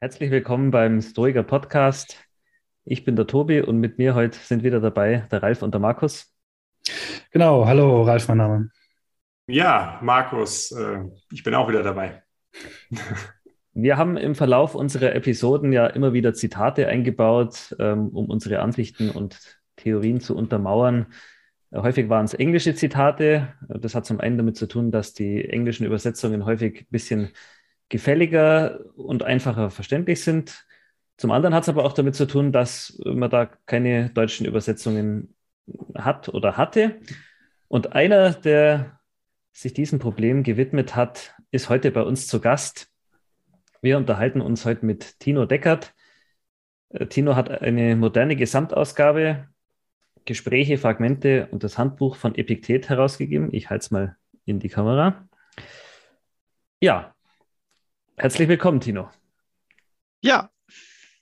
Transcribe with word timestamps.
Herzlich 0.00 0.30
willkommen 0.30 0.70
beim 0.70 1.02
Stoiker 1.02 1.42
Podcast. 1.42 2.24
Ich 2.84 3.04
bin 3.04 3.16
der 3.16 3.26
Tobi 3.26 3.60
und 3.60 3.80
mit 3.80 3.98
mir 3.98 4.14
heute 4.14 4.38
sind 4.38 4.62
wieder 4.62 4.78
dabei 4.78 5.26
der 5.32 5.42
Ralf 5.42 5.60
und 5.60 5.74
der 5.74 5.80
Markus. 5.80 6.32
Genau, 7.32 7.66
hallo 7.66 8.04
Ralf, 8.04 8.28
mein 8.28 8.36
Name. 8.38 8.70
Ja, 9.48 9.98
Markus, 10.00 10.70
äh, 10.70 11.00
ich 11.32 11.42
bin 11.42 11.52
auch 11.56 11.68
wieder 11.68 11.82
dabei. 11.82 12.22
Wir 13.72 13.96
haben 13.96 14.16
im 14.16 14.36
Verlauf 14.36 14.76
unserer 14.76 15.16
Episoden 15.16 15.72
ja 15.72 15.88
immer 15.88 16.12
wieder 16.12 16.32
Zitate 16.32 16.86
eingebaut, 16.86 17.74
ähm, 17.80 18.10
um 18.10 18.30
unsere 18.30 18.60
Ansichten 18.60 19.10
und 19.10 19.58
Theorien 19.74 20.20
zu 20.20 20.36
untermauern. 20.36 21.06
Häufig 21.74 22.08
waren 22.08 22.24
es 22.24 22.34
englische 22.34 22.76
Zitate. 22.76 23.52
Das 23.68 23.96
hat 23.96 24.06
zum 24.06 24.20
einen 24.20 24.36
damit 24.38 24.56
zu 24.56 24.68
tun, 24.68 24.92
dass 24.92 25.12
die 25.12 25.48
englischen 25.48 25.84
Übersetzungen 25.84 26.44
häufig 26.44 26.82
ein 26.82 26.90
bisschen 26.90 27.32
gefälliger 27.88 28.80
und 28.96 29.22
einfacher 29.22 29.70
verständlich 29.70 30.22
sind. 30.22 30.66
Zum 31.16 31.30
anderen 31.30 31.54
hat 31.54 31.64
es 31.64 31.68
aber 31.68 31.84
auch 31.84 31.92
damit 31.92 32.14
zu 32.14 32.26
tun, 32.26 32.52
dass 32.52 33.00
man 33.04 33.30
da 33.30 33.46
keine 33.46 34.10
deutschen 34.10 34.46
Übersetzungen 34.46 35.34
hat 35.94 36.28
oder 36.28 36.56
hatte. 36.56 37.00
Und 37.66 37.92
einer, 37.92 38.32
der 38.32 39.00
sich 39.52 39.74
diesem 39.74 39.98
Problem 39.98 40.42
gewidmet 40.42 40.94
hat, 40.94 41.34
ist 41.50 41.68
heute 41.68 41.90
bei 41.90 42.02
uns 42.02 42.26
zu 42.26 42.40
Gast. 42.40 42.88
Wir 43.82 43.96
unterhalten 43.96 44.40
uns 44.40 44.64
heute 44.64 44.86
mit 44.86 45.18
Tino 45.18 45.46
Deckert. 45.46 45.94
Äh, 46.90 47.06
Tino 47.06 47.36
hat 47.36 47.50
eine 47.50 47.96
moderne 47.96 48.36
Gesamtausgabe, 48.36 49.48
Gespräche, 50.24 50.78
Fragmente 50.78 51.48
und 51.50 51.64
das 51.64 51.78
Handbuch 51.78 52.16
von 52.16 52.34
Epiktet 52.34 52.88
herausgegeben. 52.88 53.48
Ich 53.52 53.70
halte 53.70 53.84
es 53.84 53.90
mal 53.90 54.16
in 54.44 54.60
die 54.60 54.68
Kamera. 54.68 55.28
Ja, 56.80 57.14
Herzlich 58.20 58.48
willkommen, 58.48 58.80
Tino. 58.80 59.08
Ja, 60.20 60.50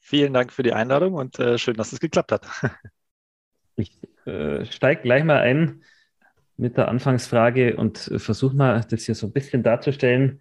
vielen 0.01 0.33
Dank 0.33 0.51
für 0.51 0.63
die 0.63 0.73
Einladung 0.73 1.13
und 1.13 1.39
äh, 1.39 1.59
schön, 1.59 1.77
dass 1.77 1.93
es 1.93 2.01
geklappt 2.01 2.33
hat. 2.33 2.47
ich 3.77 3.99
äh, 4.25 4.65
steige 4.65 5.03
gleich 5.03 5.23
mal 5.23 5.41
ein 5.41 5.83
mit 6.57 6.79
der 6.79 6.89
Anfangsfrage 6.89 7.77
und 7.77 8.11
versuche 8.17 8.57
mal, 8.57 8.81
das 8.89 9.05
hier 9.05 9.15
so 9.15 9.27
ein 9.27 9.33
bisschen 9.35 9.63
darzustellen. 9.63 10.41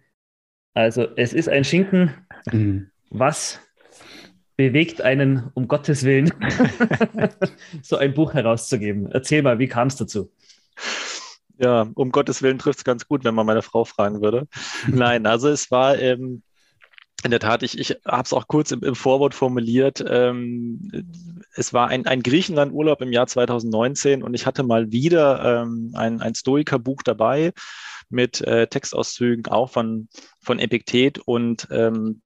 Also, 0.72 1.06
es 1.16 1.34
ist 1.34 1.50
ein 1.50 1.62
Schinken. 1.62 2.14
Mhm. 2.50 2.90
Was 3.10 3.60
bewegt 4.56 5.02
einen, 5.02 5.50
um 5.52 5.68
Gottes 5.68 6.04
Willen, 6.04 6.32
so 7.82 7.98
ein 7.98 8.14
Buch 8.14 8.32
herauszugeben? 8.32 9.10
Erzähl 9.12 9.42
mal, 9.42 9.58
wie 9.58 9.68
kam 9.68 9.88
es 9.88 9.96
dazu? 9.96 10.32
Ja, 11.58 11.86
um 11.94 12.12
Gottes 12.12 12.42
Willen 12.42 12.58
trifft 12.58 12.78
es 12.78 12.84
ganz 12.84 13.06
gut, 13.06 13.24
wenn 13.24 13.34
man 13.34 13.44
meine 13.44 13.62
Frau 13.62 13.84
fragen 13.84 14.22
würde. 14.22 14.48
Nein, 14.86 15.26
also 15.26 15.48
es 15.48 15.70
war 15.70 15.98
ähm, 15.98 16.42
in 17.24 17.30
der 17.30 17.40
Tat, 17.40 17.62
ich, 17.62 17.78
ich 17.78 17.96
habe 18.04 18.22
es 18.22 18.32
auch 18.32 18.46
kurz 18.46 18.70
im, 18.70 18.82
im 18.82 18.94
Vorwort 18.94 19.34
formuliert. 19.34 20.04
Ähm, 20.06 20.90
es 21.54 21.72
war 21.72 21.88
ein, 21.88 22.06
ein 22.06 22.22
Griechenland-Urlaub 22.22 23.00
im 23.02 23.12
Jahr 23.12 23.26
2019 23.26 24.22
und 24.22 24.34
ich 24.34 24.46
hatte 24.46 24.62
mal 24.62 24.92
wieder 24.92 25.62
ähm, 25.62 25.92
ein, 25.94 26.20
ein 26.20 26.34
Stoiker-Buch 26.34 27.02
dabei 27.02 27.52
mit 28.08 28.40
äh, 28.42 28.66
Textauszügen 28.66 29.46
auch 29.46 29.70
von, 29.70 30.08
von 30.40 30.58
Epiktet 30.58 31.18
und 31.18 31.66
ähm, 31.70 32.22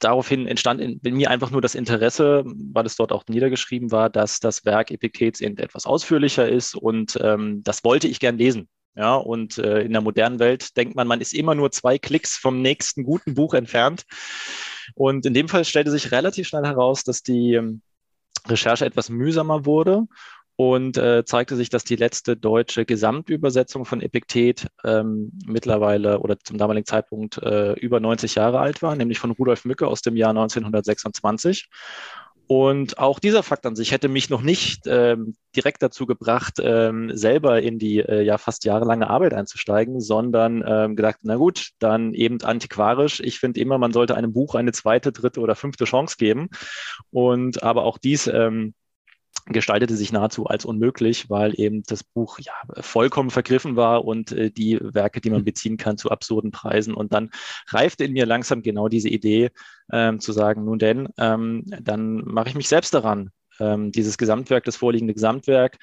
daraufhin 0.00 0.46
entstand 0.46 0.80
in, 0.80 1.14
mir 1.14 1.30
einfach 1.30 1.50
nur 1.50 1.60
das 1.60 1.74
Interesse, 1.74 2.44
weil 2.46 2.86
es 2.86 2.96
dort 2.96 3.12
auch 3.12 3.24
niedergeschrieben 3.28 3.92
war, 3.92 4.10
dass 4.10 4.40
das 4.40 4.64
Werk 4.64 4.90
Epiktets 4.90 5.40
eben 5.40 5.58
etwas 5.58 5.86
ausführlicher 5.86 6.48
ist 6.48 6.74
und 6.74 7.18
ähm, 7.20 7.62
das 7.62 7.84
wollte 7.84 8.08
ich 8.08 8.20
gern 8.20 8.38
lesen. 8.38 8.68
Ja, 8.96 9.16
und 9.16 9.58
äh, 9.58 9.80
in 9.80 9.92
der 9.92 10.00
modernen 10.00 10.38
Welt 10.38 10.76
denkt 10.76 10.94
man, 10.94 11.08
man 11.08 11.20
ist 11.20 11.34
immer 11.34 11.54
nur 11.54 11.72
zwei 11.72 11.98
Klicks 11.98 12.36
vom 12.36 12.62
nächsten 12.62 13.02
guten 13.02 13.34
Buch 13.34 13.54
entfernt. 13.54 14.04
Und 14.94 15.26
in 15.26 15.34
dem 15.34 15.48
Fall 15.48 15.64
stellte 15.64 15.90
sich 15.90 16.12
relativ 16.12 16.46
schnell 16.46 16.64
heraus, 16.64 17.02
dass 17.02 17.22
die 17.22 17.54
ähm, 17.54 17.82
Recherche 18.46 18.84
etwas 18.84 19.08
mühsamer 19.08 19.66
wurde 19.66 20.06
und 20.56 20.96
äh, 20.96 21.24
zeigte 21.24 21.56
sich, 21.56 21.68
dass 21.68 21.82
die 21.82 21.96
letzte 21.96 22.36
deutsche 22.36 22.84
Gesamtübersetzung 22.84 23.84
von 23.84 24.00
Epiktet 24.00 24.66
ähm, 24.84 25.32
mittlerweile 25.46 26.20
oder 26.20 26.38
zum 26.38 26.58
damaligen 26.58 26.86
Zeitpunkt 26.86 27.38
äh, 27.38 27.72
über 27.72 27.98
90 27.98 28.36
Jahre 28.36 28.60
alt 28.60 28.80
war, 28.82 28.94
nämlich 28.94 29.18
von 29.18 29.32
Rudolf 29.32 29.64
Mücke 29.64 29.88
aus 29.88 30.02
dem 30.02 30.16
Jahr 30.16 30.30
1926. 30.30 31.68
Und 32.46 32.98
auch 32.98 33.20
dieser 33.20 33.42
Fakt 33.42 33.64
an 33.64 33.74
sich 33.74 33.90
hätte 33.90 34.08
mich 34.08 34.28
noch 34.28 34.42
nicht 34.42 34.86
ähm, 34.86 35.34
direkt 35.56 35.82
dazu 35.82 36.04
gebracht, 36.04 36.54
ähm, 36.60 37.16
selber 37.16 37.62
in 37.62 37.78
die 37.78 38.00
äh, 38.00 38.22
ja 38.22 38.36
fast 38.36 38.64
jahrelange 38.64 39.08
Arbeit 39.08 39.32
einzusteigen, 39.32 40.00
sondern 40.00 40.62
ähm, 40.66 40.94
gedacht, 40.96 41.18
na 41.22 41.36
gut, 41.36 41.70
dann 41.78 42.12
eben 42.12 42.42
antiquarisch. 42.42 43.20
Ich 43.20 43.38
finde 43.38 43.60
immer, 43.60 43.78
man 43.78 43.92
sollte 43.92 44.14
einem 44.14 44.32
Buch 44.32 44.54
eine 44.54 44.72
zweite, 44.72 45.10
dritte 45.10 45.40
oder 45.40 45.54
fünfte 45.54 45.86
Chance 45.86 46.16
geben. 46.18 46.50
Und 47.10 47.62
aber 47.62 47.84
auch 47.84 47.96
dies 47.96 48.26
ähm, 48.26 48.74
gestaltete 49.46 49.94
sich 49.96 50.10
nahezu 50.10 50.46
als 50.46 50.64
unmöglich, 50.64 51.28
weil 51.28 51.58
eben 51.60 51.82
das 51.82 52.02
Buch 52.02 52.38
ja 52.38 52.52
vollkommen 52.80 53.30
vergriffen 53.30 53.76
war 53.76 54.04
und 54.04 54.32
äh, 54.32 54.50
die 54.50 54.78
Werke, 54.80 55.20
die 55.20 55.30
man 55.30 55.40
hm. 55.40 55.44
beziehen 55.44 55.76
kann, 55.76 55.98
zu 55.98 56.10
absurden 56.10 56.50
Preisen. 56.50 56.94
Und 56.94 57.12
dann 57.12 57.30
reifte 57.68 58.04
in 58.04 58.12
mir 58.12 58.26
langsam 58.26 58.62
genau 58.62 58.88
diese 58.88 59.08
Idee, 59.08 59.50
ähm, 59.92 60.18
zu 60.20 60.32
sagen, 60.32 60.64
nun 60.64 60.78
denn, 60.78 61.08
ähm, 61.18 61.64
dann 61.66 62.24
mache 62.24 62.48
ich 62.48 62.54
mich 62.54 62.68
selbst 62.68 62.94
daran, 62.94 63.30
ähm, 63.60 63.92
dieses 63.92 64.16
Gesamtwerk, 64.16 64.64
das 64.64 64.76
vorliegende 64.76 65.14
Gesamtwerk 65.14 65.78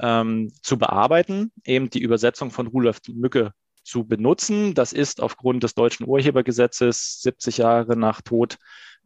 ähm, 0.00 0.52
zu 0.62 0.78
bearbeiten, 0.78 1.50
eben 1.64 1.88
die 1.88 2.02
Übersetzung 2.02 2.50
von 2.50 2.66
Rudolf 2.66 3.00
Mücke 3.08 3.52
zu 3.84 4.04
benutzen. 4.06 4.74
Das 4.74 4.92
ist 4.92 5.22
aufgrund 5.22 5.62
des 5.62 5.74
deutschen 5.74 6.06
Urhebergesetzes 6.06 7.22
70 7.22 7.56
Jahre 7.58 7.96
nach 7.96 8.20
Tod, 8.20 8.58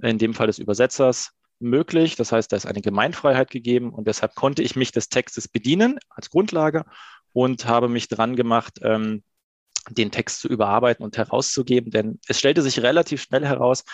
in 0.03 0.19
dem 0.19 0.34
Fall 0.34 0.48
des 0.48 0.59
Übersetzers, 0.59 1.32
möglich. 1.62 2.17
Das 2.17 2.33
heißt, 2.33 2.53
da 2.53 2.56
ist 2.56 2.67
eine 2.67 2.83
Gemeinfreiheit 2.83 3.50
gegeben 3.50 3.93
und 3.93 4.06
deshalb 4.06 4.34
konnte 4.34 4.62
ich 4.62 4.77
mich 4.77 4.93
des 4.93 5.09
Textes 5.09 5.49
bedienen 5.49 5.99
als 6.09 6.31
Grundlage 6.31 6.84
und 7.33 7.67
habe 7.67 7.89
mich 7.89 8.09
dran 8.09 8.37
gemacht, 8.37 8.81
ähm, 8.83 9.23
den 9.91 10.11
Text 10.11 10.41
zu 10.41 10.49
überarbeiten 10.49 11.05
und 11.05 11.17
herauszugeben. 11.17 11.91
Denn 11.91 12.21
es 12.28 12.39
stellte 12.39 12.62
sich 12.62 12.83
relativ 12.83 13.22
schnell 13.22 13.45
heraus, 13.45 13.84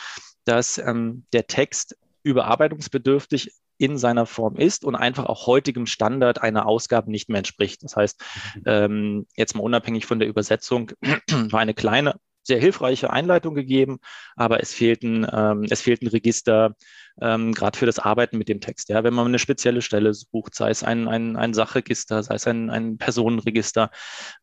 dass 0.45 0.78
ähm, 0.78 1.25
der 1.33 1.47
Text 1.47 1.97
überarbeitungsbedürftig 2.23 3.53
in 3.78 3.97
seiner 3.97 4.27
Form 4.27 4.57
ist 4.57 4.84
und 4.84 4.97
einfach 4.97 5.27
auch 5.27 5.47
heutigem 5.47 5.87
Standard 5.87 6.43
einer 6.43 6.67
Ausgabe 6.67 7.11
nicht 7.11 7.28
mehr 7.28 7.39
entspricht. 7.39 7.84
Das 7.84 7.97
heißt, 7.97 8.21
mhm. 8.57 8.62
ähm, 8.67 9.27
jetzt 9.37 9.55
mal 9.55 9.62
unabhängig 9.62 10.05
von 10.05 10.19
der 10.19 10.28
Übersetzung, 10.28 10.91
war 11.51 11.61
eine 11.61 11.75
kleine 11.75 12.17
sehr 12.48 12.59
hilfreiche 12.59 13.10
Einleitung 13.10 13.54
gegeben, 13.54 13.98
aber 14.34 14.60
es 14.60 14.75
fehlten, 14.75 15.26
ähm, 15.31 15.66
es 15.70 15.82
fehlten 15.82 16.09
Register, 16.09 16.75
ähm, 17.20 17.53
gerade 17.53 17.78
für 17.78 17.86
das 17.86 17.98
Arbeiten 18.00 18.38
mit 18.38 18.48
dem 18.48 18.60
Text. 18.60 18.88
Ja, 18.88 19.04
wenn 19.04 19.14
man 19.14 19.26
eine 19.26 19.38
spezielle 19.38 19.82
Stelle 19.82 20.12
sucht, 20.14 20.54
sei 20.54 20.70
es 20.70 20.82
ein, 20.82 21.06
ein, 21.06 21.36
ein 21.36 21.54
Sachregister, 21.54 22.22
sei 22.22 22.34
es 22.34 22.47
ein, 22.47 22.70
ein 22.70 22.98
Personenregister, 22.98 23.91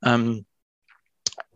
ähm, 0.03 0.45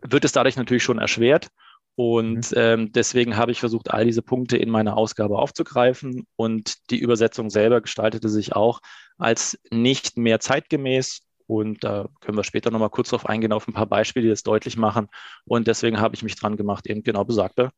wird 0.02 0.24
es 0.24 0.32
dadurch 0.32 0.56
natürlich 0.56 0.82
schon 0.82 0.98
erschwert. 0.98 1.48
Und 1.94 2.50
mhm. 2.52 2.56
ähm, 2.56 2.92
deswegen 2.92 3.36
habe 3.36 3.52
ich 3.52 3.60
versucht, 3.60 3.90
all 3.90 4.04
diese 4.04 4.22
Punkte 4.22 4.56
in 4.56 4.70
meiner 4.70 4.96
Ausgabe 4.96 5.38
aufzugreifen. 5.38 6.26
Und 6.36 6.90
die 6.90 6.98
Übersetzung 6.98 7.50
selber 7.50 7.80
gestaltete 7.80 8.28
sich 8.28 8.54
auch 8.54 8.80
als 9.18 9.58
nicht 9.70 10.16
mehr 10.16 10.40
zeitgemäß 10.40 11.20
und 11.50 11.82
da 11.82 12.08
können 12.20 12.38
wir 12.38 12.44
später 12.44 12.70
nochmal 12.70 12.90
kurz 12.90 13.10
darauf 13.10 13.26
eingehen, 13.28 13.52
auf 13.52 13.66
ein 13.66 13.74
paar 13.74 13.86
Beispiele, 13.86 14.22
die 14.22 14.30
das 14.30 14.44
deutlich 14.44 14.76
machen. 14.76 15.08
Und 15.44 15.66
deswegen 15.66 16.00
habe 16.00 16.14
ich 16.14 16.22
mich 16.22 16.36
dran 16.36 16.56
gemacht, 16.56 16.86
eben 16.86 17.02
genau 17.02 17.24
besagte 17.24 17.72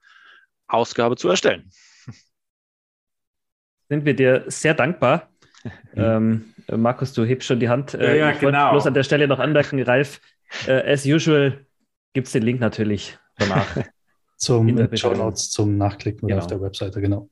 Ausgabe 0.69 1.17
zu 1.17 1.31
erstellen. 1.31 1.71
Sind 3.89 4.05
wir 4.05 4.15
dir 4.15 4.45
sehr 4.49 4.75
dankbar. 4.75 5.31
ähm, 5.97 6.53
Markus, 6.71 7.15
du 7.15 7.25
hebst 7.25 7.49
schon 7.49 7.61
die 7.61 7.71
Hand. 7.71 7.95
Äh, 7.95 8.19
ja, 8.19 8.27
ja, 8.27 8.33
ich 8.33 8.41
genau. 8.41 8.59
wollte 8.59 8.71
bloß 8.73 8.87
an 8.89 8.95
der 8.95 9.05
Stelle 9.05 9.27
noch 9.27 9.39
anmerken, 9.39 9.83
Ralf, 9.83 10.21
äh, 10.67 10.93
as 10.93 11.07
usual 11.07 11.65
gibt 12.13 12.27
es 12.27 12.33
den 12.35 12.43
Link 12.43 12.61
natürlich 12.61 13.19
danach. 13.37 13.67
zum 14.37 14.69
Show 14.97 15.15
Notes, 15.15 15.51
zum 15.51 15.79
Nachklicken 15.79 16.29
genau. 16.29 16.41
auf 16.41 16.47
der 16.47 16.61
Webseite, 16.61 17.01
genau. 17.01 17.31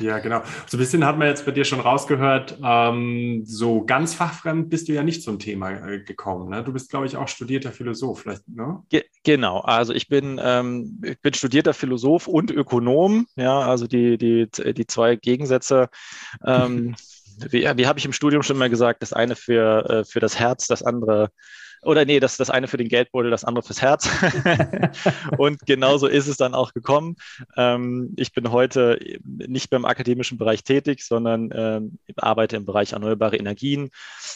Ja, 0.00 0.18
genau. 0.18 0.42
So 0.66 0.76
ein 0.76 0.80
bisschen 0.80 1.04
hat 1.04 1.18
man 1.18 1.28
jetzt 1.28 1.44
bei 1.44 1.52
dir 1.52 1.64
schon 1.64 1.80
rausgehört, 1.80 2.58
ähm, 2.62 3.42
so 3.44 3.84
ganz 3.84 4.14
fachfremd 4.14 4.70
bist 4.70 4.88
du 4.88 4.92
ja 4.92 5.02
nicht 5.02 5.22
zum 5.22 5.38
Thema 5.38 5.70
äh, 5.70 6.00
gekommen. 6.00 6.50
Ne? 6.50 6.62
Du 6.62 6.72
bist, 6.72 6.90
glaube 6.90 7.06
ich, 7.06 7.16
auch 7.16 7.28
studierter 7.28 7.72
Philosoph, 7.72 8.20
vielleicht, 8.20 8.48
ne? 8.48 8.82
Ge 8.88 9.04
genau, 9.24 9.60
also 9.60 9.92
ich 9.92 10.08
bin, 10.08 10.40
ähm, 10.42 11.00
ich 11.04 11.20
bin 11.20 11.34
studierter 11.34 11.74
Philosoph 11.74 12.26
und 12.26 12.50
Ökonom, 12.50 13.26
ja, 13.36 13.60
also 13.60 13.86
die, 13.86 14.18
die, 14.18 14.48
die 14.48 14.86
zwei 14.86 15.16
Gegensätze. 15.16 15.88
Ähm, 16.44 16.94
wie, 17.50 17.62
wie 17.62 17.86
habe 17.86 17.98
ich 17.98 18.04
im 18.04 18.12
Studium 18.12 18.42
schon 18.42 18.58
mal 18.58 18.70
gesagt, 18.70 19.02
das 19.02 19.12
eine 19.12 19.36
für, 19.36 19.90
äh, 19.90 20.04
für 20.04 20.20
das 20.20 20.38
Herz, 20.38 20.66
das 20.66 20.82
andere 20.82 21.30
oder 21.82 22.04
nee, 22.04 22.20
das, 22.20 22.36
das 22.36 22.50
eine 22.50 22.68
für 22.68 22.76
den 22.76 22.88
Geldbeutel, 22.88 23.30
das 23.30 23.44
andere 23.44 23.64
fürs 23.64 23.82
Herz. 23.82 24.08
und 25.38 25.64
genauso 25.66 26.06
ist 26.06 26.26
es 26.26 26.36
dann 26.36 26.54
auch 26.54 26.72
gekommen. 26.72 27.16
Ähm, 27.56 28.14
ich 28.16 28.32
bin 28.32 28.50
heute 28.50 28.98
nicht 29.24 29.70
beim 29.70 29.84
akademischen 29.84 30.38
Bereich 30.38 30.64
tätig, 30.64 31.04
sondern 31.04 31.50
ähm, 31.54 31.98
arbeite 32.16 32.56
im 32.56 32.64
Bereich 32.64 32.92
erneuerbare 32.92 33.36
Energien, 33.36 33.90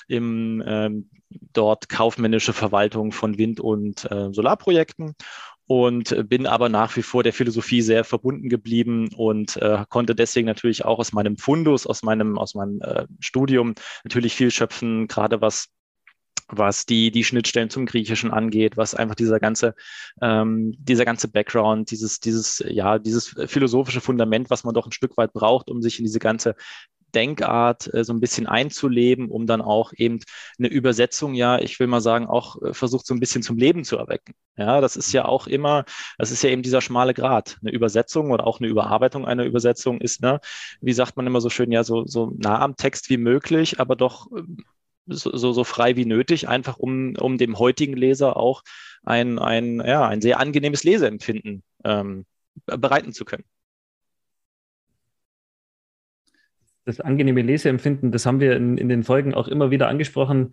im 0.09 0.63
ähm, 0.67 1.11
dort 1.53 1.89
kaufmännische 1.89 2.53
Verwaltung 2.53 3.13
von 3.13 3.39
Wind- 3.39 3.61
und 3.61 4.11
äh, 4.11 4.33
Solarprojekten 4.33 5.15
und 5.67 6.29
bin 6.29 6.47
aber 6.47 6.69
nach 6.69 6.97
wie 6.97 7.03
vor 7.03 7.23
der 7.23 7.33
Philosophie 7.33 7.83
sehr 7.83 8.05
verbunden 8.05 8.49
geblieben 8.49 9.09
und 9.17 9.57
äh, 9.57 9.85
konnte 9.89 10.15
deswegen 10.15 10.47
natürlich 10.47 10.85
auch 10.85 10.99
aus 10.99 11.13
meinem 11.13 11.37
Fundus, 11.37 11.87
aus 11.87 12.03
meinem, 12.03 12.39
aus 12.39 12.55
meinem 12.55 12.81
äh, 12.83 13.07
Studium 13.21 13.75
natürlich 14.05 14.35
viel 14.35 14.51
schöpfen, 14.51 15.07
gerade 15.07 15.41
was 15.41 15.69
was 16.49 16.87
die, 16.87 17.11
die 17.11 17.25
Schnittstellen 17.25 17.71
zum 17.71 17.87
Griechischen 17.87 18.31
angeht, 18.31 18.77
was 18.77 18.95
einfach 18.95 19.15
dieser 19.15 19.41
ganze, 19.41 19.75
ähm, 20.21 20.75
dieser 20.79 21.05
ganze 21.05 21.29
Background, 21.29 21.91
dieses, 21.91 22.21
dieses, 22.21 22.63
ja, 22.67 22.99
dieses 22.99 23.35
philosophische 23.47 24.01
Fundament, 24.01 24.51
was 24.51 24.65
man 24.65 24.75
doch 24.75 24.87
ein 24.87 24.93
Stück 24.93 25.17
weit 25.17 25.33
braucht, 25.33 25.71
um 25.71 25.83
sich 25.83 25.99
in 25.99 26.05
diese 26.05 26.19
ganze 26.19 26.55
Denkart 27.15 27.93
äh, 27.93 28.05
so 28.05 28.13
ein 28.13 28.21
bisschen 28.21 28.47
einzuleben, 28.47 29.31
um 29.31 29.47
dann 29.47 29.61
auch 29.61 29.93
eben 29.97 30.21
eine 30.59 30.69
Übersetzung, 30.69 31.35
ja, 31.35 31.59
ich 31.59 31.79
will 31.81 31.87
mal 31.87 32.01
sagen, 32.01 32.27
auch 32.27 32.61
äh, 32.63 32.75
versucht 32.75 33.07
so 33.07 33.15
ein 33.15 33.21
bisschen 33.21 33.43
zum 33.43 33.57
Leben 33.57 33.85
zu 33.85 33.97
erwecken. 33.97 34.35
Ja, 34.57 34.81
das 34.81 34.97
ist 34.97 35.13
ja 35.13 35.25
auch 35.25 35.47
immer, 35.47 35.85
das 36.19 36.31
ist 36.31 36.43
ja 36.43 36.51
eben 36.51 36.63
dieser 36.63 36.81
schmale 36.81 37.15
Grat. 37.15 37.59
Eine 37.63 37.73
Übersetzung 37.73 38.31
oder 38.31 38.47
auch 38.47 38.61
eine 38.61 38.69
Überarbeitung 38.69 39.27
einer 39.27 39.45
Übersetzung 39.45 40.01
ist, 40.01 40.23
ne, 40.23 40.41
wie 40.81 40.93
sagt 40.93 41.17
man 41.17 41.27
immer 41.27 41.41
so 41.41 41.51
schön, 41.51 41.73
ja, 41.73 41.85
so, 41.85 42.07
so 42.07 42.33
nah 42.39 42.61
am 42.61 42.77
Text 42.77 43.11
wie 43.11 43.17
möglich, 43.19 43.81
aber 43.81 43.97
doch 43.97 44.27
ähm, 44.37 44.59
so, 45.07 45.53
so, 45.53 45.65
frei 45.65 45.97
wie 45.97 46.05
nötig, 46.05 46.49
einfach 46.49 46.79
um, 46.79 47.17
um 47.17 47.39
dem 47.39 47.59
heutigen 47.59 47.97
Leser 47.97 48.37
auch 48.37 48.63
ein, 49.05 49.39
ein, 49.39 49.81
ja, 49.81 50.07
ein 50.07 50.21
sehr 50.21 50.39
angenehmes 50.39 50.85
Leseempfinden 50.85 51.63
ähm, 51.85 52.27
bereiten 52.67 53.13
zu 53.13 53.25
können. 53.25 53.45
Das 56.85 57.01
angenehme 57.01 57.43
Leseempfinden, 57.43 58.11
das 58.11 58.27
haben 58.27 58.41
wir 58.41 58.57
in, 58.57 58.77
in 58.77 58.89
den 58.89 59.05
Folgen 59.05 59.35
auch 59.35 59.49
immer 59.49 59.71
wieder 59.71 59.89
angesprochen. 59.89 60.53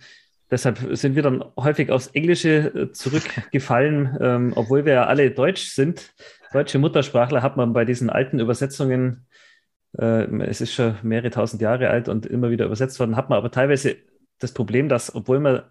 Deshalb 0.51 0.79
sind 0.97 1.15
wir 1.15 1.23
dann 1.23 1.43
häufig 1.57 1.91
aufs 1.91 2.07
Englische 2.07 2.73
äh, 2.73 2.91
zurückgefallen, 2.91 4.17
ähm, 4.21 4.53
obwohl 4.55 4.85
wir 4.85 4.93
ja 4.93 5.05
alle 5.05 5.31
Deutsch 5.31 5.69
sind. 5.69 6.13
Deutsche 6.51 6.79
Muttersprachler 6.79 7.43
hat 7.43 7.57
man 7.57 7.73
bei 7.73 7.85
diesen 7.85 8.09
alten 8.09 8.39
Übersetzungen, 8.39 9.27
äh, 9.97 10.25
es 10.43 10.61
ist 10.61 10.73
schon 10.73 10.95
mehrere 11.03 11.29
tausend 11.29 11.61
Jahre 11.61 11.89
alt 11.89 12.09
und 12.09 12.25
immer 12.25 12.49
wieder 12.49 12.65
übersetzt 12.65 12.99
worden, 12.99 13.15
hat 13.15 13.29
man 13.29 13.37
aber 13.37 13.51
teilweise 13.51 13.97
das 14.39 14.53
Problem, 14.53 14.89
dass, 14.89 15.13
obwohl 15.13 15.39
man 15.39 15.63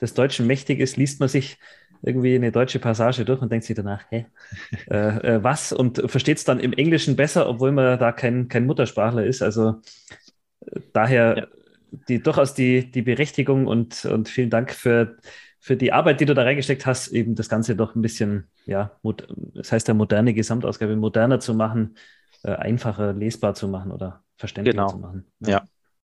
des 0.00 0.14
Deutschen 0.14 0.46
mächtig 0.46 0.80
ist, 0.80 0.96
liest 0.96 1.20
man 1.20 1.28
sich 1.28 1.58
irgendwie 2.02 2.34
eine 2.34 2.52
deutsche 2.52 2.78
Passage 2.78 3.24
durch 3.24 3.40
und 3.40 3.50
denkt 3.50 3.64
sich 3.64 3.76
danach, 3.76 4.04
hä, 4.10 4.26
äh, 4.90 5.36
äh, 5.36 5.42
was? 5.42 5.72
Und 5.72 6.02
versteht 6.10 6.38
es 6.38 6.44
dann 6.44 6.60
im 6.60 6.72
Englischen 6.72 7.16
besser, 7.16 7.48
obwohl 7.48 7.72
man 7.72 7.98
da 7.98 8.12
kein, 8.12 8.48
kein 8.48 8.66
Muttersprachler 8.66 9.24
ist. 9.24 9.42
Also 9.42 9.80
äh, 10.66 10.80
daher 10.92 11.36
ja. 11.36 11.46
die, 12.08 12.22
durchaus 12.22 12.54
die, 12.54 12.90
die 12.90 13.02
Berechtigung 13.02 13.66
und, 13.66 14.04
und 14.04 14.28
vielen 14.28 14.50
Dank 14.50 14.72
für, 14.72 15.16
für 15.60 15.76
die 15.76 15.92
Arbeit, 15.92 16.20
die 16.20 16.26
du 16.26 16.34
da 16.34 16.42
reingesteckt 16.42 16.84
hast, 16.84 17.08
eben 17.08 17.34
das 17.34 17.48
Ganze 17.48 17.74
doch 17.74 17.94
ein 17.94 18.02
bisschen, 18.02 18.48
ja, 18.66 18.98
das 19.54 19.72
heißt 19.72 19.88
ja 19.88 19.94
moderne 19.94 20.34
Gesamtausgabe, 20.34 20.96
moderner 20.96 21.40
zu 21.40 21.54
machen, 21.54 21.96
äh, 22.42 22.52
einfacher 22.52 23.14
lesbar 23.14 23.54
zu 23.54 23.68
machen 23.68 23.90
oder 23.92 24.22
verständlicher 24.36 24.76
genau. 24.76 24.90
zu 24.90 24.98
machen. 24.98 25.24
Ja. 25.40 25.48
ja. 25.48 25.64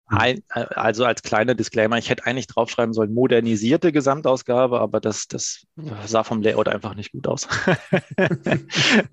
Mhm. 0.09 0.19
Ein, 0.19 0.43
also 0.49 1.05
als 1.07 1.23
kleiner 1.23 1.55
Disclaimer, 1.55 1.97
ich 1.97 2.11
hätte 2.11 2.27
eigentlich 2.27 2.47
draufschreiben 2.47 2.93
sollen, 2.93 3.15
modernisierte 3.15 3.91
Gesamtausgabe, 3.91 4.81
aber 4.81 5.01
das, 5.01 5.29
das 5.29 5.67
sah 6.05 6.25
vom 6.25 6.43
Layout 6.43 6.69
einfach 6.69 6.95
nicht 6.95 7.13
gut 7.13 7.27
aus. 7.27 7.49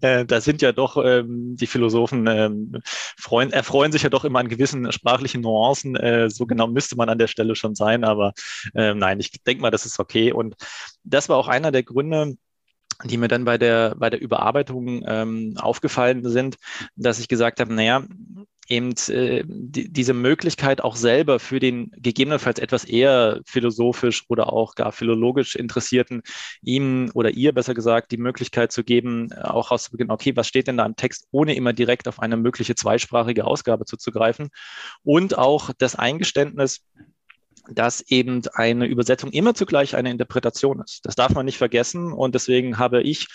Äh, 0.02 0.26
da 0.26 0.42
sind 0.42 0.62
ja 0.62 0.72
doch 0.72 0.98
ähm, 0.98 1.56
die 1.56 1.68
Philosophen 1.68 2.28
ähm, 2.28 2.82
freuen, 3.18 3.52
erfreuen 3.52 3.92
sich 3.92 4.04
ja 4.04 4.10
doch 4.10 4.26
immer 4.26 4.40
an 4.40 4.50
gewissen 4.50 4.92
sprachlichen 4.92 5.42
Nuancen. 5.42 5.96
Äh, 5.96 6.30
so 6.30 6.46
genau 6.46 6.68
müsste 6.68 6.96
man 6.96 7.10
an 7.10 7.20
der 7.20 7.28
Stelle 7.28 7.56
schon 7.56 7.76
sein, 7.76 8.04
aber 8.04 8.34
äh, 8.74 8.94
nein, 8.94 9.20
ich 9.20 9.32
denke 9.44 9.62
mal, 9.62 9.72
das 9.72 9.86
ist 9.86 10.00
okay. 10.00 10.32
Und 10.34 10.56
das 11.04 11.30
war 11.30 11.38
auch 11.38 11.48
einer 11.48 11.72
der 11.72 11.84
Gründe, 11.84 12.36
die 13.04 13.18
mir 13.18 13.28
dann 13.28 13.46
bei 13.46 13.58
der, 13.58 13.96
bei 13.98 14.10
der 14.10 14.22
Überarbeitung 14.22 15.04
ähm, 15.08 15.56
aufgefallen 15.58 16.28
sind, 16.28 16.58
dass 16.96 17.20
ich 17.20 17.28
gesagt 17.28 17.60
habe, 17.60 17.74
naja, 17.74 18.04
eben 18.72 18.94
äh, 19.10 19.44
die, 19.46 19.92
diese 19.92 20.14
Möglichkeit 20.14 20.82
auch 20.82 20.96
selber 20.96 21.40
für 21.40 21.60
den 21.60 21.92
gegebenenfalls 21.98 22.58
etwas 22.58 22.86
eher 22.86 23.42
philosophisch 23.46 24.24
oder 24.30 24.54
auch 24.54 24.76
gar 24.76 24.94
philologisch 24.94 25.56
Interessierten, 25.56 26.24
ihm 26.62 27.12
oder 27.14 27.32
ihr 27.32 27.54
besser 27.54 27.74
gesagt, 27.74 28.12
die 28.12 28.18
Möglichkeit 28.18 28.72
zu 28.72 28.84
geben, 28.84 29.34
auch 29.34 29.72
rauszubeginnen, 29.72 30.12
okay, 30.12 30.36
was 30.36 30.48
steht 30.48 30.68
denn 30.68 30.78
da 30.78 30.86
im 30.86 30.96
Text, 30.96 31.28
ohne 31.32 31.54
immer 31.56 31.74
direkt 31.74 32.08
auf 32.08 32.20
eine 32.22 32.38
mögliche 32.38 32.76
zweisprachige 32.76 33.46
Ausgabe 33.46 33.86
zuzugreifen? 33.86 34.50
Und 35.04 35.38
auch 35.38 35.72
das 35.78 35.96
Eingeständnis, 35.96 36.86
dass 37.70 38.02
eben 38.02 38.42
eine 38.54 38.86
Übersetzung 38.86 39.32
immer 39.32 39.54
zugleich 39.54 39.96
eine 39.96 40.12
Interpretation 40.12 40.82
ist. 40.82 41.06
Das 41.06 41.16
darf 41.16 41.34
man 41.34 41.46
nicht 41.46 41.58
vergessen 41.58 42.12
und 42.12 42.36
deswegen 42.36 42.78
habe 42.78 43.02
ich 43.02 43.28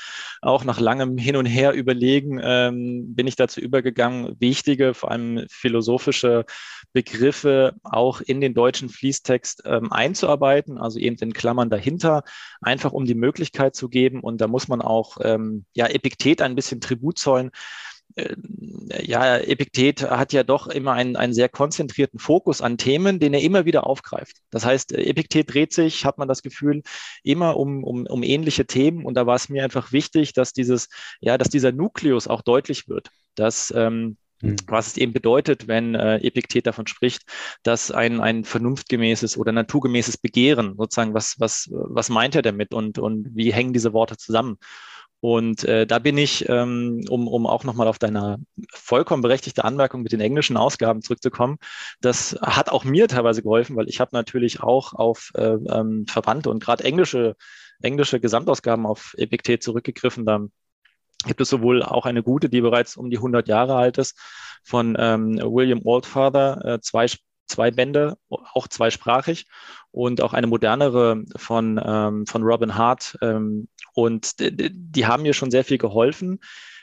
auch 0.43 0.65
nach 0.65 0.81
langem 0.81 1.19
Hin 1.19 1.37
und 1.37 1.47
Her 1.47 1.73
überlegen, 1.73 2.41
ähm, 2.43 3.15
bin 3.15 3.27
ich 3.27 3.37
dazu 3.37 3.61
übergegangen, 3.61 4.37
wichtige, 4.39 4.95
vor 4.95 5.11
allem 5.11 5.47
philosophische 5.51 6.45
Begriffe 6.93 7.75
auch 7.83 8.21
in 8.21 8.41
den 8.41 8.55
deutschen 8.55 8.89
Fließtext 8.89 9.63
ähm, 9.65 9.93
einzuarbeiten, 9.93 10.79
also 10.79 10.99
eben 10.99 11.17
in 11.17 11.33
Klammern 11.33 11.71
dahinter, 11.71 12.23
einfach 12.61 12.93
um 12.93 13.05
die 13.05 13.15
Möglichkeit 13.15 13.75
zu 13.75 13.89
geben 13.89 14.21
und 14.21 14.41
da 14.41 14.49
muss 14.49 14.69
man 14.69 14.81
auch 14.81 15.19
ähm, 15.23 15.65
ja 15.75 15.87
Epiktet 15.87 16.43
ein 16.43 16.55
bisschen 16.55 16.81
Tribut 16.81 17.19
zollen 17.19 17.51
ja, 18.17 19.37
Epiktet 19.37 20.03
hat 20.03 20.33
ja 20.33 20.43
doch 20.43 20.69
immer 20.69 20.93
einen, 20.93 21.17
einen 21.17 21.35
sehr 21.35 21.51
konzentrierten 21.51 22.19
Fokus 22.19 22.63
an 22.63 22.79
Themen, 22.79 23.21
den 23.21 23.35
er 23.35 23.43
immer 23.43 23.67
wieder 23.67 23.87
aufgreift. 23.87 24.37
Das 24.51 24.65
heißt, 24.65 24.93
Epiktet 24.93 25.53
dreht 25.53 25.75
sich, 25.75 26.05
hat 26.07 26.17
man 26.17 26.29
das 26.29 26.43
Gefühl, 26.43 26.83
immer 27.23 27.57
um, 27.57 27.85
um, 27.85 28.07
um 28.07 28.23
ähnliche 28.23 28.67
Themen. 28.67 29.05
Und 29.05 29.15
da 29.15 29.27
war 29.27 29.37
es 29.37 29.51
mir 29.51 29.65
einfach 29.65 29.93
wichtig, 29.93 30.33
dass 30.33 30.55
dieses, 30.55 30.89
ja, 31.21 31.37
dass 31.37 31.51
dieser 31.51 31.73
Nukleus 31.73 32.27
auch 32.27 32.41
deutlich 32.41 32.89
wird. 32.89 33.11
Dass 33.35 33.73
ähm, 33.77 34.17
hm. 34.41 34.57
was 34.67 34.89
es 34.89 34.97
eben 34.97 35.13
bedeutet, 35.13 35.69
wenn 35.69 35.95
äh, 35.95 36.17
Epiktet 36.19 36.67
davon 36.67 36.87
spricht, 36.87 37.23
dass 37.63 37.91
ein, 37.91 38.21
ein 38.21 38.45
vernunftgemäßes 38.45 39.37
oder 39.37 39.53
naturgemäßes 39.53 40.19
Begehren, 40.19 40.75
sozusagen, 40.77 41.13
was, 41.13 41.37
was, 41.39 41.69
was 41.71 42.09
meint 42.09 42.35
er 42.35 42.43
damit 42.43 42.73
und, 42.73 42.99
und 42.99 43.29
wie 43.35 43.53
hängen 43.53 43.73
diese 43.73 43.93
Worte 43.93 44.17
zusammen? 44.17 44.59
Und 45.21 45.65
äh, 45.65 45.87
da 45.87 45.99
bin 45.99 46.19
ich, 46.19 46.49
ähm, 46.49 47.05
um, 47.09 47.27
um 47.27 47.47
auch 47.47 47.65
nochmal 47.65 47.89
auf 47.89 47.99
deine 47.99 48.39
vollkommen 48.73 49.23
berechtigte 49.23 49.65
Anmerkung 49.65 50.03
mit 50.03 50.13
den 50.13 50.21
englischen 50.21 50.57
Ausgaben 50.57 51.03
zurückzukommen, 51.03 51.59
das 52.01 52.39
hat 52.43 52.69
auch 52.69 52.85
mir 52.85 53.09
teilweise 53.09 53.43
geholfen, 53.43 53.77
weil 53.77 53.89
ich 53.89 54.01
habe 54.01 54.11
natürlich 54.13 54.61
auch 54.63 54.93
auf 54.93 55.33
äh, 55.35 55.57
ähm, 55.71 56.07
Verwandte 56.07 56.51
und 56.51 56.63
gerade 56.63 56.85
englische, 56.85 57.37
englische 57.83 58.21
Gesamtausgaben 58.21 58.87
auf 58.87 59.15
Epiktet 59.17 59.63
zurückgegriffen. 59.63 60.27
Da 60.27 60.47
gibt 61.27 61.41
es 61.41 61.49
sowohl 61.49 61.83
auch 61.83 62.07
eine 62.07 62.23
gute, 62.23 62.49
die 62.49 62.61
bereits 62.61 62.97
um 62.97 63.11
die 63.11 63.17
100 63.17 63.49
Jahre 63.49 63.75
alt 63.75 63.99
ist, 63.99 64.19
von 64.65 64.97
ähm, 64.99 65.39
William 65.43 65.81
Oldfather, 65.85 66.65
äh, 66.65 66.81
zwei, 66.81 67.07
zwei 67.47 67.71
Bände, 67.71 68.17
auch 68.29 68.69
zweisprachig, 68.69 69.47
und 69.91 70.21
auch 70.21 70.35
eine 70.35 70.47
modernere 70.47 71.25
von, 71.37 71.81
ähm, 71.83 72.27
von 72.27 72.43
Robin 72.43 72.77
Hart, 72.77 73.17
ähm, 73.23 73.69
und 73.95 74.35
die 74.39 75.07
haben 75.07 75.23
mir 75.23 75.33
schon 75.33 75.51
sehr 75.51 75.65
viel 75.65 75.79
geholfen. 75.79 76.39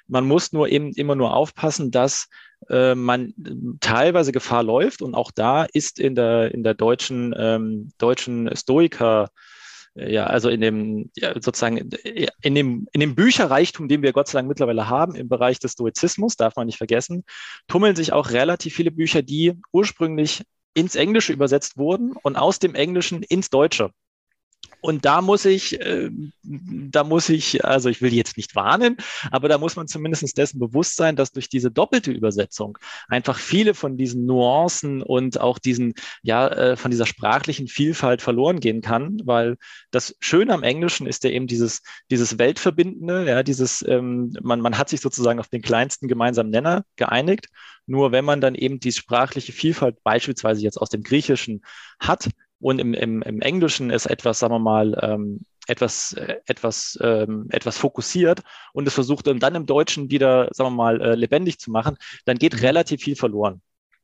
Man 0.08 0.25
muss 0.25 0.51
nur 0.51 0.67
eben 0.67 0.91
immer 0.93 1.15
nur 1.15 1.36
aufpassen, 1.36 1.91
dass 1.91 2.27
äh, 2.70 2.96
man 2.96 3.34
teilweise 3.79 4.32
Gefahr 4.32 4.63
läuft. 4.63 5.01
Und 5.01 5.13
auch 5.13 5.32
da 5.32 5.63
ist 5.63 6.00
in 6.00 6.15
der, 6.15 6.53
in 6.53 6.63
der 6.63 6.74
deutschen, 6.74 7.34
ähm, 7.38 7.91
deutschen 8.00 8.53
Stoiker, 8.55 9.29
ja, 9.96 10.26
also 10.26 10.50
in 10.50 10.62
dem, 10.62 11.12
ja, 11.16 11.34
sozusagen, 11.34 11.78
in 12.42 12.56
dem, 12.56 12.88
in 12.92 13.00
dem 13.00 13.16
Bücherreichtum, 13.16 13.88
den 13.88 14.02
wir 14.02 14.12
Gott 14.12 14.28
sei 14.28 14.40
Dank 14.40 14.48
mittlerweile 14.48 14.90
haben 14.90 15.16
im 15.16 15.30
Bereich 15.30 15.60
des 15.60 15.74
Stoizismus, 15.74 16.36
darf 16.36 16.56
man 16.56 16.66
nicht 16.66 16.78
vergessen, 16.78 17.24
tummeln 17.68 17.96
sich 17.96 18.12
auch 18.12 18.32
relativ 18.32 18.74
viele 18.74 18.92
Bücher, 18.92 19.22
die 19.22 19.54
ursprünglich 19.72 20.44
ins 20.74 20.96
Englische 20.96 21.34
übersetzt 21.34 21.78
wurden 21.78 22.14
und 22.24 22.36
aus 22.36 22.58
dem 22.58 22.74
Englischen 22.74 23.22
ins 23.22 23.50
Deutsche. 23.52 23.92
Und 24.84 25.06
da 25.06 25.22
muss 25.22 25.46
ich, 25.46 25.80
äh, 25.80 26.10
da 26.44 27.06
muss 27.06 27.30
ich, 27.30 27.63
also 27.63 27.88
ich 27.88 28.02
will 28.02 28.13
jetzt 28.13 28.36
nicht 28.36 28.54
warnen, 28.54 28.98
aber 29.32 29.48
da 29.48 29.58
muss 29.58 29.78
man 29.78 29.88
zumindest 29.88 30.38
dessen 30.38 30.60
bewusst 30.60 30.98
sein, 30.98 31.16
dass 31.16 31.32
durch 31.32 31.48
diese 31.48 31.72
doppelte 31.72 32.12
Übersetzung 32.12 32.78
einfach 33.08 33.40
viele 33.40 33.75
von 33.75 33.96
diesen 33.96 34.25
Nuancen 34.25 35.02
und 35.02 35.40
auch 35.40 35.58
diesen, 35.58 35.94
ja, 36.22 36.50
äh, 36.50 36.75
von 36.75 36.92
dieser 36.92 37.06
sprachlichen 37.06 37.70
Vielfalt 37.70 38.22
verloren 38.22 38.60
gehen 38.60 38.82
kann, 38.82 39.22
weil 39.24 39.56
das 39.92 40.18
Schöne 40.20 40.54
am 40.54 40.63
Englischen 40.63 41.08
ist 41.08 41.24
ja 41.24 41.30
eben 41.30 41.48
dieses, 41.48 41.82
dieses 42.12 42.38
Weltverbindende, 42.38 43.25
ja, 43.25 43.42
dieses, 43.42 43.86
ähm, 43.88 44.36
man, 44.42 44.60
man 44.60 44.78
hat 44.78 44.90
sich 44.90 45.00
sozusagen 45.00 45.40
auf 45.40 45.48
den 45.48 45.62
kleinsten 45.62 46.10
gemeinsamen 46.10 46.50
Nenner 46.50 46.84
geeinigt. 46.98 47.48
Nur 47.86 48.12
wenn 48.12 48.24
man 48.25 48.40
dann 48.40 48.56
eben 48.56 48.80
die 48.80 48.92
sprachliche 48.92 49.52
Vielfalt 49.52 50.04
beispielsweise 50.04 50.62
jetzt 50.62 50.78
aus 50.78 50.90
dem 50.90 51.04
Griechischen 51.04 51.63
hat, 52.00 52.30
und 52.63 52.79
im, 52.79 52.93
im, 52.93 53.22
im 53.22 53.41
Englischen 53.41 53.89
ist 53.89 54.05
etwas, 54.05 54.39
sagen 54.39 54.53
wir 54.53 54.60
mal, 54.60 54.98
ähm, 55.01 55.41
etwas, 55.67 56.13
äh, 56.13 56.38
etwas, 56.46 56.98
ähm, 57.01 57.48
etwas 57.50 57.77
fokussiert 57.77 58.41
und 58.72 58.88
es 58.88 58.93
versucht 58.93 59.27
dann 59.27 59.55
im 59.55 59.65
Deutschen 59.65 60.10
wieder, 60.10 60.48
sagen 60.51 60.72
wir 60.72 60.75
mal, 60.77 61.01
äh, 61.01 61.15
lebendig 61.15 61.60
zu 61.60 61.72
machen, 61.72 61.98
dann 62.25 62.38
geht 62.38 62.53
mhm. 62.53 62.60
relativ 62.60 63.01
viel 63.01 63.17
verloren. 63.17 63.62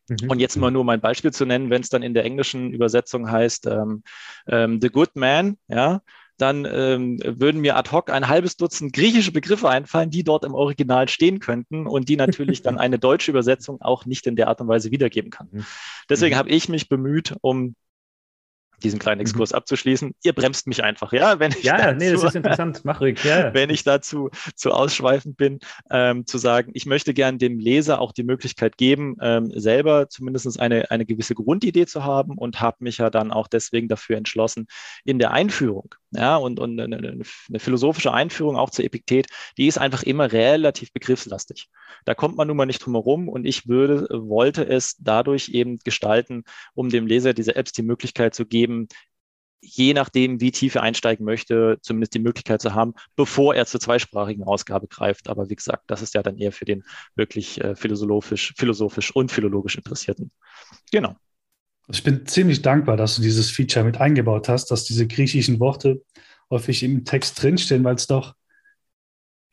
Mhm. 0.09 0.29
Und 0.29 0.39
jetzt 0.39 0.57
mal 0.57 0.71
nur 0.71 0.83
mein 0.83 0.99
Beispiel 0.99 1.31
zu 1.31 1.45
nennen, 1.45 1.69
wenn 1.69 1.81
es 1.81 1.89
dann 1.89 2.03
in 2.03 2.13
der 2.13 2.25
englischen 2.25 2.73
Übersetzung 2.73 3.31
heißt 3.31 3.65
ähm, 3.67 4.03
ähm, 4.47 4.81
The 4.81 4.89
Good 4.89 5.15
Man, 5.15 5.57
ja, 5.69 6.01
dann 6.37 6.65
ähm, 6.69 7.19
würden 7.23 7.61
mir 7.61 7.77
ad 7.77 7.91
hoc 7.91 8.09
ein 8.09 8.27
halbes 8.27 8.57
Dutzend 8.57 8.91
griechische 8.91 9.31
Begriffe 9.31 9.69
einfallen, 9.69 10.09
die 10.09 10.23
dort 10.23 10.43
im 10.43 10.53
Original 10.53 11.07
stehen 11.07 11.39
könnten 11.39 11.87
und 11.87 12.09
die 12.09 12.17
natürlich 12.17 12.61
dann 12.61 12.77
eine 12.77 12.99
deutsche 12.99 13.31
Übersetzung 13.31 13.81
auch 13.81 14.05
nicht 14.05 14.27
in 14.27 14.35
der 14.35 14.49
Art 14.49 14.59
und 14.59 14.67
Weise 14.67 14.91
wiedergeben 14.91 15.31
kann. 15.31 15.47
Mhm. 15.51 15.65
Deswegen 16.09 16.35
mhm. 16.35 16.39
habe 16.39 16.49
ich 16.49 16.67
mich 16.67 16.89
bemüht, 16.89 17.35
um 17.39 17.75
diesen 18.79 18.99
kleinen 18.99 19.19
mhm. 19.19 19.25
Exkurs 19.25 19.51
mhm. 19.51 19.57
abzuschließen. 19.57 20.13
Ihr 20.23 20.33
bremst 20.33 20.67
mich 20.67 20.83
einfach, 20.83 21.13
ja, 21.13 21.39
wenn 21.39 21.51
ich 21.51 21.63
ja, 21.63 21.77
dazu, 21.77 21.97
nee, 21.97 22.11
das 22.11 22.23
ist 22.23 22.35
interessant, 22.35 22.81
mach 22.83 23.01
ruhig, 23.01 23.23
ja. 23.23 23.53
wenn 23.53 23.69
ich 23.69 23.83
dazu 23.83 24.29
zu 24.55 24.71
ausschweifend 24.71 25.37
bin, 25.37 25.59
ähm, 25.89 26.25
zu 26.25 26.37
sagen, 26.37 26.71
ich 26.73 26.85
möchte 26.85 27.13
gern 27.13 27.37
dem 27.37 27.59
Leser 27.59 28.01
auch 28.01 28.11
die 28.11 28.23
Möglichkeit 28.23 28.77
geben, 28.77 29.15
ähm, 29.21 29.51
selber 29.55 30.09
zumindest 30.09 30.59
eine, 30.59 30.89
eine 30.91 31.05
gewisse 31.05 31.35
Grundidee 31.35 31.85
zu 31.85 32.03
haben 32.03 32.37
und 32.37 32.61
habe 32.61 32.77
mich 32.79 32.97
ja 32.97 33.09
dann 33.09 33.31
auch 33.31 33.47
deswegen 33.47 33.87
dafür 33.87 34.17
entschlossen, 34.17 34.67
in 35.03 35.19
der 35.19 35.31
Einführung, 35.31 35.95
ja, 36.11 36.37
und, 36.37 36.59
und 36.59 36.79
eine, 36.79 36.97
eine 36.97 37.59
philosophische 37.59 38.13
Einführung 38.13 38.55
auch 38.55 38.69
zur 38.69 38.85
Epiktet, 38.85 39.27
die 39.57 39.67
ist 39.67 39.77
einfach 39.77 40.03
immer 40.03 40.31
relativ 40.31 40.91
begriffslastig. 40.93 41.67
Da 42.05 42.15
kommt 42.15 42.37
man 42.37 42.47
nun 42.47 42.57
mal 42.57 42.65
nicht 42.65 42.79
drum 42.79 42.93
herum 42.93 43.27
und 43.29 43.45
ich 43.45 43.67
würde, 43.67 44.07
wollte 44.11 44.65
es 44.67 44.95
dadurch 44.97 45.49
eben 45.49 45.79
gestalten, 45.79 46.43
um 46.73 46.89
dem 46.89 47.07
Leser 47.07 47.33
diese 47.33 47.55
Apps 47.55 47.71
die 47.71 47.83
Möglichkeit 47.83 48.33
zu 48.33 48.45
geben, 48.45 48.69
eben 48.69 48.87
je 49.61 49.93
nachdem, 49.93 50.39
wie 50.39 50.51
tief 50.51 50.75
er 50.75 50.83
einsteigen 50.83 51.25
möchte, 51.25 51.79
zumindest 51.81 52.13
die 52.13 52.19
Möglichkeit 52.19 52.61
zu 52.61 52.73
haben, 52.73 52.93
bevor 53.15 53.55
er 53.55 53.65
zur 53.65 53.79
zweisprachigen 53.79 54.43
Ausgabe 54.43 54.87
greift. 54.87 55.27
Aber 55.27 55.49
wie 55.49 55.55
gesagt, 55.55 55.83
das 55.87 56.01
ist 56.01 56.13
ja 56.13 56.23
dann 56.23 56.37
eher 56.37 56.51
für 56.51 56.65
den 56.65 56.83
wirklich 57.15 57.59
äh, 57.61 57.75
philosophisch, 57.75 58.53
philosophisch 58.57 59.13
und 59.13 59.31
philologisch 59.31 59.75
Interessierten. 59.75 60.31
Genau. 60.91 61.15
Ich 61.91 62.03
bin 62.03 62.25
ziemlich 62.25 62.61
dankbar, 62.61 62.97
dass 62.97 63.15
du 63.15 63.21
dieses 63.21 63.49
Feature 63.49 63.85
mit 63.85 63.99
eingebaut 63.99 64.47
hast, 64.47 64.67
dass 64.67 64.83
diese 64.83 65.07
griechischen 65.07 65.59
Worte 65.59 66.01
häufig 66.49 66.83
im 66.83 67.03
Text 67.03 67.41
drinstehen, 67.41 67.83
weil 67.83 67.95
es 67.95 68.07
doch 68.07 68.35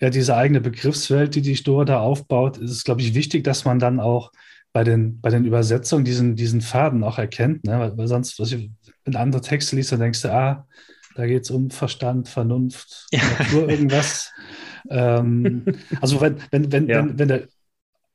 ja 0.01 0.11
diese 0.11 0.37
eigene 0.37 0.61
Begriffswelt, 0.61 1.35
die 1.35 1.43
die 1.43 1.57
Store 1.57 1.85
da 1.85 2.01
aufbaut, 2.01 2.59
ist 2.59 2.85
glaube 2.85 3.01
ich, 3.01 3.15
wichtig, 3.15 3.45
dass 3.45 3.65
man 3.65 3.79
dann 3.79 4.01
auch 4.01 4.33
bei 4.73 4.85
den, 4.85 5.21
bei 5.23 5.31
den 5.31 5.47
Übersetzungen 5.47 6.05
diesen, 6.05 6.37
diesen 6.37 6.61
Faden 6.61 7.03
auch 7.03 7.19
erkennt. 7.19 7.65
Ne? 7.65 7.95
Weil, 7.97 8.09
sonst, 8.09 8.39
was 8.39 8.53
ich, 8.53 8.71
wenn 9.05 9.17
andere 9.17 9.41
Texte 9.41 9.75
liest, 9.75 9.93
dann 9.93 10.01
denkst 10.01 10.21
du, 10.21 10.31
ah, 10.31 10.67
da 11.15 11.27
geht 11.27 11.45
es 11.45 11.51
um 11.51 11.71
Verstand, 11.71 12.29
Vernunft, 12.29 13.07
ja. 13.11 13.23
Natur, 13.39 13.71
irgendwas. 13.71 14.33
ähm, 14.91 15.65
also 16.03 16.21
wenn, 16.21 16.37
wenn, 16.51 16.73
wenn, 16.73 16.89
ja. 16.89 16.99
wenn, 16.99 17.19
wenn 17.19 17.29
der 17.29 17.49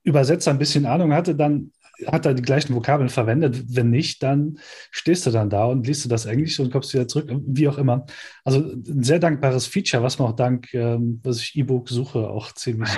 Übersetzer 0.03 0.51
ein 0.51 0.59
bisschen 0.59 0.85
Ahnung 0.85 1.13
hatte, 1.13 1.33
dann 1.33 1.71
hat 2.07 2.25
er 2.25 2.33
die 2.33 2.41
gleichen 2.41 2.75
Vokabeln 2.75 3.09
verwendet. 3.09 3.63
Wenn 3.67 3.89
nicht, 3.89 4.23
dann 4.23 4.59
stehst 4.91 5.25
du 5.25 5.31
dann 5.31 5.49
da 5.49 5.65
und 5.65 5.85
liest 5.85 6.05
du 6.05 6.09
das 6.09 6.25
Englisch 6.25 6.59
und 6.59 6.71
kommst 6.71 6.93
wieder 6.93 7.07
zurück, 7.07 7.31
wie 7.45 7.67
auch 7.67 7.77
immer. 7.77 8.05
Also 8.43 8.59
ein 8.59 9.03
sehr 9.03 9.19
dankbares 9.19 9.67
Feature, 9.67 10.03
was 10.03 10.19
man 10.19 10.29
auch 10.29 10.35
dank, 10.35 10.73
ähm, 10.73 11.19
was 11.23 11.41
ich 11.41 11.55
E-Book-Suche 11.55 12.29
auch 12.29 12.51
ziemlich 12.53 12.89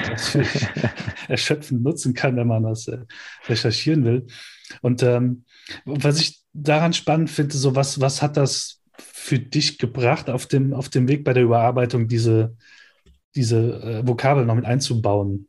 erschöpfend 1.28 1.84
nutzen 1.84 2.14
kann, 2.14 2.36
wenn 2.36 2.48
man 2.48 2.64
das 2.64 2.88
äh, 2.88 3.00
recherchieren 3.48 4.06
will. 4.06 4.28
Und 4.82 5.04
ähm, 5.04 5.46
was 5.86 6.20
ich 6.20 6.42
daran 6.54 6.94
spannend 6.94 7.30
finde, 7.30 7.56
so 7.58 7.76
was, 7.76 8.00
was 8.00 8.22
hat 8.22 8.38
das 8.38 8.82
für 8.98 9.40
dich 9.40 9.78
gebracht, 9.78 10.30
auf 10.30 10.46
dem, 10.46 10.74
auf 10.74 10.90
dem 10.90 11.08
Weg 11.08 11.24
bei 11.24 11.34
der 11.34 11.44
Überarbeitung 11.44 12.08
diese, 12.08 12.56
diese 13.36 13.82
äh, 13.82 14.08
Vokabeln 14.08 14.48
noch 14.48 14.56
mit 14.56 14.66
einzubauen? 14.66 15.48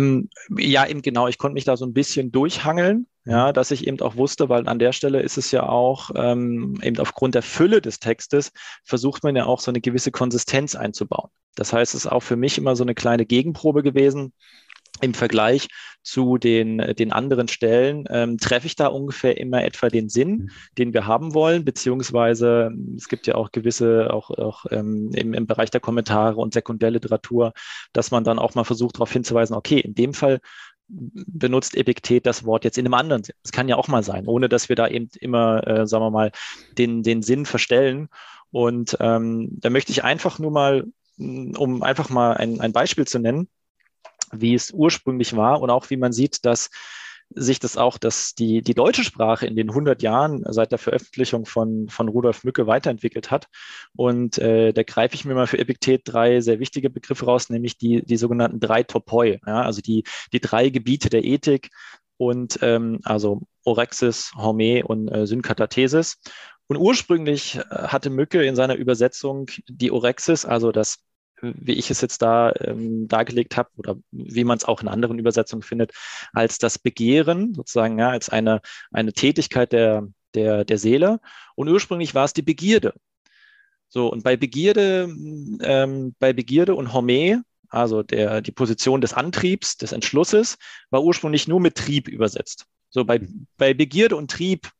Ähm, 0.00 0.28
ja, 0.56 0.86
eben 0.86 1.02
genau. 1.02 1.28
Ich 1.28 1.38
konnte 1.38 1.54
mich 1.54 1.64
da 1.64 1.76
so 1.76 1.84
ein 1.84 1.92
bisschen 1.92 2.32
durchhangeln, 2.32 3.06
ja, 3.24 3.48
mhm. 3.48 3.54
dass 3.54 3.70
ich 3.70 3.86
eben 3.86 4.00
auch 4.00 4.16
wusste, 4.16 4.48
weil 4.48 4.68
an 4.68 4.78
der 4.78 4.92
Stelle 4.92 5.20
ist 5.20 5.38
es 5.38 5.50
ja 5.50 5.68
auch 5.68 6.10
ähm, 6.14 6.78
eben 6.82 6.98
aufgrund 6.98 7.34
der 7.34 7.42
Fülle 7.42 7.80
des 7.80 8.00
Textes 8.00 8.52
versucht 8.84 9.22
man 9.22 9.36
ja 9.36 9.46
auch 9.46 9.60
so 9.60 9.70
eine 9.70 9.80
gewisse 9.80 10.10
Konsistenz 10.10 10.74
einzubauen. 10.74 11.30
Das 11.54 11.72
heißt, 11.72 11.94
es 11.94 12.04
ist 12.04 12.12
auch 12.12 12.22
für 12.22 12.36
mich 12.36 12.58
immer 12.58 12.76
so 12.76 12.84
eine 12.84 12.94
kleine 12.94 13.26
Gegenprobe 13.26 13.82
gewesen 13.82 14.32
im 15.00 15.14
Vergleich 15.14 15.68
zu 16.02 16.38
den, 16.38 16.78
den 16.78 17.12
anderen 17.12 17.48
Stellen 17.48 18.04
ähm, 18.08 18.38
treffe 18.38 18.66
ich 18.66 18.74
da 18.74 18.86
ungefähr 18.86 19.36
immer 19.38 19.64
etwa 19.64 19.88
den 19.88 20.08
Sinn, 20.08 20.30
mhm. 20.30 20.50
den 20.78 20.94
wir 20.94 21.06
haben 21.06 21.34
wollen, 21.34 21.64
beziehungsweise 21.64 22.72
es 22.96 23.08
gibt 23.08 23.26
ja 23.26 23.34
auch 23.34 23.52
gewisse, 23.52 24.12
auch, 24.12 24.30
auch 24.30 24.64
ähm, 24.70 25.10
im, 25.14 25.34
im 25.34 25.46
Bereich 25.46 25.70
der 25.70 25.80
Kommentare 25.80 26.36
und 26.36 26.54
Sekundärliteratur, 26.54 27.52
dass 27.92 28.10
man 28.10 28.24
dann 28.24 28.38
auch 28.38 28.54
mal 28.54 28.64
versucht, 28.64 28.96
darauf 28.96 29.12
hinzuweisen, 29.12 29.54
okay, 29.54 29.80
in 29.80 29.94
dem 29.94 30.14
Fall 30.14 30.40
benutzt 30.88 31.76
Epiktet 31.76 32.26
das 32.26 32.44
Wort 32.44 32.64
jetzt 32.64 32.78
in 32.78 32.86
einem 32.86 32.94
anderen 32.94 33.22
Sinn. 33.22 33.36
Das 33.42 33.52
kann 33.52 33.68
ja 33.68 33.76
auch 33.76 33.88
mal 33.88 34.02
sein, 34.02 34.26
ohne 34.26 34.48
dass 34.48 34.68
wir 34.68 34.76
da 34.76 34.88
eben 34.88 35.08
immer, 35.20 35.66
äh, 35.66 35.86
sagen 35.86 36.04
wir 36.04 36.10
mal, 36.10 36.32
den, 36.78 37.02
den 37.02 37.22
Sinn 37.22 37.46
verstellen. 37.46 38.08
Und 38.50 38.96
ähm, 39.00 39.48
da 39.60 39.70
möchte 39.70 39.92
ich 39.92 40.02
einfach 40.02 40.38
nur 40.38 40.50
mal, 40.50 40.86
um 41.16 41.82
einfach 41.82 42.08
mal 42.08 42.32
ein, 42.34 42.60
ein 42.60 42.72
Beispiel 42.72 43.06
zu 43.06 43.18
nennen, 43.20 43.48
wie 44.32 44.54
es 44.54 44.70
ursprünglich 44.70 45.36
war 45.36 45.60
und 45.60 45.70
auch 45.70 45.90
wie 45.90 45.96
man 45.96 46.12
sieht, 46.12 46.44
dass 46.44 46.70
sich 47.32 47.60
das 47.60 47.76
auch, 47.76 47.96
dass 47.96 48.34
die, 48.34 48.60
die 48.60 48.74
deutsche 48.74 49.04
Sprache 49.04 49.46
in 49.46 49.54
den 49.54 49.68
100 49.68 50.02
Jahren 50.02 50.44
seit 50.48 50.72
der 50.72 50.78
Veröffentlichung 50.78 51.46
von, 51.46 51.88
von 51.88 52.08
Rudolf 52.08 52.42
Mücke 52.42 52.66
weiterentwickelt 52.66 53.30
hat. 53.30 53.46
Und 53.96 54.38
äh, 54.38 54.72
da 54.72 54.82
greife 54.82 55.14
ich 55.14 55.24
mir 55.24 55.34
mal 55.34 55.46
für 55.46 55.58
Epiktet 55.58 56.02
drei 56.04 56.40
sehr 56.40 56.58
wichtige 56.58 56.90
Begriffe 56.90 57.26
raus, 57.26 57.48
nämlich 57.48 57.78
die, 57.78 58.04
die 58.04 58.16
sogenannten 58.16 58.58
drei 58.58 58.82
Topoi, 58.82 59.38
ja, 59.46 59.62
also 59.62 59.80
die, 59.80 60.04
die 60.32 60.40
drei 60.40 60.70
Gebiete 60.70 61.08
der 61.08 61.24
Ethik 61.24 61.70
und 62.16 62.58
ähm, 62.62 63.00
also 63.04 63.42
Orexis, 63.64 64.32
Horme 64.34 64.84
und 64.84 65.08
äh, 65.08 65.26
Synkatathesis. 65.26 66.20
Und 66.66 66.76
ursprünglich 66.76 67.56
äh, 67.56 67.62
hatte 67.70 68.10
Mücke 68.10 68.44
in 68.44 68.56
seiner 68.56 68.74
Übersetzung 68.74 69.50
die 69.68 69.92
Orexis, 69.92 70.44
also 70.44 70.72
das 70.72 70.98
wie 71.42 71.72
ich 71.72 71.90
es 71.90 72.00
jetzt 72.00 72.22
da 72.22 72.52
ähm, 72.60 73.08
dargelegt 73.08 73.56
habe 73.56 73.70
oder 73.76 73.96
wie 74.10 74.44
man 74.44 74.58
es 74.58 74.64
auch 74.64 74.82
in 74.82 74.88
anderen 74.88 75.18
Übersetzungen 75.18 75.62
findet, 75.62 75.92
als 76.32 76.58
das 76.58 76.78
Begehren, 76.78 77.54
sozusagen 77.54 77.98
ja, 77.98 78.10
als 78.10 78.28
eine, 78.28 78.60
eine 78.92 79.12
Tätigkeit 79.12 79.72
der, 79.72 80.06
der, 80.34 80.64
der 80.64 80.78
Seele. 80.78 81.20
Und 81.54 81.68
ursprünglich 81.68 82.14
war 82.14 82.24
es 82.24 82.32
die 82.32 82.42
Begierde. 82.42 82.94
So, 83.88 84.10
und 84.10 84.22
bei 84.22 84.36
Begierde, 84.36 85.08
ähm, 85.62 86.14
bei 86.18 86.32
Begierde 86.32 86.74
und 86.76 86.92
Horme, 86.92 87.42
also 87.68 88.02
der, 88.02 88.40
die 88.40 88.52
Position 88.52 89.00
des 89.00 89.14
Antriebs, 89.14 89.76
des 89.76 89.92
Entschlusses, 89.92 90.58
war 90.90 91.02
ursprünglich 91.02 91.48
nur 91.48 91.60
mit 91.60 91.76
Trieb 91.76 92.08
übersetzt. 92.08 92.66
So, 92.90 93.04
bei, 93.04 93.20
bei 93.56 93.74
Begierde 93.74 94.16
und 94.16 94.30
Trieb 94.30 94.70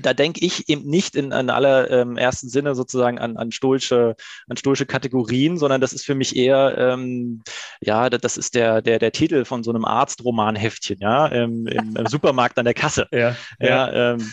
da 0.00 0.14
denke 0.14 0.44
ich 0.44 0.68
eben 0.68 0.84
nicht 0.88 1.16
in, 1.16 1.32
in 1.32 1.50
aller 1.50 1.90
ähm, 1.90 2.16
ersten 2.16 2.48
Sinne 2.48 2.74
sozusagen 2.74 3.18
an, 3.18 3.36
an, 3.36 3.52
stoische, 3.52 4.16
an 4.48 4.56
stoische 4.56 4.86
Kategorien, 4.86 5.58
sondern 5.58 5.80
das 5.80 5.92
ist 5.92 6.04
für 6.04 6.14
mich 6.14 6.36
eher, 6.36 6.76
ähm, 6.78 7.42
ja, 7.80 8.10
das 8.10 8.36
ist 8.36 8.54
der, 8.54 8.82
der, 8.82 8.98
der 8.98 9.12
Titel 9.12 9.44
von 9.44 9.62
so 9.62 9.70
einem 9.70 9.84
Arztromanheftchen, 9.84 10.98
ja, 11.00 11.26
im, 11.26 11.66
im, 11.66 11.96
im 11.96 12.06
Supermarkt 12.06 12.58
an 12.58 12.64
der 12.64 12.74
Kasse. 12.74 13.06
Ja, 13.12 13.36
ja. 13.60 13.68
ja 13.68 14.12
ähm, 14.12 14.32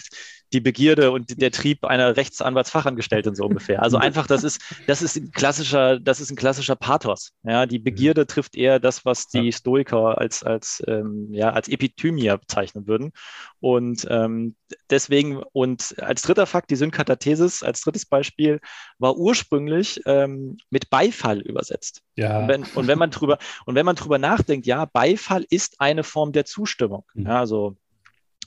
die 0.53 0.61
Begierde 0.61 1.11
und 1.11 1.41
der 1.41 1.51
Trieb 1.51 1.83
einer 1.83 2.15
Rechtsanwaltsfachangestellten 2.15 3.35
so 3.35 3.45
ungefähr. 3.45 3.81
Also 3.81 3.97
einfach, 4.13 4.27
das 4.27 4.43
ist, 4.43 4.61
das 4.87 5.01
ist 5.01 5.17
ein 5.17 5.31
klassischer, 5.31 5.99
das 5.99 6.21
ist 6.21 6.31
ein 6.31 6.35
klassischer 6.35 6.75
Pathos. 6.75 7.33
Ja, 7.43 7.65
die 7.65 7.79
Begierde 7.79 8.21
mhm. 8.21 8.27
trifft 8.27 8.55
eher 8.55 8.79
das, 8.79 9.03
was 9.03 9.27
die 9.27 9.51
Stoiker 9.51 10.17
als, 10.19 10.43
als, 10.43 10.83
ähm, 10.87 11.27
ja, 11.31 11.49
als 11.49 11.67
Epithymia 11.67 12.37
bezeichnen 12.37 12.87
würden. 12.87 13.11
Und 13.59 14.05
ähm, 14.09 14.55
deswegen, 14.89 15.41
und 15.51 15.95
als 15.99 16.21
dritter 16.21 16.45
Fakt, 16.45 16.69
die 16.69 16.75
Synkatathesis 16.75 17.63
als 17.63 17.81
drittes 17.81 18.05
Beispiel 18.05 18.59
war 18.99 19.17
ursprünglich 19.17 20.01
ähm, 20.05 20.57
mit 20.69 20.89
Beifall 20.89 21.41
übersetzt. 21.41 22.01
Ja. 22.15 22.39
Und 22.39 22.47
wenn, 22.47 22.63
und 22.75 22.87
wenn 22.87 22.99
man 22.99 23.09
drüber, 23.09 23.39
und 23.65 23.75
wenn 23.75 23.85
man 23.85 23.95
drüber 23.95 24.19
nachdenkt, 24.19 24.67
ja, 24.67 24.85
Beifall 24.85 25.45
ist 25.49 25.81
eine 25.81 26.03
Form 26.03 26.31
der 26.31 26.45
Zustimmung. 26.45 27.05
Mhm. 27.15 27.25
Ja, 27.25 27.39
also 27.39 27.75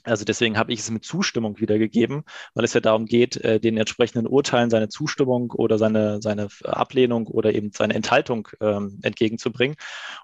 Also 0.07 0.25
deswegen 0.25 0.57
habe 0.57 0.71
ich 0.73 0.79
es 0.79 0.89
mit 0.89 1.03
Zustimmung 1.03 1.59
wiedergegeben, 1.59 2.23
weil 2.53 2.65
es 2.65 2.73
ja 2.73 2.79
darum 2.79 3.05
geht, 3.05 3.37
äh, 3.37 3.59
den 3.59 3.77
entsprechenden 3.77 4.27
Urteilen 4.27 4.69
seine 4.69 4.89
Zustimmung 4.89 5.51
oder 5.51 5.77
seine, 5.77 6.21
seine 6.21 6.47
Ablehnung 6.63 7.27
oder 7.27 7.53
eben 7.53 7.71
seine 7.73 7.93
Enthaltung 7.93 8.47
ähm, 8.61 8.99
entgegenzubringen. 9.03 9.75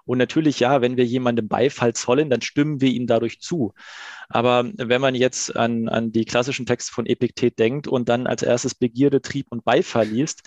Und 0.04 0.18
natürlich, 0.18 0.60
ja, 0.60 0.80
wenn 0.80 0.96
wir 0.96 1.04
jemandem 1.04 1.48
Beifall 1.48 1.92
zollen, 1.94 2.30
dann 2.30 2.40
stimmen 2.40 2.80
wir 2.80 2.90
ihm 2.90 3.06
dadurch 3.06 3.40
zu. 3.40 3.74
Aber 4.28 4.70
wenn 4.74 5.00
man 5.00 5.14
jetzt 5.14 5.54
an, 5.56 5.88
an 5.88 6.12
die 6.12 6.24
klassischen 6.24 6.66
Texte 6.66 6.92
von 6.92 7.06
Epiktet 7.06 7.58
denkt 7.58 7.86
und 7.88 8.08
dann 8.08 8.26
als 8.26 8.42
erstes 8.42 8.74
Begierde, 8.74 9.20
Trieb 9.20 9.46
und 9.50 9.64
Beifall 9.64 10.06
liest, 10.06 10.42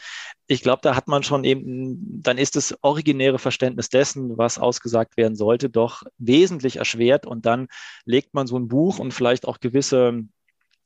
ich 0.48 0.62
glaube, 0.62 0.80
da 0.82 0.96
hat 0.96 1.08
man 1.08 1.24
schon 1.24 1.44
eben, 1.44 2.22
dann 2.24 2.38
ist 2.38 2.56
das 2.56 2.78
originäre 2.82 3.40
Verständnis 3.40 3.90
dessen, 3.90 4.38
was 4.38 4.58
ausgesagt 4.58 5.18
werden 5.18 5.36
sollte, 5.36 5.70
doch 5.70 6.04
wesentlich 6.18 6.78
erschwert. 6.78 7.26
Und 7.26 7.46
dann 7.46 7.68
legt 8.06 8.34
man 8.34 8.48
so 8.48 8.58
ein 8.58 8.68
Buch 8.68 9.00
und 9.00 9.14
vielleicht 9.14 9.48
auch 9.48 9.60
gewisse 9.60 10.24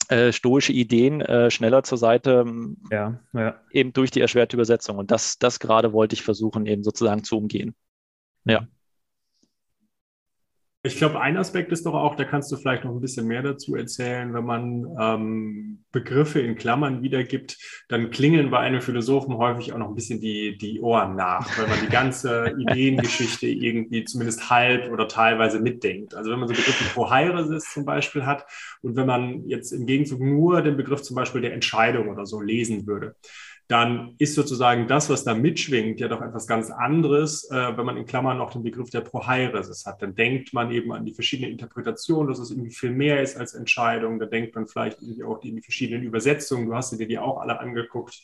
äh, 0.09 0.31
stoische 0.31 0.73
Ideen 0.73 1.21
äh, 1.21 1.51
schneller 1.51 1.83
zur 1.83 1.97
Seite, 1.97 2.45
ja, 2.91 3.19
ja. 3.33 3.61
eben 3.71 3.93
durch 3.93 4.11
die 4.11 4.19
erschwerte 4.19 4.55
Übersetzung. 4.57 4.97
Und 4.97 5.11
das, 5.11 5.37
das 5.37 5.59
gerade 5.59 5.93
wollte 5.93 6.15
ich 6.15 6.23
versuchen, 6.23 6.65
eben 6.65 6.83
sozusagen 6.83 7.23
zu 7.23 7.37
umgehen. 7.37 7.75
Ja. 8.45 8.67
Ich 10.83 10.97
glaube, 10.97 11.21
ein 11.21 11.37
Aspekt 11.37 11.71
ist 11.71 11.85
doch 11.85 11.93
auch, 11.93 12.15
da 12.15 12.23
kannst 12.23 12.51
du 12.51 12.57
vielleicht 12.57 12.85
noch 12.85 12.91
ein 12.91 13.01
bisschen 13.01 13.27
mehr 13.27 13.43
dazu 13.43 13.75
erzählen, 13.75 14.33
wenn 14.33 14.43
man 14.43 14.87
ähm, 14.99 15.83
Begriffe 15.91 16.39
in 16.39 16.55
Klammern 16.55 17.03
wiedergibt, 17.03 17.59
dann 17.87 18.09
klingeln 18.09 18.49
bei 18.49 18.57
einem 18.57 18.81
Philosophen 18.81 19.37
häufig 19.37 19.73
auch 19.73 19.77
noch 19.77 19.89
ein 19.89 19.93
bisschen 19.95 20.19
die, 20.19 20.57
die 20.57 20.81
Ohren 20.81 21.15
nach, 21.15 21.55
weil 21.55 21.67
man 21.67 21.79
die 21.81 21.91
ganze 21.91 22.55
Ideengeschichte 22.57 23.45
irgendwie 23.45 24.05
zumindest 24.05 24.49
halb 24.49 24.91
oder 24.91 25.07
teilweise 25.07 25.59
mitdenkt. 25.59 26.15
Also 26.15 26.31
wenn 26.31 26.39
man 26.39 26.47
so 26.47 26.55
Begriffe 26.55 26.83
Prohairesis 26.95 27.71
zum 27.71 27.85
Beispiel 27.85 28.25
hat 28.25 28.47
und 28.81 28.95
wenn 28.95 29.05
man 29.05 29.45
jetzt 29.47 29.73
im 29.73 29.85
Gegenzug 29.85 30.19
nur 30.19 30.63
den 30.63 30.77
Begriff 30.77 31.03
zum 31.03 31.15
Beispiel 31.15 31.41
der 31.41 31.53
Entscheidung 31.53 32.09
oder 32.09 32.25
so 32.25 32.41
lesen 32.41 32.87
würde, 32.87 33.15
dann 33.71 34.15
ist 34.17 34.35
sozusagen 34.35 34.89
das, 34.89 35.09
was 35.09 35.23
da 35.23 35.33
mitschwingt, 35.33 36.01
ja 36.01 36.09
doch 36.09 36.21
etwas 36.21 36.45
ganz 36.45 36.69
anderes, 36.69 37.49
äh, 37.49 37.77
wenn 37.77 37.85
man 37.85 37.95
in 37.95 38.05
Klammern 38.05 38.37
noch 38.37 38.51
den 38.51 38.63
Begriff 38.63 38.89
der 38.89 38.99
Prohairesis 38.99 39.85
hat. 39.85 40.01
Dann 40.01 40.13
denkt 40.13 40.53
man 40.53 40.71
eben 40.71 40.91
an 40.91 41.05
die 41.05 41.13
verschiedenen 41.13 41.51
Interpretationen, 41.51 42.27
dass 42.27 42.39
es 42.39 42.51
irgendwie 42.51 42.75
viel 42.75 42.91
mehr 42.91 43.21
ist 43.21 43.37
als 43.37 43.53
Entscheidung. 43.53 44.19
Da 44.19 44.25
denkt 44.25 44.55
man 44.55 44.67
vielleicht 44.67 45.01
irgendwie 45.01 45.23
auch 45.23 45.41
in 45.41 45.55
die 45.55 45.61
verschiedenen 45.61 46.03
Übersetzungen. 46.03 46.65
Du 46.65 46.75
hast 46.75 46.91
dir 46.91 47.07
die 47.07 47.17
auch 47.17 47.39
alle 47.39 47.61
angeguckt 47.61 48.21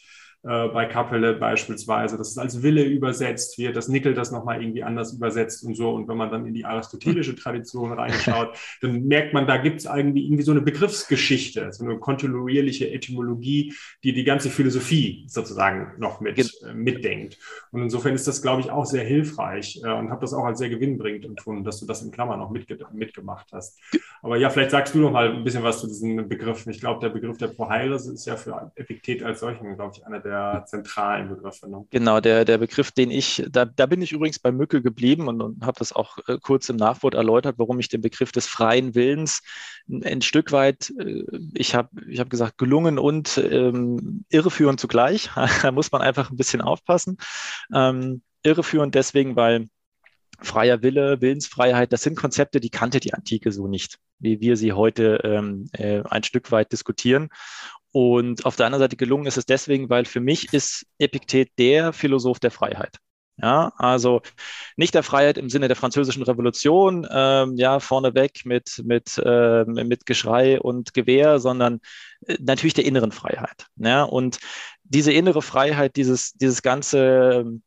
äh, 0.48 0.70
bei 0.70 0.86
Kapelle 0.86 1.34
beispielsweise, 1.34 2.18
dass 2.18 2.30
es 2.30 2.38
als 2.38 2.64
Wille 2.64 2.84
übersetzt 2.86 3.58
wird, 3.58 3.76
dass 3.76 3.90
Nickel 3.90 4.14
das 4.14 4.32
nochmal 4.32 4.62
irgendwie 4.62 4.82
anders 4.82 5.12
übersetzt 5.12 5.66
und 5.66 5.76
so. 5.76 5.92
Und 5.92 6.08
wenn 6.08 6.16
man 6.16 6.32
dann 6.32 6.46
in 6.46 6.54
die 6.54 6.64
aristotelische 6.64 7.36
Tradition 7.36 7.92
reinschaut, 7.92 8.58
dann 8.82 9.04
merkt 9.08 9.34
man, 9.34 9.46
da 9.46 9.58
gibt 9.58 9.82
es 9.82 9.86
irgendwie, 9.86 10.26
irgendwie 10.26 10.44
so 10.44 10.52
eine 10.52 10.62
Begriffsgeschichte, 10.62 11.74
so 11.74 11.84
eine 11.84 11.98
kontinuierliche 12.00 12.90
Etymologie, 12.90 13.74
die 14.06 14.14
die 14.14 14.24
ganze 14.24 14.50
Philosophie 14.50 15.26
sozusagen 15.28 15.92
noch 15.98 16.22
mit, 16.22 16.40
äh, 16.40 16.74
mitdenkt. 16.74 17.38
Und 17.72 17.82
insofern 17.82 18.16
ist 18.16 18.28
das, 18.28 18.42
glaube 18.42 18.62
ich, 18.62 18.72
auch 18.72 18.86
sehr 18.86 19.04
hilfreich 19.04 19.82
äh, 19.84 19.92
und 19.92 20.12
habe 20.12 20.22
das 20.22 20.34
auch 20.34 20.46
als 20.46 20.60
sehr 20.60 20.70
gewinnbringend 20.70 21.26
empfunden, 21.26 21.66
dass 21.66 21.82
du 21.82 21.86
das 21.86 22.02
in 22.04 22.12
Klammern 22.12 22.40
noch 22.40 22.52
mitge 22.52 22.78
mitgemacht 22.94 23.48
hast. 23.52 23.82
Aber 24.22 24.38
ja, 24.38 24.50
vielleicht 24.50 24.72
sagst 24.72 24.96
du 24.96 25.00
noch 25.00 25.12
mal 25.12 25.30
ein 25.30 25.44
bisschen 25.44 25.64
was 25.64 25.82
zu 25.82 25.88
diesen 25.88 26.30
Begriffen. 26.30 26.72
Ich 26.72 26.80
glaube, 26.80 27.02
der 27.02 27.10
Begriff 27.10 27.38
der 27.38 27.48
Proheiris 27.48 28.08
ist 28.08 28.26
ja 28.26 28.38
für 28.38 28.72
Epiktet 28.76 29.24
als 29.24 29.42
solchen, 29.42 29.76
glaube 29.76 29.94
ich, 29.96 30.06
einer 30.06 30.22
der 30.22 30.37
zentralen 30.66 31.30
Begriffe. 31.30 31.70
Ne? 31.70 31.86
Genau, 31.90 32.20
der, 32.20 32.46
der 32.46 32.58
Begriff, 32.58 32.92
den 32.92 33.12
ich, 33.12 33.44
da, 33.50 33.66
da 33.66 33.86
bin 33.86 34.02
ich 34.02 34.12
übrigens 34.12 34.40
bei 34.40 34.52
Mücke 34.52 34.82
geblieben 34.82 35.28
und, 35.28 35.42
und 35.42 35.66
habe 35.66 35.80
das 35.80 35.94
auch 35.94 36.18
äh, 36.28 36.38
kurz 36.42 36.70
im 36.70 36.76
Nachwort 36.76 37.14
erläutert, 37.14 37.56
warum 37.58 37.80
ich 37.80 37.90
den 37.90 38.02
Begriff 38.02 38.32
des 38.32 38.48
freien 38.48 38.96
Willens 38.96 39.42
ein, 39.90 40.04
ein 40.04 40.22
Stück 40.22 40.52
weit, 40.52 40.94
äh, 41.00 41.24
ich 41.54 41.76
habe 41.76 41.90
ich 42.08 42.20
hab 42.20 42.30
gesagt, 42.30 42.58
gelungen 42.58 43.00
und 43.00 43.38
ähm, 43.38 44.26
irreführend 44.30 44.80
zugleich. 44.80 45.30
da 45.62 45.72
muss 45.72 45.92
man 45.92 46.02
einfach 46.02 46.30
ein 46.30 46.38
bisschen 46.38 46.62
aufpassen. 46.62 47.18
Ähm, 47.74 48.22
irreführend 48.44 48.96
deswegen, 48.96 49.36
weil 49.36 49.68
freier 50.42 50.82
Wille, 50.82 51.22
Willensfreiheit, 51.22 51.92
das 51.94 52.04
sind 52.04 52.16
Konzepte, 52.16 52.60
die 52.60 52.70
kannte 52.70 53.00
die 53.00 53.14
Antike 53.14 53.52
so 53.52 53.68
nicht, 53.68 53.98
wie 54.20 54.40
wir 54.40 54.58
sie 54.58 54.74
heute 54.74 55.20
ähm, 55.24 55.70
äh, 55.74 56.02
ein 56.10 56.24
Stück 56.24 56.52
weit 56.52 56.72
diskutieren. 56.72 57.30
Und 57.92 58.46
auf 58.46 58.56
der 58.56 58.66
anderen 58.68 58.82
Seite 58.84 58.98
gelungen 58.98 59.26
ist 59.26 59.38
es 59.38 59.46
deswegen, 59.46 59.90
weil 59.90 60.06
für 60.06 60.20
mich 60.20 60.54
ist 60.54 60.86
Epiktet 61.00 61.50
der 61.58 61.94
Philosoph 61.94 62.40
der 62.40 62.52
Freiheit. 62.52 62.98
Ja, 63.40 63.72
also 63.78 64.22
nicht 64.78 64.96
der 64.96 65.04
Freiheit 65.04 65.38
im 65.38 65.50
Sinne 65.50 65.68
der 65.68 65.76
französischen 65.76 66.24
Revolution, 66.24 67.08
ähm, 67.12 67.56
ja, 67.56 67.80
vorneweg 67.80 68.46
mit, 68.46 68.82
mit, 68.84 69.22
äh, 69.24 69.64
mit 69.64 70.08
Geschrei 70.08 70.60
und 70.60 70.96
Gewehr, 70.96 71.38
sondern 71.38 71.80
äh, 72.26 72.38
natürlich 72.40 72.74
der 72.74 72.86
inneren 72.86 73.12
Freiheit. 73.12 73.68
Ja, 73.76 74.04
und 74.04 74.40
diese 74.84 75.12
innere 75.12 75.44
Freiheit, 75.44 75.98
dieses, 75.98 76.34
dieses 76.34 76.64
ganze 76.64 77.60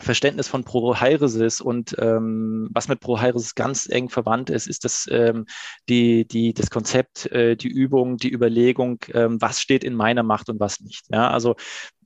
Verständnis 0.00 0.48
von 0.48 0.64
Prohairesis 0.64 1.60
und 1.60 1.96
ähm, 1.98 2.68
was 2.72 2.88
mit 2.88 3.00
Prohairesis 3.00 3.54
ganz 3.54 3.88
eng 3.88 4.08
verwandt 4.08 4.48
ist, 4.48 4.68
ist 4.68 4.84
das, 4.84 5.08
ähm, 5.10 5.46
die, 5.88 6.26
die, 6.26 6.54
das 6.54 6.70
Konzept, 6.70 7.26
äh, 7.32 7.56
die 7.56 7.68
Übung, 7.68 8.16
die 8.16 8.32
Überlegung, 8.32 8.98
ähm, 9.12 9.40
was 9.40 9.60
steht 9.60 9.84
in 9.84 9.94
meiner 9.94 10.22
Macht 10.22 10.48
und 10.48 10.60
was 10.60 10.80
nicht. 10.80 11.06
Ja, 11.10 11.30
also 11.30 11.56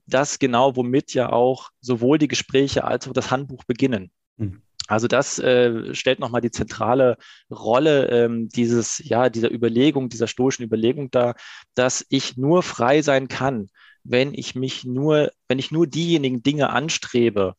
das 0.07 0.39
genau, 0.39 0.75
womit 0.75 1.13
ja 1.13 1.31
auch 1.31 1.69
sowohl 1.81 2.17
die 2.17 2.27
Gespräche 2.27 2.83
als 2.83 3.07
auch 3.07 3.13
das 3.13 3.31
Handbuch 3.31 3.63
beginnen. 3.65 4.11
Mhm. 4.37 4.63
Also 4.87 5.07
das 5.07 5.39
äh, 5.39 5.95
stellt 5.95 6.19
nochmal 6.19 6.41
die 6.41 6.51
zentrale 6.51 7.17
Rolle 7.49 8.07
ähm, 8.09 8.49
dieses, 8.49 8.99
ja, 8.99 9.29
dieser 9.29 9.51
Überlegung, 9.51 10.09
dieser 10.09 10.27
stoischen 10.27 10.63
Überlegung 10.63 11.09
dar, 11.09 11.35
dass 11.73 12.05
ich 12.09 12.35
nur 12.37 12.63
frei 12.63 13.01
sein 13.01 13.27
kann, 13.29 13.69
wenn 14.03 14.33
ich 14.33 14.55
mich 14.55 14.85
nur, 14.85 15.31
wenn 15.47 15.59
ich 15.59 15.71
nur 15.71 15.87
diejenigen 15.87 16.43
Dinge 16.43 16.69
anstrebe, 16.69 17.55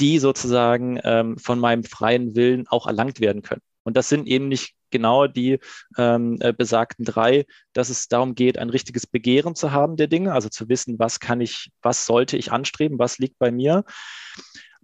die 0.00 0.18
sozusagen 0.18 1.00
ähm, 1.02 1.38
von 1.38 1.58
meinem 1.58 1.84
freien 1.84 2.36
Willen 2.36 2.66
auch 2.68 2.86
erlangt 2.86 3.20
werden 3.20 3.42
können. 3.42 3.62
Und 3.82 3.96
das 3.96 4.08
sind 4.08 4.26
eben 4.26 4.48
nicht 4.48 4.74
genau 4.90 5.26
die 5.26 5.58
ähm, 5.96 6.36
äh, 6.40 6.52
besagten 6.52 7.04
drei, 7.04 7.46
dass 7.72 7.88
es 7.88 8.08
darum 8.08 8.34
geht, 8.34 8.58
ein 8.58 8.70
richtiges 8.70 9.06
Begehren 9.06 9.54
zu 9.54 9.72
haben 9.72 9.96
der 9.96 10.06
Dinge, 10.06 10.32
also 10.32 10.48
zu 10.48 10.68
wissen, 10.68 10.98
was 10.98 11.20
kann 11.20 11.40
ich, 11.40 11.70
was 11.82 12.06
sollte 12.06 12.36
ich 12.36 12.52
anstreben, 12.52 12.98
was 12.98 13.18
liegt 13.18 13.38
bei 13.38 13.50
mir. 13.50 13.84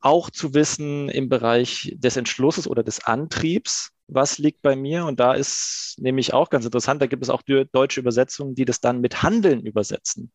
Auch 0.01 0.31
zu 0.31 0.53
wissen 0.55 1.09
im 1.09 1.29
Bereich 1.29 1.95
des 1.97 2.17
Entschlusses 2.17 2.69
oder 2.69 2.83
des 2.83 3.05
Antriebs, 3.05 3.93
was 4.07 4.39
liegt 4.39 4.61
bei 4.63 4.77
mir. 4.77 5.07
Und 5.07 5.19
da 5.21 5.33
ist 5.33 5.97
nämlich 5.99 6.35
auch 6.35 6.51
ganz 6.51 6.65
interessant, 6.65 7.01
da 7.01 7.07
gibt 7.07 7.23
es 7.23 7.31
auch 7.31 7.43
deutsche 7.43 8.01
Übersetzungen, 8.01 8.55
die 8.55 8.65
das 8.65 8.81
dann 8.81 9.01
mit 9.01 9.23
Handeln 9.23 9.65
übersetzen. 9.65 10.31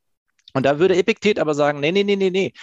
Und 0.53 0.65
da 0.65 0.79
würde 0.79 0.95
Epiktet 0.95 1.39
aber 1.39 1.53
sagen, 1.53 1.79
nee, 1.79 1.91
nee, 1.91 2.03
nee, 2.03 2.15
nee, 2.15 2.29
nee. 2.29 2.53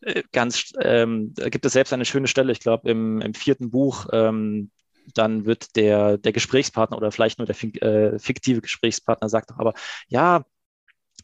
Äh, 0.00 0.22
ganz, 0.32 0.72
ähm, 0.80 1.32
da 1.34 1.48
gibt 1.48 1.64
es 1.64 1.72
selbst 1.72 1.92
eine 1.92 2.04
schöne 2.04 2.28
Stelle, 2.28 2.52
ich 2.52 2.60
glaube, 2.60 2.90
im, 2.90 3.20
im 3.20 3.34
vierten 3.34 3.70
Buch, 3.70 4.06
ähm, 4.12 4.70
dann 5.14 5.46
wird 5.46 5.76
der, 5.76 6.18
der 6.18 6.32
Gesprächspartner 6.32 6.96
oder 6.96 7.10
vielleicht 7.12 7.38
nur 7.38 7.46
der 7.46 7.56
äh, 7.82 8.18
fiktive 8.18 8.60
Gesprächspartner 8.60 9.28
sagt 9.28 9.50
doch 9.50 9.58
aber, 9.58 9.74
ja, 10.08 10.44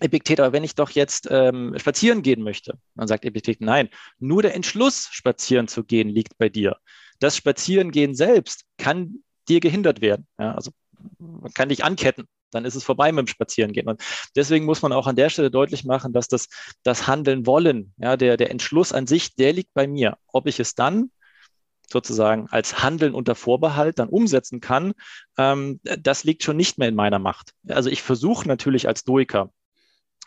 Epiktet, 0.01 0.39
aber 0.39 0.53
wenn 0.53 0.63
ich 0.63 0.77
doch 0.77 0.91
jetzt 0.91 1.27
ähm, 1.31 1.75
spazieren 1.77 2.23
gehen 2.23 2.43
möchte, 2.43 2.79
dann 2.95 3.09
sagt 3.09 3.25
Epiktet, 3.25 3.61
nein, 3.61 3.89
nur 4.19 4.43
der 4.43 4.55
Entschluss, 4.55 5.09
spazieren 5.11 5.67
zu 5.67 5.83
gehen, 5.83 6.09
liegt 6.09 6.39
bei 6.39 6.49
dir. 6.49 6.77
Das 7.19 7.37
Spazierengehen 7.37 8.15
selbst 8.15 8.65
kann 8.77 9.25
dir 9.49 9.59
gehindert 9.59 10.01
werden. 10.01 10.29
Ja, 10.39 10.55
also 10.55 10.71
man 11.19 11.53
kann 11.53 11.69
dich 11.69 11.83
anketten 11.83 12.29
dann 12.51 12.65
ist 12.65 12.75
es 12.75 12.85
vorbei 12.85 13.13
mit 13.13 13.27
dem 13.27 13.29
Spazierengehen. 13.29 13.89
Und 13.89 14.03
deswegen 14.37 14.65
muss 14.65 14.83
man 14.83 14.93
auch 14.93 15.07
an 15.07 15.17
der 15.17 15.31
Stelle 15.31 15.51
deutlich 15.51 15.85
machen, 15.85 16.13
dass 16.13 16.29
das, 16.29 16.49
das 16.83 17.07
Handeln 17.07 17.47
wollen, 17.47 17.93
ja, 17.99 18.17
der, 18.17 18.37
der 18.37 18.51
Entschluss 18.51 18.93
an 18.93 19.07
sich, 19.07 19.35
der 19.35 19.53
liegt 19.53 19.75
bei 19.75 19.87
mir. 19.87 20.17
Ob 20.29 20.47
ich 20.47 20.61
es 20.61 20.75
dann 20.75 21.11
sozusagen 21.91 22.49
als 22.51 22.83
Handeln 22.83 23.15
unter 23.15 23.35
Vorbehalt 23.35 23.99
dann 23.99 24.09
umsetzen 24.09 24.61
kann, 24.61 24.93
ähm, 25.39 25.81
das 25.83 26.25
liegt 26.25 26.43
schon 26.43 26.57
nicht 26.57 26.79
mehr 26.79 26.89
in 26.89 26.95
meiner 26.95 27.19
Macht. 27.19 27.55
Also 27.69 27.91
ich 27.91 28.03
versuche 28.03 28.47
natürlich 28.47 28.87
als 28.89 29.01
Stoiker, 29.01 29.51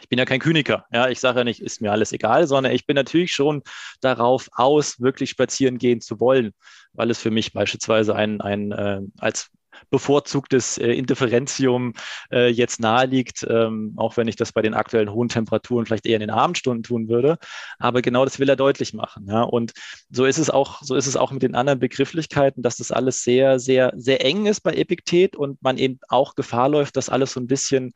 ich 0.02 0.10
bin 0.10 0.18
ja 0.18 0.26
kein 0.26 0.40
Kyniker, 0.40 0.86
ja, 0.92 1.10
ich 1.10 1.20
sage 1.20 1.40
ja 1.40 1.44
nicht, 1.44 1.62
ist 1.62 1.82
mir 1.82 1.92
alles 1.92 2.12
egal, 2.12 2.48
sondern 2.48 2.74
ich 2.74 2.88
bin 2.88 2.96
natürlich 2.96 3.34
schon 3.34 3.62
darauf 4.00 4.50
aus, 4.54 5.00
wirklich 5.00 5.30
spazieren 5.30 5.78
gehen 5.78 6.02
zu 6.02 6.20
wollen, 6.20 6.54
weil 6.94 7.12
es 7.12 7.20
für 7.20 7.30
mich 7.30 7.54
beispielsweise 7.54 8.16
ein, 8.16 8.42
ein 8.42 8.72
äh, 8.72 9.02
als 9.20 9.52
bevorzugtes 9.90 10.78
äh, 10.78 10.92
Indifferentium 10.92 11.94
äh, 12.32 12.48
jetzt 12.50 12.80
naheliegt, 12.80 13.46
ähm, 13.50 13.94
auch 13.98 14.18
wenn 14.18 14.28
ich 14.28 14.36
das 14.36 14.52
bei 14.52 14.62
den 14.62 14.74
aktuellen 14.74 15.12
hohen 15.12 15.30
Temperaturen 15.30 15.86
vielleicht 15.86 16.06
eher 16.06 16.16
in 16.16 16.22
den 16.22 16.30
Abendstunden 16.30 16.84
tun 16.84 17.10
würde. 17.10 17.38
Aber 17.80 18.02
genau 18.02 18.24
das 18.26 18.40
will 18.40 18.50
er 18.50 18.56
deutlich 18.56 18.94
machen. 18.94 19.28
Ja? 19.28 19.44
Und 19.44 19.74
so 20.10 20.26
ist 20.26 20.38
es 20.38 20.50
auch, 20.50 20.82
so 20.82 20.96
ist 20.96 21.08
es 21.08 21.18
auch 21.18 21.32
mit 21.32 21.44
den 21.44 21.56
anderen 21.56 21.80
Begrifflichkeiten, 21.80 22.64
dass 22.64 22.78
das 22.78 22.92
alles 22.92 23.24
sehr, 23.24 23.60
sehr, 23.60 23.94
sehr 23.96 24.24
eng 24.26 24.46
ist 24.46 24.62
bei 24.62 24.74
Epiktet 24.74 25.36
und 25.36 25.62
man 25.62 25.78
eben 25.78 26.00
auch 26.10 26.36
Gefahr 26.36 26.70
läuft, 26.70 26.98
dass 26.98 27.10
alles 27.10 27.34
so 27.34 27.40
ein 27.40 27.48
bisschen 27.48 27.94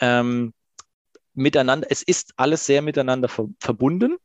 ähm, 0.00 0.52
miteinander, 1.34 1.86
es 1.90 2.02
ist 2.02 2.32
alles 2.36 2.66
sehr 2.66 2.82
miteinander 2.82 3.28
ver 3.28 3.46
verbunden 3.58 4.16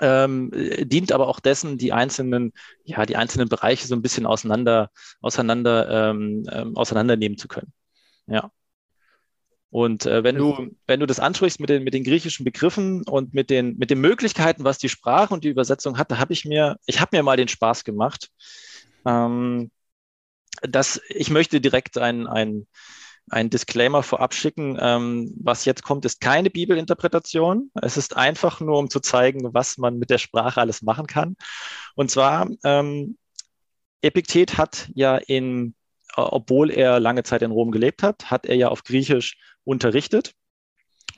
ähm, 0.00 0.50
dient 0.52 1.12
aber 1.12 1.28
auch 1.28 1.40
dessen, 1.40 1.78
die 1.78 1.92
einzelnen, 1.92 2.52
ja, 2.84 3.06
die 3.06 3.16
einzelnen 3.16 3.48
Bereiche 3.48 3.86
so 3.86 3.94
ein 3.94 4.02
bisschen 4.02 4.26
auseinander, 4.26 4.90
auseinander, 5.20 6.10
ähm, 6.10 6.46
ähm, 6.50 6.76
auseinandernehmen 6.76 7.38
zu 7.38 7.48
können. 7.48 7.72
Ja. 8.26 8.50
Und 9.70 10.06
äh, 10.06 10.24
wenn 10.24 10.36
du, 10.36 10.70
wenn 10.86 11.00
du 11.00 11.06
das 11.06 11.20
ansprichst 11.20 11.60
mit 11.60 11.68
den, 11.68 11.84
mit 11.84 11.92
den 11.92 12.04
griechischen 12.04 12.44
Begriffen 12.44 13.02
und 13.02 13.34
mit 13.34 13.50
den, 13.50 13.76
mit 13.76 13.90
den 13.90 14.00
Möglichkeiten, 14.00 14.64
was 14.64 14.78
die 14.78 14.88
Sprache 14.88 15.34
und 15.34 15.44
die 15.44 15.50
Übersetzung 15.50 15.98
hat, 15.98 16.10
da 16.10 16.18
habe 16.18 16.32
ich 16.32 16.44
mir, 16.44 16.78
ich 16.86 17.00
habe 17.00 17.16
mir 17.16 17.22
mal 17.22 17.36
den 17.36 17.48
Spaß 17.48 17.84
gemacht. 17.84 18.30
Ähm, 19.04 19.70
dass 20.62 21.00
ich 21.08 21.30
möchte 21.30 21.60
direkt 21.60 21.98
ein, 21.98 22.26
ein, 22.26 22.66
ein 23.30 23.50
Disclaimer 23.50 24.02
vorab 24.02 24.34
schicken. 24.34 24.78
Ähm, 24.80 25.34
was 25.38 25.64
jetzt 25.64 25.82
kommt, 25.82 26.04
ist 26.04 26.20
keine 26.20 26.50
Bibelinterpretation. 26.50 27.70
Es 27.74 27.96
ist 27.96 28.16
einfach 28.16 28.60
nur, 28.60 28.78
um 28.78 28.90
zu 28.90 29.00
zeigen, 29.00 29.52
was 29.54 29.78
man 29.78 29.98
mit 29.98 30.10
der 30.10 30.18
Sprache 30.18 30.60
alles 30.60 30.82
machen 30.82 31.06
kann. 31.06 31.36
Und 31.94 32.10
zwar, 32.10 32.48
ähm, 32.64 33.16
Epiktet 34.02 34.56
hat 34.58 34.88
ja 34.94 35.16
in, 35.16 35.74
obwohl 36.14 36.70
er 36.70 37.00
lange 37.00 37.24
Zeit 37.24 37.42
in 37.42 37.50
Rom 37.50 37.72
gelebt 37.72 38.02
hat, 38.02 38.30
hat 38.30 38.46
er 38.46 38.54
ja 38.54 38.68
auf 38.68 38.84
Griechisch 38.84 39.38
unterrichtet. 39.64 40.32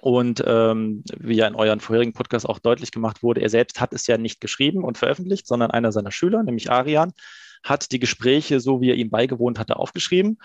Und 0.00 0.42
ähm, 0.46 1.02
wie 1.18 1.36
ja 1.36 1.48
in 1.48 1.56
euren 1.56 1.80
vorherigen 1.80 2.12
Podcast 2.12 2.48
auch 2.48 2.60
deutlich 2.60 2.92
gemacht 2.92 3.22
wurde, 3.22 3.40
er 3.40 3.50
selbst 3.50 3.80
hat 3.80 3.92
es 3.92 4.06
ja 4.06 4.16
nicht 4.16 4.40
geschrieben 4.40 4.84
und 4.84 4.96
veröffentlicht, 4.96 5.46
sondern 5.46 5.72
einer 5.72 5.90
seiner 5.90 6.12
Schüler, 6.12 6.42
nämlich 6.44 6.70
Arian, 6.70 7.12
hat 7.64 7.90
die 7.90 7.98
Gespräche, 7.98 8.60
so 8.60 8.80
wie 8.80 8.90
er 8.90 8.96
ihm 8.96 9.10
beigewohnt 9.10 9.58
hatte, 9.58 9.76
aufgeschrieben. 9.76 10.38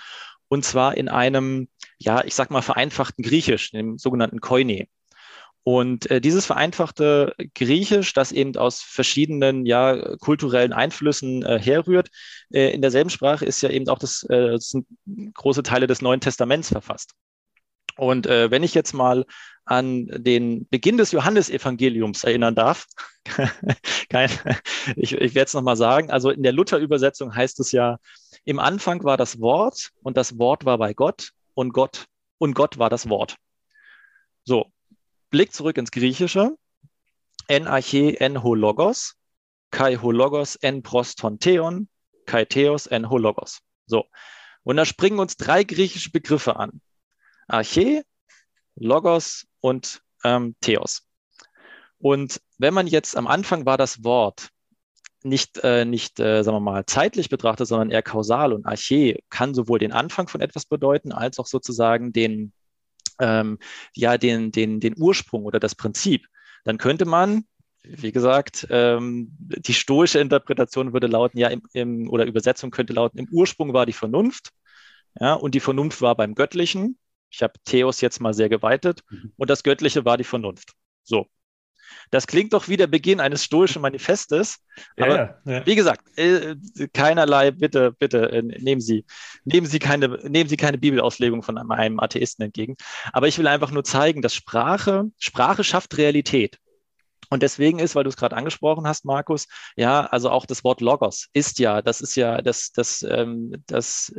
Und 0.54 0.64
zwar 0.64 0.96
in 0.96 1.10
einem, 1.10 1.68
ja, 1.98 2.24
ich 2.24 2.36
sag 2.36 2.52
mal, 2.52 2.62
vereinfachten 2.62 3.24
Griechisch, 3.24 3.72
dem 3.72 3.98
sogenannten 3.98 4.40
Koine. 4.40 4.86
Und 5.64 6.12
äh, 6.12 6.22
dieses 6.22 6.46
vereinfachte 6.46 7.34
Griechisch, 7.56 8.14
das 8.14 8.32
eben 8.32 8.56
aus 8.56 8.84
verschiedenen 8.84 9.66
ja, 9.66 10.16
kulturellen 10.18 10.72
Einflüssen 10.72 11.42
äh, 11.42 11.58
herrührt, 11.58 12.10
äh, 12.52 12.72
in 12.72 12.82
derselben 12.84 13.10
Sprache 13.10 13.46
ist 13.46 13.62
ja 13.64 13.70
eben 13.72 13.90
auch 13.90 13.98
das, 13.98 14.30
äh, 14.30 14.58
sind 14.60 14.86
große 15.34 15.64
Teile 15.64 15.88
des 15.88 16.04
Neuen 16.04 16.22
Testaments 16.22 16.70
verfasst. 16.70 17.16
Und 17.98 18.28
äh, 18.28 18.52
wenn 18.52 18.62
ich 18.62 18.76
jetzt 18.76 18.94
mal 18.94 19.26
an 19.66 20.08
den 20.08 20.68
Beginn 20.70 20.98
des 20.98 21.12
Johannesevangeliums 21.12 22.24
erinnern 22.24 22.56
darf, 22.56 22.88
kein, 24.10 24.30
ich, 24.96 25.14
ich 25.14 25.36
werde 25.36 25.48
es 25.48 25.54
nochmal 25.54 25.78
sagen, 25.78 26.12
also 26.12 26.30
in 26.30 26.44
der 26.44 26.52
Luther-Übersetzung 26.52 27.34
heißt 27.34 27.60
es 27.60 27.72
ja, 27.72 27.98
im 28.44 28.60
Anfang 28.60 29.04
war 29.04 29.18
das 29.18 29.40
Wort 29.40 29.92
und 30.02 30.18
das 30.18 30.38
Wort 30.38 30.66
war 30.66 30.78
bei 30.78 30.94
Gott 30.94 31.32
und 31.54 31.72
Gott 31.74 32.06
und 32.38 32.54
Gott 32.54 32.78
war 32.78 32.90
das 32.90 33.08
Wort. 33.10 33.38
So, 34.44 34.66
Blick 35.30 35.54
zurück 35.54 35.78
ins 35.78 35.92
Griechische. 35.92 36.56
En 37.48 37.68
arche 37.68 38.20
en 38.22 38.42
ho 38.42 38.56
logos, 38.56 39.16
kai 39.70 39.98
ho 39.98 40.12
logos 40.12 40.56
en 40.62 40.82
proston 40.82 41.40
theon, 41.40 41.90
kai 42.26 42.46
theos 42.46 42.88
en 42.88 43.10
ho 43.10 43.18
logos. 43.18 43.60
So, 43.86 44.06
und 44.64 44.78
da 44.78 44.86
springen 44.86 45.20
uns 45.20 45.36
drei 45.36 45.66
griechische 45.66 46.10
Begriffe 46.10 46.56
an. 46.56 46.82
Arche, 47.48 48.06
Logos 48.76 49.46
und 49.64 50.02
ähm, 50.26 50.56
Theos. 50.62 51.08
Und 51.98 52.42
wenn 52.58 52.74
man 52.74 52.86
jetzt 52.86 53.16
am 53.16 53.28
Anfang 53.28 53.66
war 53.66 53.78
das 53.78 54.04
Wort 54.04 54.50
nicht, 55.24 55.64
äh, 55.64 55.86
nicht 55.86 56.20
äh, 56.20 56.44
sagen 56.44 56.58
wir 56.58 56.60
mal, 56.60 56.86
zeitlich 56.86 57.30
betrachtet, 57.30 57.68
sondern 57.68 57.90
eher 57.90 58.04
kausal 58.04 58.52
und 58.52 58.66
Arche 58.66 59.20
kann 59.30 59.54
sowohl 59.54 59.80
den 59.80 59.94
Anfang 59.94 60.28
von 60.28 60.42
etwas 60.42 60.66
bedeuten, 60.66 61.14
als 61.14 61.40
auch 61.40 61.48
sozusagen 61.48 62.12
den, 62.12 62.52
ähm, 63.20 63.58
ja, 63.96 64.18
den, 64.18 64.52
den, 64.52 64.82
den 64.82 64.96
Ursprung 64.98 65.46
oder 65.46 65.62
das 65.62 65.76
Prinzip, 65.76 66.28
dann 66.66 66.78
könnte 66.78 67.06
man, 67.06 67.46
wie 67.84 68.12
gesagt, 68.12 68.68
ähm, 68.70 69.30
die 69.40 69.74
stoische 69.74 70.20
Interpretation 70.20 70.92
würde 70.92 71.08
lauten, 71.08 71.38
ja, 71.40 71.48
im, 71.48 71.62
im, 71.72 72.10
oder 72.10 72.26
Übersetzung 72.26 72.70
könnte 72.70 72.92
lauten, 72.92 73.18
im 73.18 73.30
Ursprung 73.32 73.72
war 73.72 73.86
die 73.86 73.94
Vernunft, 73.94 74.50
ja, 75.22 75.36
und 75.36 75.56
die 75.56 75.62
Vernunft 75.62 76.02
war 76.02 76.16
beim 76.16 76.36
Göttlichen 76.36 76.98
ich 77.34 77.42
habe 77.42 77.54
Theos 77.66 78.00
jetzt 78.02 78.22
mal 78.22 78.34
sehr 78.34 78.48
geweitet 78.48 79.04
mhm. 79.10 79.34
und 79.38 79.50
das 79.50 79.64
Göttliche 79.64 80.06
war 80.06 80.18
die 80.18 80.24
Vernunft. 80.24 80.74
So. 81.04 81.26
Das 82.12 82.28
klingt 82.28 82.54
doch 82.54 82.68
wie 82.68 82.78
der 82.78 82.88
Beginn 82.88 83.20
eines 83.20 83.44
stoischen 83.44 83.82
Manifestes. 83.82 84.60
Aber 85.00 85.42
ja, 85.46 85.66
wie 85.66 85.76
gesagt, 85.76 86.08
äh, 86.18 86.56
keinerlei, 86.94 87.52
bitte, 87.52 87.92
bitte, 87.92 88.32
äh, 88.32 88.42
nehmen 88.42 88.82
Sie, 88.82 89.06
nehmen 89.46 89.66
Sie 89.66 89.80
keine, 89.80 90.08
nehmen 90.30 90.50
Sie 90.50 90.58
keine 90.58 90.78
Bibelauslegung 90.78 91.44
von 91.44 91.58
einem 91.58 92.00
Atheisten 92.00 92.46
entgegen. 92.46 92.76
Aber 93.12 93.28
ich 93.28 93.38
will 93.38 93.48
einfach 93.48 93.72
nur 93.72 93.84
zeigen, 93.84 94.22
dass 94.22 94.36
Sprache, 94.36 95.06
Sprache 95.18 95.64
schafft 95.64 95.98
Realität. 95.98 96.60
Und 97.30 97.44
deswegen 97.44 97.80
ist, 97.80 97.96
weil 97.96 98.04
du 98.04 98.10
es 98.10 98.18
gerade 98.18 98.36
angesprochen 98.36 98.88
hast, 98.88 99.06
Markus, 99.06 99.48
ja, 99.76 100.06
also 100.06 100.30
auch 100.30 100.46
das 100.46 100.64
Wort 100.64 100.82
Logos 100.82 101.28
ist 101.34 101.60
ja, 101.60 101.82
das 101.82 102.02
ist 102.02 102.16
ja 102.16 102.42
das, 102.42 102.72
das, 102.72 103.04
ähm, 103.04 103.54
das, 103.68 104.14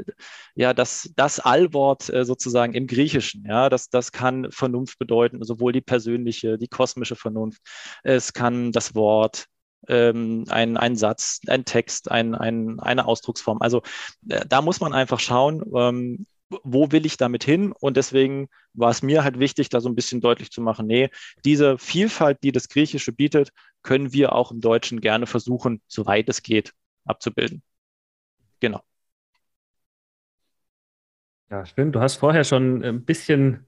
ja, 0.55 0.75
das, 0.75 1.11
das 1.17 1.41
Allwort 1.41 2.09
äh, 2.11 2.25
sozusagen 2.25 2.75
im 2.75 2.87
Griechischen. 2.87 3.45
Ja, 3.47 3.69
das, 3.69 3.89
das 3.89 4.13
kann 4.13 4.51
Vernunft 4.51 4.99
bedeuten, 4.99 5.43
sowohl 5.45 5.73
die 5.73 5.81
persönliche, 5.81 6.59
die 6.59 6.69
kosmische 6.69 7.17
Vernunft. 7.17 7.61
Es 8.03 8.33
kann 8.33 8.73
das 8.73 8.95
Wort, 8.95 9.47
ähm, 9.89 10.45
ein, 10.49 10.77
ein 10.77 10.97
Satz, 10.97 11.41
ein 11.47 11.65
Text, 11.65 12.11
ein, 12.11 12.35
ein, 12.35 12.81
eine 12.81 13.07
Ausdrucksform. 13.07 13.59
Also 13.61 13.83
äh, 14.29 14.45
da 14.47 14.63
muss 14.63 14.81
man 14.81 14.93
einfach 14.93 15.21
schauen, 15.21 15.63
ähm, 15.75 16.27
wo 16.63 16.93
will 16.93 17.07
ich 17.07 17.17
damit 17.17 17.45
hin? 17.45 17.73
Und 17.73 17.97
deswegen 17.97 18.49
war 18.73 18.91
es 18.91 19.03
mir 19.03 19.25
halt 19.25 19.39
wichtig, 19.39 19.69
da 19.69 19.81
so 19.81 19.89
ein 19.89 19.95
bisschen 19.95 20.21
deutlich 20.21 20.51
zu 20.51 20.61
machen, 20.61 20.87
nee, 20.87 21.11
diese 21.45 21.79
Vielfalt, 21.79 22.39
die 22.43 22.53
das 22.53 22.69
Griechische 22.69 23.13
bietet, 23.13 23.51
können 23.83 24.13
wir 24.13 24.33
auch 24.33 24.51
im 24.51 24.61
Deutschen 24.61 25.01
gerne 25.01 25.27
versuchen, 25.27 25.81
soweit 25.87 26.29
es 26.29 26.43
geht, 26.43 26.73
abzubilden. 27.05 27.63
Genau. 28.61 28.83
Ja, 31.51 31.67
schön. 31.67 31.93
Du 31.93 32.01
hast 32.01 32.17
vorher 32.17 32.45
schon 32.45 32.83
ein 32.83 33.05
bisschen 33.05 33.67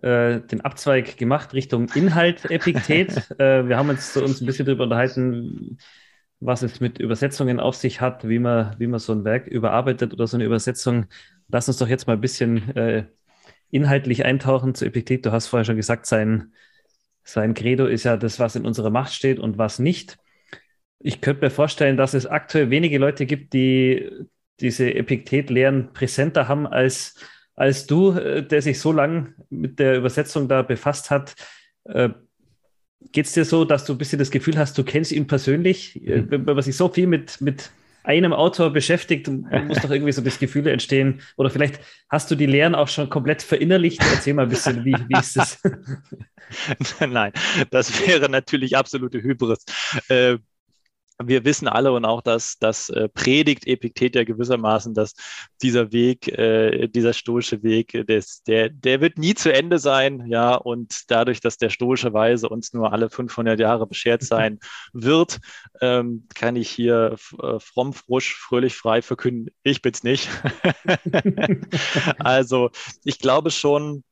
äh, 0.00 0.40
den 0.40 0.62
Abzweig 0.62 1.16
gemacht 1.16 1.52
Richtung 1.52 1.88
Inhalt 1.94 2.50
Epiktet. 2.50 3.30
äh, 3.38 3.68
wir 3.68 3.76
haben 3.76 3.88
uns, 3.90 4.16
uns 4.16 4.40
ein 4.40 4.46
bisschen 4.46 4.66
darüber 4.66 4.84
unterhalten, 4.84 5.78
was 6.44 6.62
es 6.62 6.80
mit 6.80 6.98
Übersetzungen 6.98 7.60
auf 7.60 7.76
sich 7.76 8.00
hat, 8.00 8.28
wie 8.28 8.38
man, 8.38 8.74
wie 8.78 8.88
man 8.88 8.98
so 8.98 9.12
ein 9.12 9.24
Werk 9.24 9.46
überarbeitet 9.46 10.12
oder 10.12 10.26
so 10.26 10.36
eine 10.36 10.44
Übersetzung. 10.44 11.06
Lass 11.48 11.68
uns 11.68 11.78
doch 11.78 11.88
jetzt 11.88 12.06
mal 12.06 12.14
ein 12.14 12.20
bisschen 12.20 12.76
äh, 12.76 13.04
inhaltlich 13.70 14.24
eintauchen 14.24 14.74
zu 14.74 14.84
Epiktet. 14.84 15.24
Du 15.24 15.32
hast 15.32 15.46
vorher 15.46 15.64
schon 15.64 15.76
gesagt, 15.76 16.06
sein, 16.06 16.52
sein 17.22 17.54
Credo 17.54 17.86
ist 17.86 18.04
ja 18.04 18.16
das, 18.16 18.40
was 18.40 18.56
in 18.56 18.66
unserer 18.66 18.90
Macht 18.90 19.12
steht 19.12 19.38
und 19.38 19.56
was 19.56 19.78
nicht. 19.78 20.18
Ich 20.98 21.20
könnte 21.20 21.44
mir 21.44 21.50
vorstellen, 21.50 21.96
dass 21.96 22.14
es 22.14 22.26
aktuell 22.26 22.70
wenige 22.70 22.98
Leute 22.98 23.24
gibt, 23.24 23.52
die 23.52 24.10
diese 24.60 24.94
Epiktet-Lehren 24.94 25.92
präsenter 25.92 26.48
haben 26.48 26.66
als, 26.66 27.16
als 27.54 27.86
du, 27.86 28.12
äh, 28.12 28.46
der 28.46 28.62
sich 28.62 28.80
so 28.80 28.90
lange 28.92 29.34
mit 29.48 29.78
der 29.78 29.96
Übersetzung 29.96 30.48
da 30.48 30.62
befasst 30.62 31.10
hat. 31.10 31.36
Äh, 33.04 33.08
Geht 33.12 33.26
es 33.26 33.32
dir 33.32 33.44
so, 33.44 33.64
dass 33.64 33.84
du 33.84 33.92
ein 33.92 33.98
bisschen 33.98 34.18
das 34.18 34.30
Gefühl 34.30 34.58
hast, 34.58 34.76
du 34.78 34.84
kennst 34.84 35.12
ihn 35.12 35.26
persönlich? 35.26 36.00
Mhm. 36.02 36.30
Wenn 36.30 36.44
man 36.44 36.62
sich 36.62 36.76
so 36.76 36.88
viel 36.88 37.06
mit, 37.06 37.40
mit 37.40 37.70
einem 38.04 38.32
Autor 38.32 38.70
beschäftigt, 38.70 39.28
muss 39.66 39.78
doch 39.80 39.90
irgendwie 39.90 40.12
so 40.12 40.22
das 40.22 40.38
Gefühl 40.38 40.66
entstehen. 40.66 41.20
Oder 41.36 41.50
vielleicht 41.50 41.80
hast 42.08 42.30
du 42.30 42.34
die 42.34 42.46
Lehren 42.46 42.74
auch 42.74 42.88
schon 42.88 43.08
komplett 43.10 43.42
verinnerlicht. 43.42 44.00
Erzähl 44.00 44.34
mal 44.34 44.44
ein 44.44 44.48
bisschen, 44.48 44.84
wie, 44.84 44.94
wie 44.94 45.18
ist 45.18 45.36
das? 45.36 45.60
Nein, 47.00 47.32
das 47.70 48.06
wäre 48.06 48.28
natürlich 48.28 48.76
absolute 48.76 49.22
Hybris. 49.22 49.64
Äh, 50.08 50.38
wir 51.22 51.44
wissen 51.44 51.68
alle 51.68 51.92
und 51.92 52.04
auch, 52.04 52.22
dass 52.22 52.58
das 52.58 52.88
äh, 52.88 53.08
predigt 53.08 53.66
Epiktet 53.66 54.14
ja 54.14 54.24
gewissermaßen, 54.24 54.94
dass 54.94 55.14
dieser 55.62 55.92
Weg, 55.92 56.28
äh, 56.28 56.88
dieser 56.88 57.12
stoische 57.12 57.62
Weg, 57.62 58.06
des, 58.06 58.42
der, 58.44 58.68
der 58.70 59.00
wird 59.00 59.18
nie 59.18 59.34
zu 59.34 59.52
Ende 59.52 59.78
sein, 59.78 60.26
ja, 60.26 60.54
und 60.54 61.10
dadurch, 61.10 61.40
dass 61.40 61.58
der 61.58 61.70
stoische 61.70 62.12
Weise 62.12 62.48
uns 62.48 62.72
nur 62.72 62.92
alle 62.92 63.10
500 63.10 63.58
Jahre 63.60 63.86
beschert 63.86 64.22
sein 64.22 64.58
wird, 64.92 65.40
ähm, 65.80 66.26
kann 66.34 66.56
ich 66.56 66.70
hier 66.70 67.16
äh, 67.42 67.58
fromm, 67.58 67.92
frusch, 67.92 68.34
fröhlich, 68.34 68.74
frei 68.74 69.02
verkünden, 69.02 69.54
ich 69.62 69.82
bin's 69.82 70.02
nicht. 70.02 70.28
also, 72.18 72.70
ich 73.04 73.18
glaube 73.18 73.50
schon, 73.50 74.04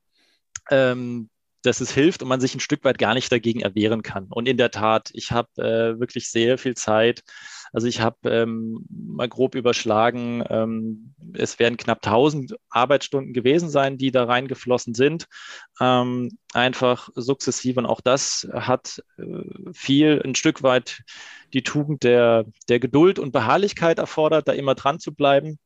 ähm, 0.71 1.29
dass 1.63 1.81
es 1.81 1.93
hilft 1.93 2.23
und 2.23 2.29
man 2.29 2.41
sich 2.41 2.55
ein 2.55 2.61
Stück 2.61 2.85
weit 2.85 2.99
gar 2.99 3.15
nicht 3.15 3.31
dagegen 3.31 3.61
erwehren 3.61 4.03
kann. 4.03 4.27
Und 4.31 4.49
in 4.49 4.57
der 4.57 4.71
Tat, 4.71 5.11
ich 5.13 5.33
habe 5.33 5.49
äh, 5.63 6.01
wirklich 6.01 6.31
sehr 6.31 6.59
viel 6.59 6.75
Zeit. 6.75 7.23
Also 7.73 7.87
ich 7.87 8.01
habe 8.01 8.31
ähm, 8.31 8.85
mal 8.89 9.29
grob 9.29 9.55
überschlagen, 9.55 10.43
ähm, 10.49 11.15
es 11.35 11.59
werden 11.59 11.77
knapp 11.77 12.05
1000 12.05 12.57
Arbeitsstunden 12.69 13.33
gewesen 13.33 13.69
sein, 13.69 13.97
die 13.97 14.11
da 14.11 14.25
reingeflossen 14.25 14.95
sind. 14.95 15.27
Ähm, 15.81 16.31
einfach 16.53 17.11
sukzessiv 17.15 17.77
und 17.77 17.87
auch 17.87 18.01
das 18.01 18.49
hat 18.53 19.03
äh, 19.19 19.73
viel, 19.73 20.21
ein 20.25 20.35
Stück 20.35 20.63
weit 20.63 21.03
die 21.53 21.63
Tugend 21.63 22.03
der, 22.03 22.45
der 22.69 22.81
Geduld 22.81 23.19
und 23.19 23.33
Beharrlichkeit 23.33 23.99
erfordert, 23.99 24.49
da 24.49 24.53
immer 24.53 24.75
dran 24.75 24.99
zu 24.99 25.15
bleiben. 25.15 25.59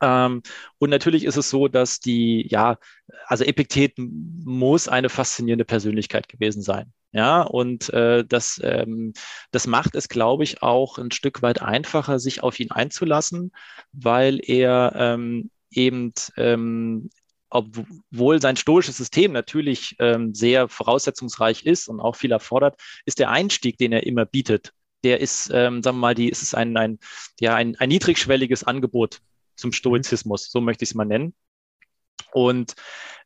Ähm, 0.00 0.42
und 0.78 0.90
natürlich 0.90 1.24
ist 1.24 1.36
es 1.36 1.50
so, 1.50 1.68
dass 1.68 2.00
die, 2.00 2.46
ja, 2.48 2.78
also 3.26 3.44
Epiktet 3.44 3.94
muss 3.96 4.88
eine 4.88 5.08
faszinierende 5.08 5.64
Persönlichkeit 5.64 6.28
gewesen 6.28 6.62
sein. 6.62 6.92
Ja, 7.12 7.42
und 7.42 7.88
äh, 7.94 8.24
das, 8.24 8.60
ähm, 8.62 9.14
das 9.50 9.66
macht 9.66 9.94
es, 9.94 10.08
glaube 10.08 10.44
ich, 10.44 10.62
auch 10.62 10.98
ein 10.98 11.10
Stück 11.10 11.40
weit 11.40 11.62
einfacher, 11.62 12.18
sich 12.18 12.42
auf 12.42 12.60
ihn 12.60 12.70
einzulassen, 12.70 13.52
weil 13.92 14.40
er 14.42 14.92
ähm, 14.94 15.50
eben 15.70 16.12
ähm, 16.36 17.08
obwohl 17.50 18.40
sein 18.40 18.56
stoisches 18.56 18.96
System 18.96 19.32
natürlich 19.32 19.96
ähm, 19.98 20.34
sehr 20.34 20.68
voraussetzungsreich 20.68 21.64
ist 21.64 21.88
und 21.88 22.00
auch 22.00 22.16
viel 22.16 22.32
erfordert, 22.32 22.78
ist 23.06 23.18
der 23.18 23.30
Einstieg, 23.30 23.78
den 23.78 23.92
er 23.92 24.04
immer 24.06 24.26
bietet, 24.26 24.72
der 25.04 25.20
ist, 25.20 25.50
ähm, 25.52 25.82
sagen 25.82 25.96
wir 25.96 26.00
mal, 26.00 26.14
die 26.14 26.28
ist 26.28 26.42
es 26.42 26.54
ein, 26.54 26.76
ein, 26.76 26.98
ja, 27.40 27.54
ein, 27.54 27.76
ein 27.76 27.88
niedrigschwelliges 27.88 28.64
Angebot 28.64 29.20
zum 29.58 29.72
Stoizismus, 29.72 30.50
so 30.50 30.60
möchte 30.60 30.84
ich 30.84 30.90
es 30.90 30.94
mal 30.94 31.04
nennen. 31.04 31.34
Und 32.32 32.74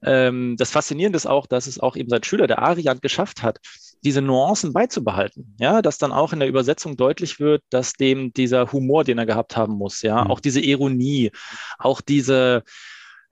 ähm, 0.02 0.56
das 0.58 0.70
Faszinierende 0.70 1.16
ist 1.16 1.26
auch, 1.26 1.46
dass 1.46 1.66
es 1.66 1.80
auch 1.80 1.96
eben 1.96 2.08
sein 2.08 2.24
Schüler, 2.24 2.46
der 2.46 2.60
Arian, 2.60 3.00
geschafft 3.00 3.42
hat, 3.42 3.58
diese 4.04 4.22
Nuancen 4.22 4.72
beizubehalten. 4.72 5.56
Ja, 5.58 5.82
dass 5.82 5.98
dann 5.98 6.12
auch 6.12 6.32
in 6.32 6.40
der 6.40 6.48
Übersetzung 6.48 6.96
deutlich 6.96 7.40
wird, 7.40 7.62
dass 7.70 7.92
dem 7.92 8.32
dieser 8.32 8.72
Humor, 8.72 9.04
den 9.04 9.18
er 9.18 9.26
gehabt 9.26 9.56
haben 9.56 9.74
muss, 9.74 10.02
ja, 10.02 10.24
mhm. 10.24 10.30
auch 10.30 10.40
diese 10.40 10.60
Ironie, 10.60 11.30
auch 11.78 12.00
diese, 12.00 12.64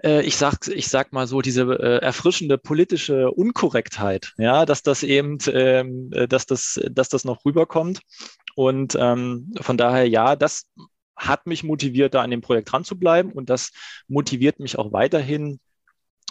äh, 0.03 0.23
ich 0.23 0.37
sag, 0.37 0.67
ich 0.69 0.89
sag 0.89 1.13
mal 1.13 1.27
so, 1.27 1.41
diese 1.41 1.63
äh, 1.63 1.99
erfrischende 2.03 2.59
politische 2.59 3.31
Unkorrektheit, 3.31 4.33
ja, 4.39 4.65
dass 4.65 4.83
das 4.83 5.03
eben, 5.03 5.39
ähm, 5.53 6.11
äh, 6.13 6.29
dass 6.29 6.47
das, 6.47 6.81
dass 6.91 7.09
das 7.09 7.25
noch 7.25 7.45
rüberkommt. 7.45 8.01
Und 8.55 8.97
ähm, 8.99 9.53
von 9.61 9.77
daher, 9.77 10.09
ja, 10.09 10.37
das 10.37 10.67
hat 11.21 11.47
mich 11.47 11.63
motiviert, 11.63 12.15
da 12.15 12.23
an 12.23 12.31
dem 12.31 12.41
Projekt 12.41 12.73
dran 12.73 12.85
zu 12.85 12.99
bleiben 12.99 13.33
und 13.33 13.51
das 13.51 13.73
motiviert 14.09 14.59
mich 14.59 14.79
auch 14.79 14.93
weiterhin, 14.93 15.61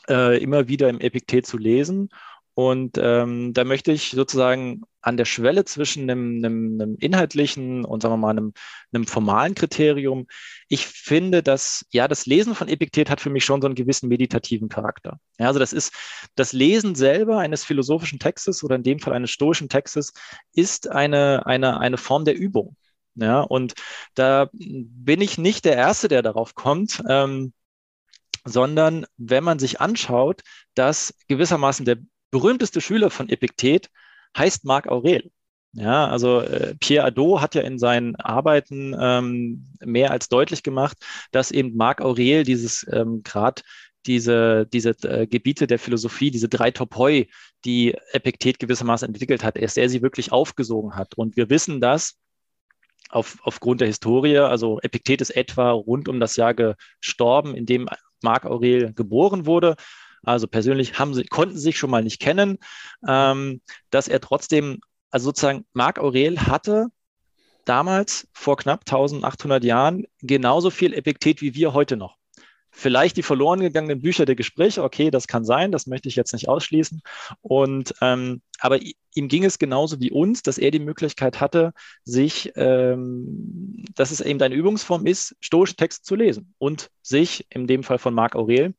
äh, 0.10 0.42
immer 0.42 0.68
wieder 0.68 0.90
im 0.90 1.00
Epiktet 1.00 1.46
zu 1.46 1.58
lesen. 1.58 2.10
Und 2.56 2.98
ähm, 2.98 3.54
da 3.54 3.64
möchte 3.64 3.94
ich 3.94 4.10
sozusagen 4.10 4.82
an 5.02 5.16
der 5.16 5.24
Schwelle 5.24 5.64
zwischen 5.64 6.10
einem, 6.10 6.44
einem, 6.44 6.82
einem, 6.82 6.96
inhaltlichen 7.00 7.86
und 7.86 8.02
sagen 8.02 8.16
wir 8.16 8.18
mal 8.18 8.32
einem, 8.32 8.52
einem 8.92 9.06
formalen 9.08 9.56
Kriterium. 9.56 10.28
Ich 10.68 10.86
finde, 10.86 11.42
dass 11.42 11.86
ja 11.92 12.10
das 12.10 12.26
Lesen 12.26 12.56
von 12.56 12.68
Epiktet 12.68 13.10
hat 13.10 13.22
für 13.22 13.30
mich 13.30 13.46
schon 13.46 13.62
so 13.62 13.68
einen 13.68 13.76
gewissen 13.76 14.10
meditativen 14.10 14.68
Charakter. 14.68 15.22
Ja, 15.38 15.48
also 15.48 15.60
das 15.60 15.72
ist 15.72 15.94
das 16.36 16.52
Lesen 16.52 16.96
selber 16.96 17.38
eines 17.38 17.64
philosophischen 17.64 18.20
Textes 18.20 18.62
oder 18.62 18.76
in 18.76 18.84
dem 18.84 19.00
Fall 19.00 19.14
eines 19.14 19.32
stoischen 19.32 19.70
Textes 19.70 20.12
ist 20.54 20.92
eine, 20.92 21.46
eine, 21.46 21.80
eine 21.80 21.98
Form 21.98 22.26
der 22.26 22.36
Übung. 22.36 22.76
Ja, 23.20 23.42
und 23.42 23.74
da 24.16 24.50
bin 24.54 25.22
ich 25.22 25.38
nicht 25.38 25.66
der 25.66 25.76
Erste, 25.76 26.08
der 26.08 26.22
darauf 26.22 26.56
kommt, 26.56 27.02
ähm, 27.10 27.54
sondern 28.46 29.06
wenn 29.18 29.44
man 29.44 29.60
sich 29.60 29.82
anschaut, 29.82 30.42
dass 30.74 31.14
gewissermaßen 31.28 31.86
der 31.86 31.98
berühmteste 32.32 32.82
Schüler 32.82 33.10
von 33.10 33.30
Epiktet 33.30 33.90
heißt 34.38 34.66
Marc 34.66 34.88
Aurel. 34.88 35.32
Ja, 35.74 36.08
also 36.08 36.40
äh, 36.42 36.76
Pierre 36.80 37.06
Adot 37.06 37.42
hat 37.42 37.56
ja 37.56 37.62
in 37.62 37.78
seinen 37.78 38.16
Arbeiten 38.16 38.96
ähm, 39.00 39.68
mehr 39.82 40.12
als 40.12 40.28
deutlich 40.30 40.64
gemacht, 40.64 40.98
dass 41.32 41.52
eben 41.52 41.76
Marc 41.76 42.02
Aurel 42.02 42.44
dieses 42.44 42.88
ähm, 42.92 43.22
gerade 43.24 43.62
diese, 44.06 44.66
diese 44.66 44.92
äh, 45.04 45.28
Gebiete 45.28 45.68
der 45.68 45.78
Philosophie, 45.78 46.32
diese 46.32 46.50
drei 46.50 46.72
Topoi, 46.72 47.28
die 47.66 47.96
Epiktet 48.14 48.60
gewissermaßen 48.60 49.08
entwickelt 49.08 49.44
hat, 49.44 49.62
dass 49.62 49.78
er 49.78 49.90
sie 49.90 50.02
wirklich 50.02 50.32
aufgesogen 50.32 50.96
hat. 50.96 51.16
Und 51.16 51.36
wir 51.38 51.50
wissen 51.50 51.82
das, 51.82 52.18
auf, 53.10 53.38
aufgrund 53.44 53.82
der 53.82 53.88
Historie. 53.88 54.38
Also 54.38 54.80
Epiktet 54.82 55.22
ist 55.22 55.32
etwa 55.32 55.72
rund 55.72 56.08
um 56.08 56.20
das 56.20 56.36
Jahr 56.36 56.54
gestorben, 56.54 57.56
in 57.56 57.66
dem 57.66 57.90
Marc 58.22 58.46
Aurel 58.46 58.94
geboren 58.94 59.46
wurde. 59.46 59.76
Also 60.24 60.48
persönlich 60.48 61.00
haben 61.00 61.14
sie, 61.14 61.24
konnten 61.24 61.56
sie 61.56 61.64
sich 61.64 61.78
schon 61.78 61.90
mal 61.90 62.04
nicht 62.04 62.20
kennen, 62.20 62.58
ähm, 63.08 63.62
dass 63.90 64.08
er 64.08 64.20
trotzdem, 64.20 64.80
also 65.12 65.26
sozusagen 65.26 65.66
Marc 65.74 66.00
Aurel 66.00 66.40
hatte 66.42 66.88
damals 67.66 68.28
vor 68.34 68.58
knapp 68.58 68.82
1800 68.82 69.64
Jahren 69.64 70.06
genauso 70.22 70.70
viel 70.70 70.94
Epiktet 70.94 71.42
wie 71.42 71.56
wir 71.56 71.74
heute 71.74 71.98
noch. 71.98 72.19
Vielleicht 72.72 73.18
die 73.18 73.24
verloren 73.24 73.60
gegangenen 73.60 74.02
Bücher 74.02 74.26
der 74.26 74.36
Gespräche, 74.36 74.84
okay, 74.84 75.12
das 75.12 75.28
kann 75.28 75.44
sein, 75.44 75.72
das 75.72 75.88
möchte 75.88 76.08
ich 76.08 76.16
jetzt 76.16 76.34
nicht 76.34 76.48
ausschließen. 76.48 77.02
Und 77.42 77.94
ähm, 78.02 78.42
aber 78.60 78.80
ihm 79.14 79.28
ging 79.28 79.44
es 79.44 79.60
genauso 79.60 80.00
wie 80.00 80.12
uns, 80.12 80.44
dass 80.44 80.58
er 80.58 80.72
die 80.72 80.80
Möglichkeit 80.80 81.42
hatte, 81.42 81.74
sich, 82.04 82.52
ähm, 82.56 83.86
dass 83.96 84.12
es 84.12 84.22
eben 84.22 84.42
eine 84.42 84.56
Übungsform 84.56 85.06
ist, 85.06 85.36
stoische 85.40 85.76
Texte 85.76 86.04
zu 86.04 86.16
lesen 86.16 86.54
und 86.58 86.90
sich, 87.02 87.46
in 87.50 87.68
dem 87.68 87.84
Fall 87.84 87.98
von 87.98 88.14
Marc 88.14 88.36
Aurel, 88.36 88.74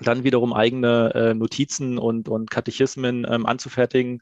dann 0.00 0.24
wiederum 0.24 0.52
eigene 0.52 1.12
äh, 1.14 1.34
Notizen 1.34 1.98
und, 1.98 2.28
und 2.28 2.50
Katechismen 2.50 3.26
ähm, 3.28 3.46
anzufertigen, 3.46 4.20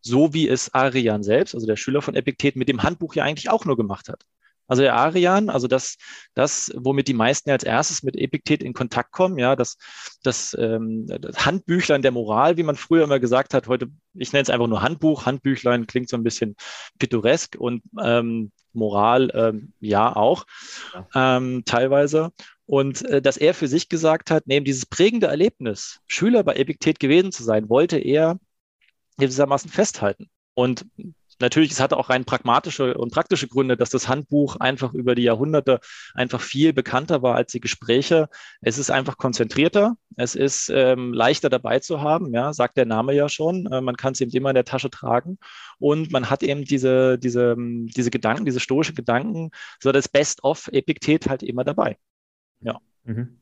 so 0.00 0.34
wie 0.34 0.48
es 0.48 0.74
Arian 0.74 1.22
selbst, 1.22 1.54
also 1.54 1.66
der 1.66 1.76
Schüler 1.76 2.02
von 2.02 2.14
Epiktet, 2.14 2.56
mit 2.56 2.68
dem 2.68 2.82
Handbuch 2.82 3.14
ja 3.14 3.24
eigentlich 3.24 3.50
auch 3.50 3.64
nur 3.64 3.76
gemacht 3.76 4.08
hat. 4.08 4.24
Also 4.66 4.82
der 4.82 4.94
Arian, 4.94 5.50
also 5.50 5.68
das, 5.68 5.96
das, 6.34 6.72
womit 6.74 7.08
die 7.08 7.14
meisten 7.14 7.50
als 7.50 7.64
erstes 7.64 8.02
mit 8.02 8.16
Epiktet 8.16 8.62
in 8.62 8.72
Kontakt 8.72 9.12
kommen, 9.12 9.38
ja, 9.38 9.56
das, 9.56 9.76
das, 10.22 10.56
ähm, 10.58 11.06
das 11.06 11.44
Handbüchlein 11.44 12.02
der 12.02 12.12
Moral, 12.12 12.56
wie 12.56 12.62
man 12.62 12.76
früher 12.76 13.04
immer 13.04 13.20
gesagt 13.20 13.54
hat, 13.54 13.68
heute, 13.68 13.88
ich 14.14 14.32
nenne 14.32 14.42
es 14.42 14.50
einfach 14.50 14.68
nur 14.68 14.82
Handbuch, 14.82 15.26
Handbüchlein 15.26 15.86
klingt 15.86 16.08
so 16.08 16.16
ein 16.16 16.22
bisschen 16.22 16.56
pittoresk 16.98 17.56
und 17.58 17.82
ähm, 18.02 18.52
Moral, 18.72 19.30
ähm, 19.34 19.72
ja 19.80 20.14
auch, 20.14 20.44
ja. 20.94 21.36
Ähm, 21.36 21.62
teilweise. 21.66 22.32
Und 22.64 23.02
äh, 23.02 23.20
dass 23.20 23.36
er 23.36 23.54
für 23.54 23.68
sich 23.68 23.88
gesagt 23.88 24.30
hat, 24.30 24.46
neben 24.46 24.64
dieses 24.64 24.86
prägende 24.86 25.26
Erlebnis, 25.26 26.00
Schüler 26.06 26.42
bei 26.42 26.54
Epiktet 26.54 27.00
gewesen 27.00 27.32
zu 27.32 27.42
sein, 27.42 27.68
wollte 27.68 27.98
er 27.98 28.38
gewissermaßen 29.18 29.70
festhalten. 29.70 30.30
Und 30.54 30.86
Natürlich, 31.42 31.72
es 31.72 31.80
hatte 31.80 31.96
auch 31.96 32.08
rein 32.08 32.24
pragmatische 32.24 32.94
und 32.94 33.12
praktische 33.12 33.48
Gründe, 33.48 33.76
dass 33.76 33.90
das 33.90 34.06
Handbuch 34.06 34.54
einfach 34.56 34.94
über 34.94 35.16
die 35.16 35.24
Jahrhunderte 35.24 35.80
einfach 36.14 36.40
viel 36.40 36.72
bekannter 36.72 37.20
war 37.22 37.34
als 37.34 37.50
die 37.50 37.58
Gespräche. 37.58 38.28
Es 38.60 38.78
ist 38.78 38.92
einfach 38.92 39.18
konzentrierter, 39.18 39.96
es 40.16 40.36
ist 40.36 40.70
ähm, 40.72 41.12
leichter 41.12 41.50
dabei 41.50 41.80
zu 41.80 42.00
haben, 42.00 42.32
ja, 42.32 42.52
sagt 42.52 42.76
der 42.76 42.86
Name 42.86 43.12
ja 43.12 43.28
schon. 43.28 43.66
Äh, 43.66 43.80
man 43.80 43.96
kann 43.96 44.12
es 44.12 44.20
eben 44.20 44.30
immer 44.30 44.50
in 44.50 44.54
der 44.54 44.64
Tasche 44.64 44.88
tragen 44.88 45.38
und 45.80 46.12
man 46.12 46.30
hat 46.30 46.44
eben 46.44 46.64
diese, 46.64 47.18
diese, 47.18 47.56
diese 47.58 48.10
Gedanken, 48.12 48.44
diese 48.44 48.60
stoische 48.60 48.94
Gedanken, 48.94 49.50
so 49.80 49.90
das 49.90 50.08
Best-of-Epiktet 50.08 51.28
halt 51.28 51.42
immer 51.42 51.64
dabei. 51.64 51.98
Ja. 52.60 52.78
Mhm. 53.02 53.41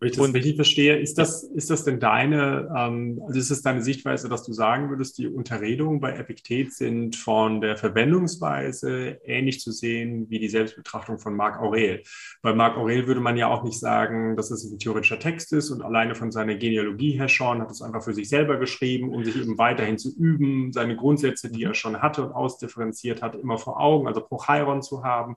Wenn 0.00 0.10
ich 0.10 0.16
das 0.16 0.26
und, 0.26 0.34
richtig 0.34 0.54
verstehe, 0.54 0.96
ist 0.96 1.18
das, 1.18 1.42
ist 1.42 1.70
das 1.70 1.82
denn 1.82 1.98
deine, 1.98 2.68
ähm, 2.76 3.20
also 3.26 3.38
ist 3.40 3.50
es 3.50 3.62
deine 3.62 3.82
Sichtweise, 3.82 4.28
dass 4.28 4.44
du 4.44 4.52
sagen 4.52 4.90
würdest, 4.90 5.18
die 5.18 5.26
Unterredungen 5.26 6.00
bei 6.00 6.12
Epiktet 6.12 6.72
sind 6.72 7.16
von 7.16 7.60
der 7.60 7.76
Verwendungsweise 7.76 9.18
ähnlich 9.24 9.60
zu 9.60 9.72
sehen 9.72 10.26
wie 10.30 10.38
die 10.38 10.48
Selbstbetrachtung 10.48 11.18
von 11.18 11.34
Marc 11.34 11.60
Aurel? 11.60 12.04
Bei 12.42 12.54
Marc 12.54 12.76
Aurel 12.76 13.08
würde 13.08 13.20
man 13.20 13.36
ja 13.36 13.48
auch 13.48 13.64
nicht 13.64 13.80
sagen, 13.80 14.36
dass 14.36 14.52
es 14.52 14.64
ein 14.70 14.78
theoretischer 14.78 15.18
Text 15.18 15.52
ist 15.52 15.70
und 15.70 15.82
alleine 15.82 16.14
von 16.14 16.30
seiner 16.30 16.54
Genealogie 16.54 17.18
her 17.18 17.28
schon 17.28 17.60
hat 17.60 17.70
es 17.70 17.82
einfach 17.82 18.04
für 18.04 18.14
sich 18.14 18.28
selber 18.28 18.58
geschrieben, 18.58 19.12
um 19.12 19.24
sich 19.24 19.36
eben 19.36 19.58
weiterhin 19.58 19.98
zu 19.98 20.14
üben, 20.16 20.72
seine 20.72 20.94
Grundsätze, 20.94 21.50
die 21.50 21.64
er 21.64 21.74
schon 21.74 22.00
hatte 22.00 22.22
und 22.24 22.32
ausdifferenziert 22.32 23.20
hat, 23.20 23.34
immer 23.34 23.58
vor 23.58 23.80
Augen, 23.80 24.06
also 24.06 24.20
Prochairon 24.20 24.80
zu 24.80 25.02
haben. 25.02 25.34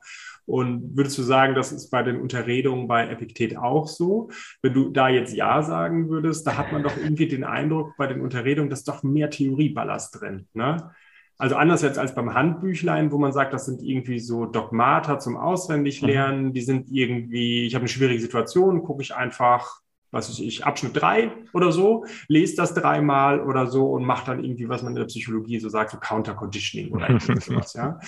Und 0.52 0.98
würdest 0.98 1.18
du 1.18 1.24
sagen, 1.24 1.56
das 1.56 1.72
ist 1.72 1.90
bei 1.92 2.04
den 2.04 2.20
Unterredungen 2.20 2.88
bei 2.88 3.08
Epiktet 3.08 3.58
auch 3.58 3.88
so? 3.88 4.30
Wenn 4.62 4.74
du 4.74 4.90
da 4.90 5.08
jetzt 5.08 5.34
Ja 5.34 5.64
sagen 5.64 6.10
würdest, 6.10 6.46
da 6.46 6.58
hat 6.58 6.74
man 6.74 6.84
doch 6.84 6.98
irgendwie 6.98 7.28
den 7.28 7.46
Eindruck 7.46 7.96
bei 7.98 8.06
den 8.06 8.20
Unterredungen, 8.20 8.70
dass 8.70 8.84
doch 8.84 9.02
mehr 9.02 9.30
Theorieballast 9.30 10.20
drin. 10.20 10.48
Ne? 10.54 10.92
Also 11.38 11.56
anders 11.56 11.82
jetzt 11.82 11.98
als 11.98 12.14
beim 12.14 12.34
Handbüchlein, 12.34 13.12
wo 13.12 13.18
man 13.18 13.32
sagt, 13.32 13.54
das 13.54 13.66
sind 13.66 13.82
irgendwie 13.82 14.20
so 14.20 14.46
Dogmata 14.46 15.20
zum 15.20 15.38
Auswendiglernen, 15.38 16.48
mhm. 16.48 16.54
die 16.54 16.62
sind 16.62 16.88
irgendwie, 16.92 17.66
ich 17.66 17.74
habe 17.74 17.84
eine 17.84 17.90
schwierige 17.90 18.22
Situation, 18.22 18.84
gucke 18.84 19.02
ich 19.02 19.16
einfach, 19.16 19.81
was 20.12 20.30
weiß 20.30 20.40
ich, 20.40 20.66
Abschnitt 20.66 21.02
drei 21.02 21.32
oder 21.54 21.72
so, 21.72 22.06
lese 22.28 22.56
das 22.56 22.74
dreimal 22.74 23.42
oder 23.42 23.68
so 23.68 23.90
und 23.92 24.06
mache 24.06 24.26
dann 24.26 24.44
irgendwie, 24.44 24.70
was 24.70 24.84
man 24.84 24.94
in 24.94 25.00
der 25.00 25.06
Psychologie 25.06 25.60
so 25.60 25.70
sagt, 25.70 25.92
so 25.92 25.98
Counter-Conditioning 25.98 26.92
oder 26.92 27.20
sowas, 27.40 27.74
ja. 27.74 28.00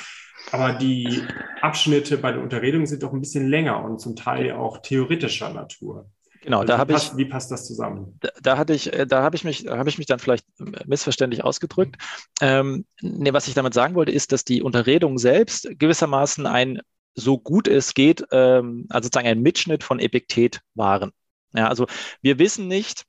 Aber 0.52 0.74
die 0.74 1.24
Abschnitte 1.62 2.18
bei 2.18 2.34
den 2.34 2.42
Unterredungen 2.42 2.86
sind 2.86 3.04
doch 3.04 3.14
ein 3.14 3.22
bisschen 3.22 3.48
länger 3.48 3.84
und 3.84 4.00
zum 4.00 4.16
Teil 4.16 4.52
auch 4.52 4.80
theoretischer 4.80 5.54
Natur. 5.54 6.10
Genau, 6.42 6.60
also 6.60 6.74
da 6.74 6.78
habe 6.78 6.94
ich. 6.94 7.16
Wie 7.16 7.26
passt 7.26 7.52
das 7.52 7.66
zusammen? 7.66 8.18
Da, 8.20 8.30
da 8.42 8.58
hatte 8.58 8.74
ich, 8.74 8.92
äh, 8.92 9.08
da 9.08 9.24
habe 9.24 9.38
ich 9.38 9.46
mich, 9.46 9.68
habe 9.68 9.88
ich 9.88 9.98
mich 9.98 10.08
dann 10.08 10.20
vielleicht 10.20 10.46
missverständlich 10.86 11.44
ausgedrückt. 11.44 11.96
Ähm, 12.42 12.86
nee, 13.02 13.32
was 13.32 13.48
ich 13.48 13.54
damit 13.54 13.74
sagen 13.74 13.96
wollte, 13.96 14.12
ist, 14.12 14.34
dass 14.34 14.44
die 14.44 14.62
Unterredungen 14.62 15.18
selbst 15.18 15.70
gewissermaßen 15.80 16.46
ein 16.46 16.82
so 17.16 17.38
gut 17.38 17.68
es 17.68 17.94
geht, 17.94 18.26
ähm, 18.32 18.88
also 18.90 19.06
sozusagen 19.06 19.28
ein 19.28 19.42
Mitschnitt 19.42 19.84
von 19.84 20.00
Epiktet 20.00 20.62
waren. 20.76 21.12
Ja, 21.54 21.68
also 21.68 21.88
wir 22.22 22.40
wissen 22.40 22.68
nicht, 22.68 23.06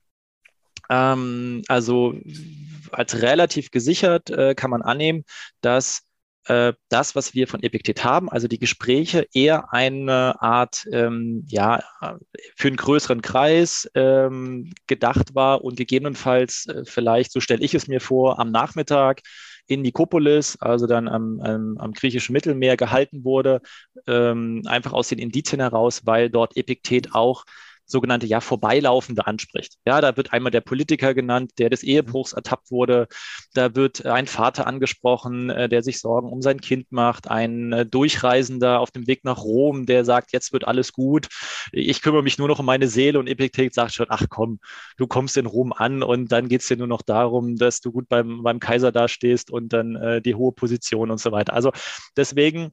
ähm, 0.89 1.63
also 1.67 2.15
als 2.91 3.21
relativ 3.21 3.71
gesichert 3.71 4.29
äh, 4.29 4.55
kann 4.55 4.69
man 4.69 4.81
annehmen, 4.81 5.23
dass 5.61 6.03
äh, 6.47 6.73
das, 6.89 7.15
was 7.15 7.33
wir 7.33 7.47
von 7.47 7.63
Epiktet 7.63 8.03
haben, 8.03 8.29
also 8.29 8.47
die 8.47 8.59
Gespräche, 8.59 9.27
eher 9.33 9.73
eine 9.73 10.41
Art, 10.41 10.85
ähm, 10.91 11.43
ja, 11.47 11.83
für 12.55 12.67
einen 12.67 12.77
größeren 12.77 13.21
Kreis 13.21 13.89
ähm, 13.95 14.71
gedacht 14.87 15.33
war 15.33 15.63
und 15.63 15.75
gegebenenfalls 15.75 16.67
äh, 16.67 16.83
vielleicht, 16.85 17.31
so 17.31 17.39
stelle 17.39 17.63
ich 17.63 17.73
es 17.73 17.87
mir 17.87 17.99
vor, 17.99 18.39
am 18.39 18.51
Nachmittag 18.51 19.21
in 19.67 19.81
Nikopolis, 19.81 20.57
also 20.61 20.85
dann 20.85 21.07
am, 21.07 21.41
am, 21.41 21.77
am 21.79 21.93
griechischen 21.93 22.33
Mittelmeer 22.33 22.77
gehalten 22.77 23.23
wurde, 23.23 23.61
ähm, 24.05 24.61
einfach 24.65 24.93
aus 24.93 25.07
den 25.09 25.17
Indizien 25.17 25.59
heraus, 25.59 26.05
weil 26.05 26.29
dort 26.29 26.55
Epiktet 26.55 27.15
auch 27.15 27.45
sogenannte 27.85 28.25
ja 28.27 28.41
vorbeilaufende 28.41 29.27
anspricht. 29.27 29.75
Ja, 29.85 30.01
da 30.01 30.17
wird 30.17 30.33
einmal 30.33 30.51
der 30.51 30.61
Politiker 30.61 31.13
genannt, 31.13 31.51
der 31.59 31.69
des 31.69 31.83
Ehebruchs 31.83 32.33
ertappt 32.33 32.71
wurde. 32.71 33.07
Da 33.53 33.75
wird 33.75 34.05
ein 34.05 34.27
Vater 34.27 34.67
angesprochen, 34.67 35.49
äh, 35.49 35.69
der 35.69 35.83
sich 35.83 35.99
Sorgen 35.99 36.29
um 36.29 36.41
sein 36.41 36.59
Kind 36.59 36.91
macht. 36.91 37.29
Ein 37.29 37.71
äh, 37.71 37.85
Durchreisender 37.85 38.79
auf 38.79 38.91
dem 38.91 39.07
Weg 39.07 39.23
nach 39.23 39.43
Rom, 39.43 39.85
der 39.85 40.05
sagt, 40.05 40.33
jetzt 40.33 40.53
wird 40.53 40.67
alles 40.67 40.93
gut. 40.93 41.27
Ich 41.71 42.01
kümmere 42.01 42.23
mich 42.23 42.37
nur 42.37 42.47
noch 42.47 42.59
um 42.59 42.65
meine 42.65 42.87
Seele. 42.87 43.19
Und 43.19 43.27
Epiktet 43.27 43.73
sagt 43.73 43.93
schon, 43.93 44.07
ach 44.09 44.25
komm, 44.29 44.59
du 44.97 45.07
kommst 45.07 45.37
in 45.37 45.45
Rom 45.45 45.73
an 45.73 46.03
und 46.03 46.31
dann 46.31 46.47
geht 46.47 46.61
es 46.61 46.67
dir 46.67 46.77
nur 46.77 46.87
noch 46.87 47.01
darum, 47.01 47.55
dass 47.55 47.81
du 47.81 47.91
gut 47.91 48.09
beim, 48.09 48.43
beim 48.43 48.59
Kaiser 48.59 48.91
dastehst 48.91 49.51
und 49.51 49.73
dann 49.73 49.95
äh, 49.95 50.21
die 50.21 50.35
hohe 50.35 50.51
Position 50.51 51.11
und 51.11 51.19
so 51.19 51.31
weiter. 51.31 51.53
Also 51.53 51.71
deswegen 52.17 52.71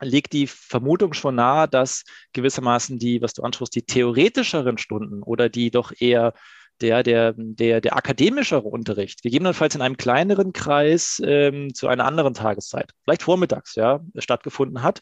liegt 0.00 0.32
die 0.32 0.46
Vermutung 0.46 1.12
schon 1.12 1.36
nahe, 1.36 1.68
dass 1.68 2.04
gewissermaßen 2.32 2.98
die, 2.98 3.20
was 3.22 3.32
du 3.32 3.42
ansprichst, 3.42 3.74
die 3.74 3.82
theoretischeren 3.82 4.78
Stunden 4.78 5.22
oder 5.22 5.48
die 5.48 5.70
doch 5.70 5.92
eher 5.98 6.34
der, 6.80 7.02
der, 7.02 7.34
der, 7.36 7.80
der 7.80 7.96
akademischere 7.96 8.62
Unterricht, 8.68 9.22
gegebenenfalls 9.22 9.74
in 9.74 9.82
einem 9.82 9.96
kleineren 9.96 10.52
Kreis 10.52 11.20
ähm, 11.24 11.74
zu 11.74 11.88
einer 11.88 12.04
anderen 12.04 12.34
Tageszeit, 12.34 12.92
vielleicht 13.02 13.22
vormittags, 13.22 13.74
ja, 13.74 14.00
stattgefunden 14.16 14.82
hat. 14.82 15.00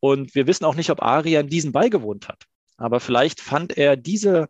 Und 0.00 0.34
wir 0.34 0.46
wissen 0.46 0.64
auch 0.64 0.76
nicht, 0.76 0.90
ob 0.90 1.02
Arian 1.02 1.48
diesen 1.48 1.72
beigewohnt 1.72 2.28
hat. 2.28 2.44
Aber 2.76 3.00
vielleicht 3.00 3.40
fand 3.40 3.76
er 3.76 3.96
diese, 3.96 4.48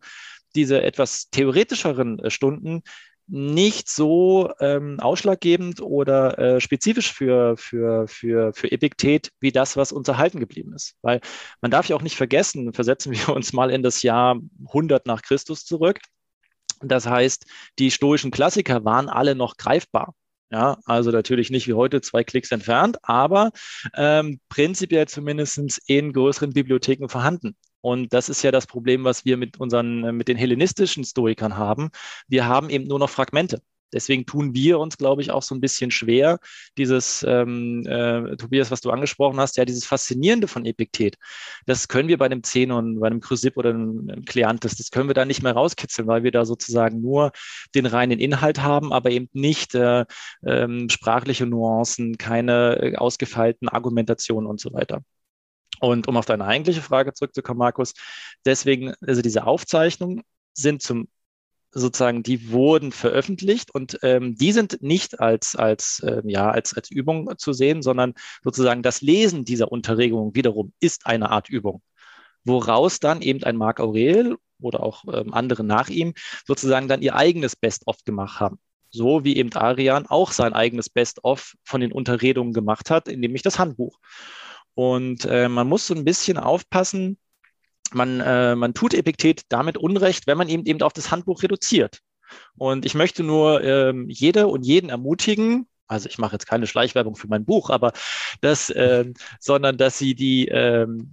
diese 0.55 0.83
etwas 0.83 1.31
theoretischeren 1.31 2.19
äh, 2.19 2.31
Stunden 2.31 2.83
nicht 3.29 3.89
so 3.91 4.51
ähm, 4.59 4.99
ausschlaggebend 5.01 5.81
oder 5.83 6.39
äh, 6.39 6.61
spezifisch 6.61 7.13
für, 7.13 7.57
für, 7.57 8.09
für, 8.09 8.53
für 8.55 8.73
Epiktet 8.73 9.31
wie 9.41 9.53
das, 9.53 9.77
was 9.77 9.93
uns 9.93 10.09
erhalten 10.09 10.41
geblieben 10.41 10.73
ist. 10.75 10.97
Weil 11.03 11.21
man 11.61 11.71
darf 11.71 11.87
ja 11.89 11.97
auch 11.97 12.03
nicht 12.03 12.17
vergessen, 12.17 12.73
versetzen 12.73 13.13
wir 13.13 13.29
uns 13.35 13.53
mal 13.53 13.71
in 13.71 13.83
das 13.83 14.03
Jahr 14.03 14.41
100 14.69 15.07
nach 15.07 15.23
Christus 15.23 15.65
zurück. 15.65 16.01
Das 16.81 17.07
heißt, 17.07 17.45
die 17.79 17.91
stoischen 17.91 18.31
Klassiker 18.31 18.85
waren 18.85 19.09
alle 19.09 19.35
noch 19.35 19.57
greifbar. 19.57 20.15
Ja, 20.51 20.79
also 20.87 21.11
natürlich 21.11 21.51
nicht 21.51 21.69
wie 21.69 21.75
heute 21.75 22.01
zwei 22.01 22.25
Klicks 22.25 22.51
entfernt, 22.53 22.97
aber 23.03 23.51
ähm, 23.95 24.41
prinzipiell 24.49 25.07
zumindest 25.07 25.83
in 25.87 26.15
größeren 26.15 26.55
Bibliotheken 26.55 27.09
vorhanden. 27.09 27.55
Und 27.81 28.13
das 28.13 28.29
ist 28.29 28.43
ja 28.43 28.51
das 28.51 28.67
Problem, 28.67 29.05
was 29.05 29.25
wir 29.25 29.37
mit 29.37 29.61
unseren, 29.61 30.05
äh, 30.05 30.13
mit 30.13 30.29
den 30.29 30.37
hellenistischen 30.37 31.05
Stoikern 31.05 31.57
haben. 31.57 31.91
Wir 32.27 32.47
haben 32.47 32.71
eben 32.71 32.87
nur 32.87 32.99
noch 32.99 33.11
Fragmente. 33.11 33.63
Deswegen 33.93 34.27
tun 34.27 34.55
wir 34.55 34.79
uns, 34.79 34.99
glaube 34.99 35.23
ich, 35.23 35.31
auch 35.31 35.43
so 35.43 35.55
ein 35.55 35.61
bisschen 35.61 35.91
schwer, 35.91 36.39
dieses, 36.77 37.25
ähm, 37.27 37.87
äh, 37.87 38.37
Tobias, 38.37 38.71
was 38.71 38.81
du 38.81 38.91
angesprochen 38.91 39.41
hast, 39.41 39.57
ja, 39.57 39.65
dieses 39.65 39.87
Faszinierende 39.87 40.49
von 40.49 40.67
Epiktet. 40.67 41.17
Das 41.67 41.89
können 41.89 42.09
wir 42.09 42.19
bei 42.19 42.27
einem 42.27 42.43
Zenon, 42.43 43.01
bei 43.01 43.07
einem 43.07 43.21
Chrysipp 43.21 43.57
oder 43.57 43.71
einem 43.71 44.25
Kleantes, 44.27 44.77
das 44.77 44.91
können 44.91 45.09
wir 45.09 45.15
da 45.15 45.25
nicht 45.25 45.43
mehr 45.43 45.53
rauskitzeln, 45.53 46.07
weil 46.07 46.23
wir 46.23 46.33
da 46.33 46.45
sozusagen 46.45 47.01
nur 47.01 47.33
den 47.75 47.87
reinen 47.87 48.19
Inhalt 48.21 48.61
haben, 48.61 48.93
aber 48.93 49.11
eben 49.11 49.29
nicht 49.33 49.75
äh, 49.75 50.05
ähm, 50.47 50.89
sprachliche 50.91 51.47
Nuancen, 51.47 52.19
keine 52.19 52.77
äh, 52.83 52.97
ausgefeilten 52.97 53.69
Argumentationen 53.69 54.49
und 54.49 54.61
so 54.61 54.73
weiter. 54.73 55.03
Und 55.81 56.09
um 56.09 56.17
auf 56.17 56.27
deine 56.27 56.45
eigentliche 56.45 56.83
Frage 56.83 57.13
zurückzukommen, 57.13 57.59
Markus, 57.59 57.95
deswegen, 58.45 58.95
also 59.07 59.23
diese 59.23 59.47
Aufzeichnungen 59.47 60.23
sind 60.55 60.83
zum 60.83 61.09
sozusagen, 61.71 62.23
die 62.23 62.51
wurden 62.51 62.93
veröffentlicht 62.93 63.75
und 63.75 63.99
ähm, 64.03 64.37
die 64.37 64.53
sind 64.53 64.83
nicht 64.83 65.21
als, 65.21 65.55
als, 65.55 66.01
äh, 66.01 66.23
ja, 66.25 66.51
als, 66.51 66.75
als 66.75 66.91
Übung 66.91 67.31
zu 67.37 67.53
sehen, 67.53 67.83
sondern 67.83 68.15
sozusagen 68.43 68.83
das 68.83 69.03
Lesen 69.03 69.45
dieser 69.45 69.71
Unterregung 69.71 70.35
wiederum 70.35 70.73
ist 70.81 71.07
eine 71.07 71.31
Art 71.31 71.49
Übung, 71.49 71.83
woraus 72.45 73.01
dann 73.01 73.21
eben 73.21 73.45
ein 73.45 73.57
Marc 73.57 73.81
Aurel 73.81 74.37
oder 74.61 74.83
auch 74.83 75.05
ähm, 75.13 75.35
andere 75.35 75.65
nach 75.65 75.89
ihm 75.89 76.15
sozusagen 76.47 76.89
dann 76.89 77.03
ihr 77.03 77.15
eigenes 77.15 77.55
Best-of 77.55 78.05
gemacht 78.05 78.41
haben. 78.41 78.59
So 78.91 79.25
wie 79.25 79.37
eben 79.37 79.53
Arian 79.53 80.07
auch 80.07 80.33
sein 80.33 80.55
eigenes 80.55 80.89
Best-of 80.89 81.55
von 81.63 81.81
den 81.83 81.93
Unterredungen 81.93 82.55
gemacht 82.55 82.91
hat, 82.91 83.09
nämlich 83.09 83.43
das 83.43 83.59
Handbuch. 83.59 83.99
Und 84.79 85.25
äh, 85.25 85.49
man 85.49 85.69
muss 85.69 85.89
so 85.89 85.95
ein 85.95 86.05
bisschen 86.05 86.39
aufpassen, 86.39 87.19
man, 87.91 88.21
äh, 88.21 88.55
man 88.55 88.75
tut 88.75 88.95
Epiktet 88.95 89.43
damit 89.49 89.77
Unrecht, 89.77 90.29
wenn 90.29 90.39
man 90.39 90.49
eben, 90.49 90.65
eben 90.67 90.83
auf 90.83 90.93
das 90.93 91.11
Handbuch 91.11 91.43
reduziert. 91.43 91.99
Und 92.57 92.87
ich 92.87 92.95
möchte 92.95 93.25
nur 93.25 93.65
ähm, 93.65 94.09
jede 94.09 94.47
und 94.47 94.65
jeden 94.65 94.89
ermutigen, 94.89 95.67
also 95.89 96.09
ich 96.09 96.19
mache 96.19 96.35
jetzt 96.35 96.47
keine 96.47 96.69
Schleichwerbung 96.69 97.17
für 97.17 97.27
mein 97.27 97.45
Buch, 97.45 97.71
aber 97.71 97.93
das, 98.41 98.71
äh, 98.71 99.07
sondern 99.41 99.79
dass 99.79 99.99
sie 99.99 100.15
die, 100.15 100.47
ähm, 100.47 101.11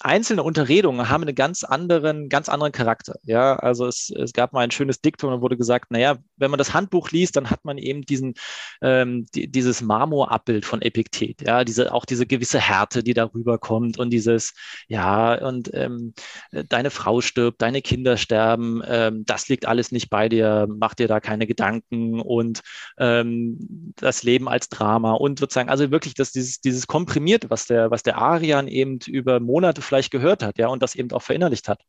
einzelne 0.00 0.42
Unterredungen 0.42 1.08
haben 1.08 1.22
einen 1.22 1.34
ganz 1.34 1.62
anderen, 1.62 2.28
ganz 2.28 2.48
anderen 2.48 2.72
Charakter. 2.72 3.14
Ja, 3.22 3.56
also 3.56 3.86
es, 3.86 4.10
es 4.10 4.32
gab 4.32 4.52
mal 4.52 4.60
ein 4.60 4.72
schönes 4.72 5.00
Diktum, 5.00 5.30
da 5.30 5.40
wurde 5.40 5.56
gesagt, 5.56 5.92
naja, 5.92 6.16
wenn 6.36 6.50
man 6.50 6.58
das 6.58 6.74
Handbuch 6.74 7.10
liest, 7.10 7.36
dann 7.36 7.50
hat 7.50 7.64
man 7.64 7.78
eben 7.78 8.02
diesen, 8.02 8.34
ähm, 8.82 9.26
die, 9.34 9.48
dieses 9.48 9.82
Marmorabbild 9.82 10.64
von 10.64 10.82
Epiktet, 10.82 11.42
ja, 11.42 11.64
diese, 11.64 11.94
auch 11.94 12.04
diese 12.04 12.26
gewisse 12.26 12.58
Härte, 12.58 13.04
die 13.04 13.14
darüber 13.14 13.58
kommt 13.58 13.98
und 13.98 14.10
dieses, 14.10 14.54
ja, 14.88 15.34
und 15.46 15.70
ähm, 15.72 16.14
deine 16.50 16.90
Frau 16.90 17.20
stirbt, 17.20 17.62
deine 17.62 17.80
Kinder 17.80 18.16
sterben, 18.16 18.82
ähm, 18.86 19.24
das 19.24 19.48
liegt 19.48 19.66
alles 19.66 19.92
nicht 19.92 20.10
bei 20.10 20.28
dir, 20.28 20.66
mach 20.68 20.94
dir 20.94 21.06
da 21.06 21.20
keine 21.20 21.46
Gedanken 21.46 22.20
und 22.20 22.62
ähm, 22.98 23.92
das 23.96 24.24
Leben 24.24 24.48
als 24.48 24.68
Drama 24.68 25.12
und 25.12 25.38
sozusagen, 25.38 25.68
also 25.68 25.92
wirklich 25.92 26.14
das, 26.14 26.32
dieses, 26.32 26.60
dieses 26.60 26.88
komprimierte, 26.88 27.50
was 27.50 27.66
der, 27.66 27.92
was 27.92 28.02
der 28.02 28.18
Arian 28.18 28.66
eben 28.66 28.98
über 29.06 29.38
Monate 29.38 29.75
Monate 29.76 29.82
vielleicht 29.82 30.10
gehört 30.10 30.42
hat, 30.42 30.58
ja, 30.58 30.68
und 30.68 30.82
das 30.82 30.94
eben 30.94 31.10
auch 31.12 31.22
verinnerlicht 31.22 31.68
hat. 31.68 31.82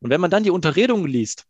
Und 0.00 0.10
wenn 0.10 0.20
man 0.20 0.30
dann 0.30 0.42
die 0.42 0.50
Unterredungen 0.50 1.06
liest, 1.06 1.46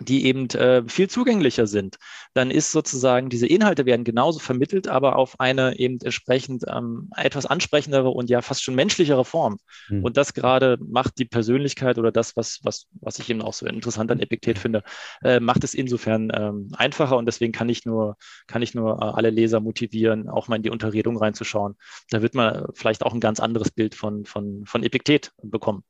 die 0.00 0.26
eben 0.26 0.48
äh, 0.50 0.82
viel 0.86 1.08
zugänglicher 1.08 1.66
sind, 1.66 1.96
dann 2.34 2.50
ist 2.50 2.70
sozusagen, 2.72 3.28
diese 3.28 3.46
Inhalte 3.46 3.84
werden 3.84 4.04
genauso 4.04 4.38
vermittelt, 4.38 4.86
aber 4.88 5.16
auf 5.16 5.40
eine 5.40 5.78
eben 5.78 5.98
entsprechend 6.02 6.64
ähm, 6.68 7.10
etwas 7.16 7.46
ansprechendere 7.46 8.10
und 8.10 8.30
ja 8.30 8.40
fast 8.40 8.62
schon 8.62 8.74
menschlichere 8.74 9.24
Form. 9.24 9.58
Mhm. 9.88 10.04
Und 10.04 10.16
das 10.16 10.34
gerade 10.34 10.78
macht 10.80 11.18
die 11.18 11.24
Persönlichkeit 11.24 11.98
oder 11.98 12.12
das, 12.12 12.36
was, 12.36 12.60
was, 12.62 12.86
was 13.00 13.18
ich 13.18 13.28
eben 13.28 13.42
auch 13.42 13.54
so 13.54 13.66
interessant 13.66 14.10
an 14.10 14.20
Epiktet 14.20 14.58
finde, 14.58 14.82
äh, 15.22 15.40
macht 15.40 15.64
es 15.64 15.74
insofern 15.74 16.30
ähm, 16.32 16.68
einfacher 16.76 17.16
und 17.16 17.26
deswegen 17.26 17.52
kann 17.52 17.68
ich 17.68 17.84
nur, 17.84 18.16
kann 18.46 18.62
ich 18.62 18.74
nur 18.74 19.02
äh, 19.02 19.04
alle 19.04 19.30
Leser 19.30 19.60
motivieren, 19.60 20.28
auch 20.28 20.48
mal 20.48 20.56
in 20.56 20.62
die 20.62 20.70
Unterredung 20.70 21.16
reinzuschauen. 21.16 21.76
Da 22.10 22.22
wird 22.22 22.34
man 22.34 22.66
vielleicht 22.74 23.04
auch 23.04 23.12
ein 23.12 23.20
ganz 23.20 23.40
anderes 23.40 23.70
Bild 23.70 23.94
von, 23.94 24.24
von, 24.24 24.64
von 24.64 24.82
Epiktet 24.84 25.32
bekommen. 25.42 25.82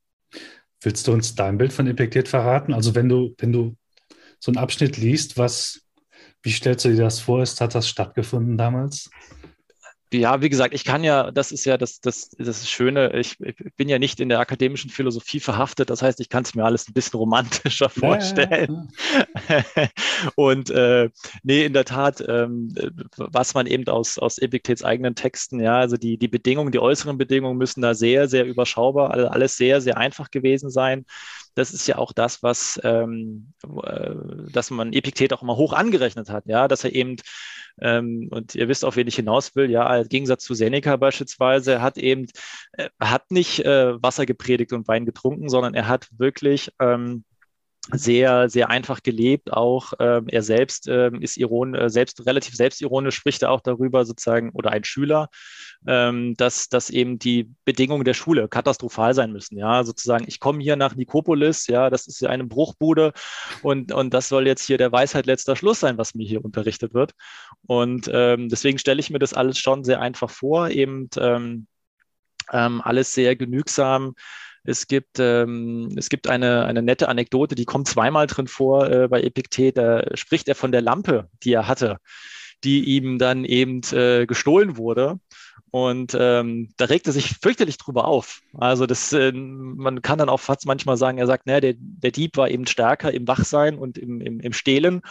Willst 0.80 1.08
du 1.08 1.12
uns 1.12 1.34
dein 1.34 1.58
Bild 1.58 1.72
von 1.72 1.86
Epiktet 1.86 2.28
verraten? 2.28 2.72
Also 2.72 2.94
wenn 2.94 3.08
du, 3.08 3.34
wenn 3.38 3.52
du 3.52 3.76
so 4.38 4.50
einen 4.50 4.58
Abschnitt 4.58 4.96
liest, 4.96 5.36
was, 5.36 5.82
wie 6.42 6.52
stellst 6.52 6.84
du 6.84 6.90
dir 6.90 7.02
das 7.02 7.20
vor? 7.20 7.42
Ist, 7.42 7.60
hat 7.60 7.74
das 7.74 7.88
stattgefunden 7.88 8.56
damals? 8.56 9.10
Ja, 10.12 10.40
wie 10.40 10.48
gesagt, 10.48 10.74
ich 10.74 10.84
kann 10.84 11.04
ja, 11.04 11.30
das 11.30 11.52
ist 11.52 11.64
ja 11.64 11.76
das, 11.76 12.00
das, 12.00 12.30
das 12.30 12.68
Schöne, 12.68 13.12
ich, 13.18 13.38
ich 13.40 13.56
bin 13.76 13.88
ja 13.88 13.98
nicht 13.98 14.20
in 14.20 14.28
der 14.28 14.40
akademischen 14.40 14.90
Philosophie 14.90 15.40
verhaftet, 15.40 15.90
das 15.90 16.02
heißt, 16.02 16.20
ich 16.20 16.28
kann 16.28 16.44
es 16.44 16.54
mir 16.54 16.64
alles 16.64 16.88
ein 16.88 16.94
bisschen 16.94 17.18
romantischer 17.18 17.88
vorstellen. 17.88 18.88
Ja, 19.48 19.64
ja. 19.76 19.88
Und 20.34 20.70
äh, 20.70 21.10
nee, 21.42 21.64
in 21.64 21.72
der 21.72 21.84
Tat, 21.84 22.24
ähm, 22.26 22.74
was 23.16 23.54
man 23.54 23.66
eben 23.66 23.86
aus, 23.88 24.18
aus 24.18 24.38
Epiktets 24.38 24.82
eigenen 24.82 25.14
Texten, 25.14 25.60
ja, 25.60 25.78
also 25.78 25.96
die, 25.96 26.18
die 26.18 26.28
Bedingungen, 26.28 26.72
die 26.72 26.78
äußeren 26.80 27.18
Bedingungen 27.18 27.58
müssen 27.58 27.82
da 27.82 27.94
sehr, 27.94 28.28
sehr 28.28 28.46
überschaubar, 28.46 29.10
alles 29.30 29.56
sehr, 29.56 29.80
sehr 29.80 29.98
einfach 29.98 30.30
gewesen 30.30 30.70
sein 30.70 31.04
das 31.58 31.72
ist 31.72 31.88
ja 31.88 31.98
auch 31.98 32.12
das, 32.12 32.42
was 32.42 32.80
ähm, 32.84 33.52
äh, 33.82 34.14
dass 34.52 34.70
man 34.70 34.92
Epiktet 34.92 35.32
auch 35.32 35.42
immer 35.42 35.56
hoch 35.56 35.72
angerechnet 35.72 36.30
hat, 36.30 36.46
ja, 36.46 36.68
dass 36.68 36.84
er 36.84 36.94
eben 36.94 37.16
ähm, 37.82 38.28
und 38.30 38.54
ihr 38.54 38.68
wisst, 38.68 38.84
auf 38.84 38.96
wen 38.96 39.06
ich 39.06 39.16
hinaus 39.16 39.56
will, 39.56 39.70
ja, 39.70 39.96
im 39.96 40.08
Gegensatz 40.08 40.44
zu 40.44 40.54
Seneca 40.54 40.96
beispielsweise, 40.96 41.72
er 41.72 41.82
hat 41.82 41.98
eben, 41.98 42.26
äh, 42.72 42.88
hat 43.00 43.30
nicht 43.30 43.60
äh, 43.64 44.02
Wasser 44.02 44.26
gepredigt 44.26 44.72
und 44.72 44.88
Wein 44.88 45.06
getrunken, 45.06 45.48
sondern 45.48 45.74
er 45.74 45.88
hat 45.88 46.08
wirklich 46.18 46.72
ähm, 46.80 47.24
sehr, 47.92 48.48
sehr 48.48 48.68
einfach 48.70 49.02
gelebt. 49.02 49.52
Auch 49.52 49.92
ähm, 49.98 50.26
er 50.28 50.42
selbst 50.42 50.88
ähm, 50.88 51.22
ist 51.22 51.36
iron, 51.36 51.74
äh, 51.74 51.88
selbst 51.88 52.24
relativ 52.26 52.54
selbstironisch, 52.54 53.14
spricht 53.14 53.42
er 53.42 53.50
auch 53.50 53.60
darüber 53.60 54.04
sozusagen, 54.04 54.50
oder 54.52 54.70
ein 54.70 54.84
Schüler, 54.84 55.28
ähm, 55.86 56.34
dass, 56.36 56.68
dass 56.68 56.90
eben 56.90 57.18
die 57.18 57.50
Bedingungen 57.64 58.04
der 58.04 58.14
Schule 58.14 58.48
katastrophal 58.48 59.14
sein 59.14 59.32
müssen. 59.32 59.56
Ja, 59.56 59.84
sozusagen, 59.84 60.26
ich 60.28 60.40
komme 60.40 60.62
hier 60.62 60.76
nach 60.76 60.96
Nikopolis, 60.96 61.66
ja, 61.66 61.88
das 61.88 62.06
ist 62.06 62.20
ja 62.20 62.28
eine 62.28 62.44
Bruchbude 62.44 63.12
und, 63.62 63.92
und 63.92 64.12
das 64.12 64.28
soll 64.28 64.46
jetzt 64.46 64.66
hier 64.66 64.78
der 64.78 64.92
Weisheit 64.92 65.26
letzter 65.26 65.56
Schluss 65.56 65.80
sein, 65.80 65.98
was 65.98 66.14
mir 66.14 66.26
hier 66.26 66.44
unterrichtet 66.44 66.92
wird. 66.94 67.12
Und 67.66 68.10
ähm, 68.12 68.48
deswegen 68.48 68.78
stelle 68.78 69.00
ich 69.00 69.10
mir 69.10 69.18
das 69.18 69.34
alles 69.34 69.58
schon 69.58 69.84
sehr 69.84 70.00
einfach 70.00 70.30
vor, 70.30 70.68
eben 70.68 71.08
ähm, 71.18 71.66
ähm, 72.52 72.80
alles 72.82 73.14
sehr 73.14 73.36
genügsam 73.36 74.14
es 74.64 74.86
gibt, 74.86 75.18
ähm, 75.18 75.94
es 75.96 76.08
gibt 76.08 76.28
eine, 76.28 76.64
eine 76.64 76.82
nette 76.82 77.08
Anekdote, 77.08 77.54
die 77.54 77.64
kommt 77.64 77.88
zweimal 77.88 78.26
drin 78.26 78.48
vor 78.48 78.90
äh, 78.90 79.08
bei 79.08 79.22
Epiktet. 79.22 79.78
Da 79.78 80.04
spricht 80.14 80.48
er 80.48 80.54
von 80.54 80.72
der 80.72 80.82
Lampe, 80.82 81.28
die 81.42 81.52
er 81.52 81.68
hatte, 81.68 81.98
die 82.64 82.84
ihm 82.84 83.18
dann 83.18 83.44
eben 83.44 83.80
äh, 83.92 84.26
gestohlen 84.26 84.76
wurde. 84.76 85.18
Und 85.70 86.16
ähm, 86.18 86.72
da 86.76 86.86
regt 86.86 87.06
er 87.06 87.12
sich 87.12 87.36
fürchterlich 87.42 87.76
drüber 87.76 88.06
auf. 88.06 88.40
Also 88.54 88.86
das, 88.86 89.12
äh, 89.12 89.32
man 89.32 90.02
kann 90.02 90.18
dann 90.18 90.30
auch 90.30 90.40
fast 90.40 90.66
manchmal 90.66 90.96
sagen, 90.96 91.18
er 91.18 91.26
sagt, 91.26 91.46
ne, 91.46 91.60
der, 91.60 91.74
der 91.76 92.10
Dieb 92.10 92.36
war 92.36 92.50
eben 92.50 92.66
stärker 92.66 93.12
im 93.12 93.28
Wachsein 93.28 93.76
und 93.76 93.98
im, 93.98 94.20
im, 94.20 94.40
im 94.40 94.52
Stehlen. 94.52 95.02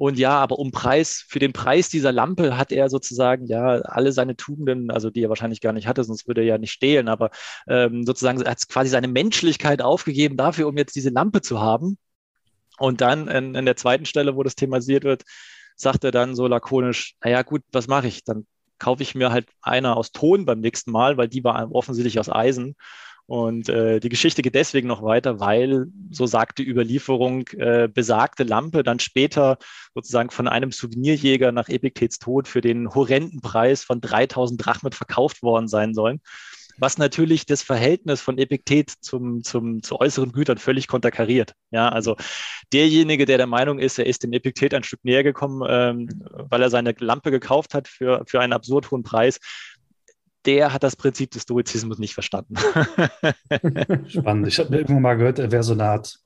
Und 0.00 0.18
ja, 0.18 0.38
aber 0.38 0.58
um 0.58 0.70
Preis, 0.70 1.26
für 1.28 1.40
den 1.40 1.52
Preis 1.52 1.90
dieser 1.90 2.10
Lampe 2.10 2.56
hat 2.56 2.72
er 2.72 2.88
sozusagen 2.88 3.44
ja 3.44 3.82
alle 3.82 4.12
seine 4.12 4.34
Tugenden, 4.34 4.90
also 4.90 5.10
die 5.10 5.22
er 5.22 5.28
wahrscheinlich 5.28 5.60
gar 5.60 5.74
nicht 5.74 5.86
hatte, 5.86 6.04
sonst 6.04 6.26
würde 6.26 6.40
er 6.40 6.46
ja 6.46 6.56
nicht 6.56 6.72
stehlen, 6.72 7.06
aber 7.06 7.28
ähm, 7.68 8.06
sozusagen 8.06 8.40
er 8.40 8.52
hat 8.52 8.66
quasi 8.66 8.88
seine 8.88 9.08
Menschlichkeit 9.08 9.82
aufgegeben 9.82 10.38
dafür, 10.38 10.68
um 10.68 10.78
jetzt 10.78 10.96
diese 10.96 11.10
Lampe 11.10 11.42
zu 11.42 11.60
haben. 11.60 11.98
Und 12.78 13.02
dann 13.02 13.28
in, 13.28 13.54
in 13.54 13.66
der 13.66 13.76
zweiten 13.76 14.06
Stelle, 14.06 14.36
wo 14.36 14.42
das 14.42 14.54
thematisiert 14.54 15.04
wird, 15.04 15.24
sagt 15.76 16.02
er 16.02 16.12
dann 16.12 16.34
so 16.34 16.46
lakonisch, 16.46 17.16
naja 17.22 17.42
gut, 17.42 17.60
was 17.70 17.86
mache 17.86 18.06
ich? 18.06 18.24
Dann 18.24 18.46
kaufe 18.78 19.02
ich 19.02 19.14
mir 19.14 19.32
halt 19.32 19.48
eine 19.60 19.96
aus 19.96 20.12
Ton 20.12 20.46
beim 20.46 20.60
nächsten 20.60 20.92
Mal, 20.92 21.18
weil 21.18 21.28
die 21.28 21.44
war 21.44 21.70
offensichtlich 21.72 22.18
aus 22.18 22.30
Eisen. 22.30 22.74
Und 23.30 23.68
äh, 23.68 24.00
die 24.00 24.08
Geschichte 24.08 24.42
geht 24.42 24.56
deswegen 24.56 24.88
noch 24.88 25.04
weiter, 25.04 25.38
weil, 25.38 25.86
so 26.10 26.26
sagt 26.26 26.58
die 26.58 26.68
Überlieferung, 26.68 27.46
äh, 27.58 27.86
besagte 27.86 28.42
Lampe 28.42 28.82
dann 28.82 28.98
später 28.98 29.56
sozusagen 29.94 30.30
von 30.30 30.48
einem 30.48 30.72
Souvenirjäger 30.72 31.52
nach 31.52 31.68
Epiktets 31.68 32.18
Tod 32.18 32.48
für 32.48 32.60
den 32.60 32.92
horrenden 32.92 33.40
Preis 33.40 33.84
von 33.84 34.00
3000 34.00 34.66
Drachmen 34.66 34.92
verkauft 34.92 35.44
worden 35.44 35.68
sein 35.68 35.94
sollen 35.94 36.20
was 36.78 36.96
natürlich 36.96 37.44
das 37.44 37.62
Verhältnis 37.62 38.22
von 38.22 38.38
Epiktet 38.38 38.88
zum, 38.88 39.44
zum, 39.44 39.82
zu 39.82 40.00
äußeren 40.00 40.32
Gütern 40.32 40.56
völlig 40.56 40.88
konterkariert. 40.88 41.52
Ja, 41.70 41.90
also 41.90 42.16
derjenige, 42.72 43.26
der 43.26 43.36
der 43.36 43.46
Meinung 43.46 43.78
ist, 43.78 43.98
er 43.98 44.06
ist 44.06 44.22
dem 44.22 44.32
Epiktet 44.32 44.72
ein 44.72 44.82
Stück 44.82 45.04
näher 45.04 45.22
gekommen, 45.22 45.62
ähm, 45.68 46.08
weil 46.32 46.62
er 46.62 46.70
seine 46.70 46.94
Lampe 46.98 47.30
gekauft 47.30 47.74
hat 47.74 47.86
für, 47.86 48.24
für 48.26 48.40
einen 48.40 48.54
absurd 48.54 48.90
hohen 48.90 49.02
Preis, 49.02 49.40
der 50.46 50.72
hat 50.72 50.82
das 50.82 50.96
Prinzip 50.96 51.30
des 51.30 51.42
Stoizismus 51.42 51.98
nicht 51.98 52.14
verstanden. 52.14 52.54
Spannend. 54.08 54.48
Ich 54.48 54.58
habe 54.58 54.76
irgendwann 54.76 55.02
mal 55.02 55.16
gehört, 55.16 55.38
er 55.38 55.52
wäre 55.52 55.62
so 55.62 55.74
eine 55.74 55.84
Art 55.84 56.18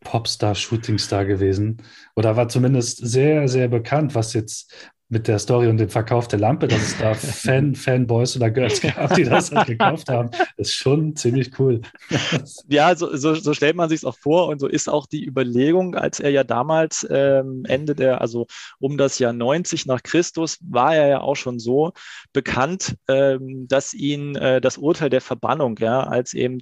Popstar, 0.00 0.54
Shootingstar 0.54 1.24
gewesen. 1.24 1.82
Oder 2.14 2.36
war 2.36 2.48
zumindest 2.48 2.98
sehr, 2.98 3.48
sehr 3.48 3.68
bekannt, 3.68 4.14
was 4.14 4.34
jetzt 4.34 4.90
mit 5.08 5.28
der 5.28 5.38
Story 5.38 5.68
und 5.68 5.76
dem 5.76 5.88
Verkauf 5.88 6.26
der 6.26 6.40
Lampe, 6.40 6.66
dass 6.66 6.82
es 6.82 6.98
da 6.98 7.14
Fan, 7.14 7.74
Fanboys 7.74 8.36
oder 8.36 8.50
Girls 8.50 8.80
gab, 8.80 9.14
die 9.14 9.22
das 9.22 9.52
halt 9.52 9.68
gekauft 9.68 10.08
haben, 10.08 10.30
ist 10.56 10.74
schon 10.74 11.14
ziemlich 11.14 11.58
cool. 11.60 11.80
ja, 12.68 12.94
so, 12.96 13.14
so, 13.16 13.34
so 13.34 13.54
stellt 13.54 13.76
man 13.76 13.88
sich 13.88 14.00
es 14.00 14.04
auch 14.04 14.18
vor 14.18 14.48
und 14.48 14.60
so 14.60 14.66
ist 14.66 14.88
auch 14.88 15.06
die 15.06 15.24
Überlegung, 15.24 15.94
als 15.94 16.18
er 16.18 16.30
ja 16.30 16.42
damals 16.42 17.06
ähm, 17.08 17.64
Ende 17.66 17.94
der, 17.94 18.20
also 18.20 18.46
um 18.80 18.98
das 18.98 19.18
Jahr 19.20 19.32
90 19.32 19.86
nach 19.86 20.02
Christus, 20.02 20.58
war 20.60 20.96
er 20.96 21.08
ja 21.08 21.20
auch 21.20 21.36
schon 21.36 21.60
so 21.60 21.92
bekannt, 22.32 22.96
ähm, 23.08 23.68
dass 23.68 23.94
ihn 23.94 24.34
äh, 24.34 24.60
das 24.60 24.76
Urteil 24.76 25.10
der 25.10 25.20
Verbannung, 25.20 25.76
ja, 25.78 26.00
als 26.00 26.34
eben 26.34 26.58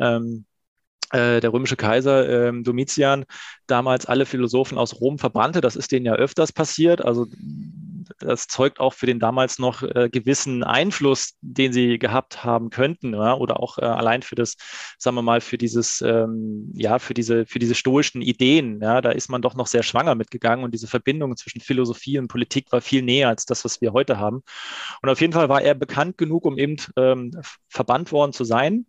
ähm, 0.00 0.46
äh, 1.14 1.40
der 1.40 1.52
römische 1.52 1.76
Kaiser 1.76 2.48
ähm, 2.48 2.64
Domitian 2.64 3.24
damals 3.68 4.06
alle 4.06 4.26
Philosophen 4.26 4.78
aus 4.78 5.00
Rom 5.00 5.18
verbrannte. 5.18 5.60
Das 5.60 5.76
ist 5.76 5.92
denen 5.92 6.06
ja 6.06 6.14
öfters 6.14 6.52
passiert. 6.52 7.04
Also 7.04 7.26
das 8.18 8.46
zeugt 8.46 8.80
auch 8.80 8.94
für 8.94 9.06
den 9.06 9.18
damals 9.18 9.58
noch 9.58 9.82
äh, 9.82 10.08
gewissen 10.10 10.62
Einfluss, 10.62 11.34
den 11.40 11.72
sie 11.72 11.98
gehabt 11.98 12.44
haben 12.44 12.70
könnten, 12.70 13.14
ja? 13.14 13.34
oder 13.34 13.60
auch 13.60 13.78
äh, 13.78 13.82
allein 13.82 14.22
für 14.22 14.34
das, 14.34 14.56
sagen 14.98 15.16
wir 15.16 15.22
mal, 15.22 15.40
für 15.40 15.58
dieses, 15.58 16.00
ähm, 16.00 16.70
ja, 16.74 16.98
für 16.98 17.14
diese, 17.14 17.46
für 17.46 17.58
diese 17.58 17.74
stoischen 17.74 18.22
Ideen. 18.22 18.80
Ja, 18.80 19.00
da 19.00 19.10
ist 19.10 19.28
man 19.28 19.42
doch 19.42 19.54
noch 19.54 19.66
sehr 19.66 19.82
schwanger 19.82 20.14
mitgegangen 20.14 20.64
und 20.64 20.72
diese 20.72 20.86
Verbindung 20.86 21.36
zwischen 21.36 21.60
Philosophie 21.60 22.18
und 22.18 22.28
Politik 22.28 22.72
war 22.72 22.80
viel 22.80 23.02
näher 23.02 23.28
als 23.28 23.44
das, 23.46 23.64
was 23.64 23.80
wir 23.80 23.92
heute 23.92 24.18
haben. 24.18 24.42
Und 25.02 25.08
auf 25.08 25.20
jeden 25.20 25.32
Fall 25.32 25.48
war 25.48 25.62
er 25.62 25.74
bekannt 25.74 26.18
genug, 26.18 26.44
um 26.46 26.58
eben 26.58 26.76
ähm, 26.96 27.32
verbannt 27.68 28.12
worden 28.12 28.32
zu 28.32 28.44
sein. 28.44 28.86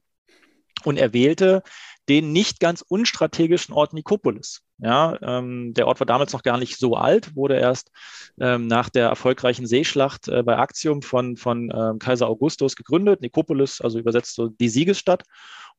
Und 0.83 0.97
er 0.97 1.13
wählte 1.13 1.63
den 2.09 2.31
nicht 2.31 2.59
ganz 2.59 2.81
unstrategischen 2.81 3.73
Ort 3.73 3.93
Nikopolis. 3.93 4.61
Ja, 4.77 5.17
ähm, 5.21 5.73
der 5.73 5.87
Ort 5.87 5.99
war 5.99 6.07
damals 6.07 6.33
noch 6.33 6.43
gar 6.43 6.57
nicht 6.57 6.77
so 6.77 6.95
alt, 6.95 7.35
wurde 7.35 7.57
erst 7.57 7.91
ähm, 8.39 8.67
nach 8.67 8.89
der 8.89 9.07
erfolgreichen 9.07 9.65
Seeschlacht 9.65 10.27
äh, 10.27 10.43
bei 10.43 10.57
Actium 10.57 11.01
von, 11.01 11.37
von 11.37 11.71
ähm, 11.73 11.99
Kaiser 11.99 12.27
Augustus 12.27 12.75
gegründet. 12.75 13.21
Nikopolis, 13.21 13.79
also 13.79 13.99
übersetzt 13.99 14.35
so 14.35 14.49
die 14.49 14.69
Siegesstadt. 14.69 15.23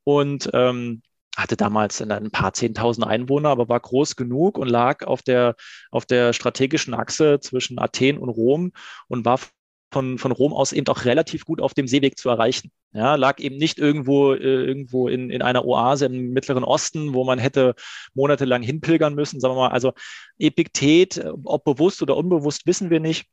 Und 0.05 0.49
ähm, 0.53 1.03
hatte 1.37 1.57
damals 1.57 2.01
ein 2.01 2.31
paar 2.31 2.55
Zehntausend 2.55 3.07
Einwohner, 3.07 3.51
aber 3.51 3.69
war 3.69 3.79
groß 3.79 4.17
genug 4.17 4.57
und 4.57 4.69
lag 4.69 5.07
auf 5.07 5.23
der, 5.23 5.55
auf 5.91 6.07
der 6.07 6.33
strategischen 6.33 6.95
Achse 6.95 7.41
zwischen 7.41 7.79
Athen 7.79 8.17
und 8.17 8.31
Rom 8.31 8.73
und 9.09 9.25
war 9.27 9.39
von, 9.91 10.19
von 10.19 10.33
Rom 10.33 10.53
aus 10.53 10.73
eben 10.73 10.87
auch 10.89 11.05
relativ 11.05 11.45
gut 11.45 11.61
auf 11.61 11.75
dem 11.75 11.87
Seeweg 11.87 12.19
zu 12.19 12.29
erreichen. 12.29 12.71
Ja, 12.93 13.15
lag 13.15 13.39
eben 13.39 13.57
nicht 13.57 13.79
irgendwo, 13.79 14.33
äh, 14.33 14.39
irgendwo 14.39 15.09
in, 15.09 15.31
in 15.31 15.43
einer 15.43 15.65
Oase 15.65 16.07
im 16.07 16.31
Mittleren 16.31 16.65
Osten, 16.65 17.15
wo 17.15 17.25
man 17.25 17.39
hätte 17.39 17.75
monatelang 18.15 18.63
hinpilgern 18.63 19.15
müssen. 19.15 19.41
Sagen 19.41 19.55
wir 19.55 19.69
mal, 19.69 19.71
also 19.71 19.93
Epiktet, 20.39 21.25
ob 21.45 21.65
bewusst 21.65 22.03
oder 22.03 22.17
unbewusst, 22.17 22.67
wissen 22.67 22.91
wir 22.91 23.01
nicht 23.01 23.27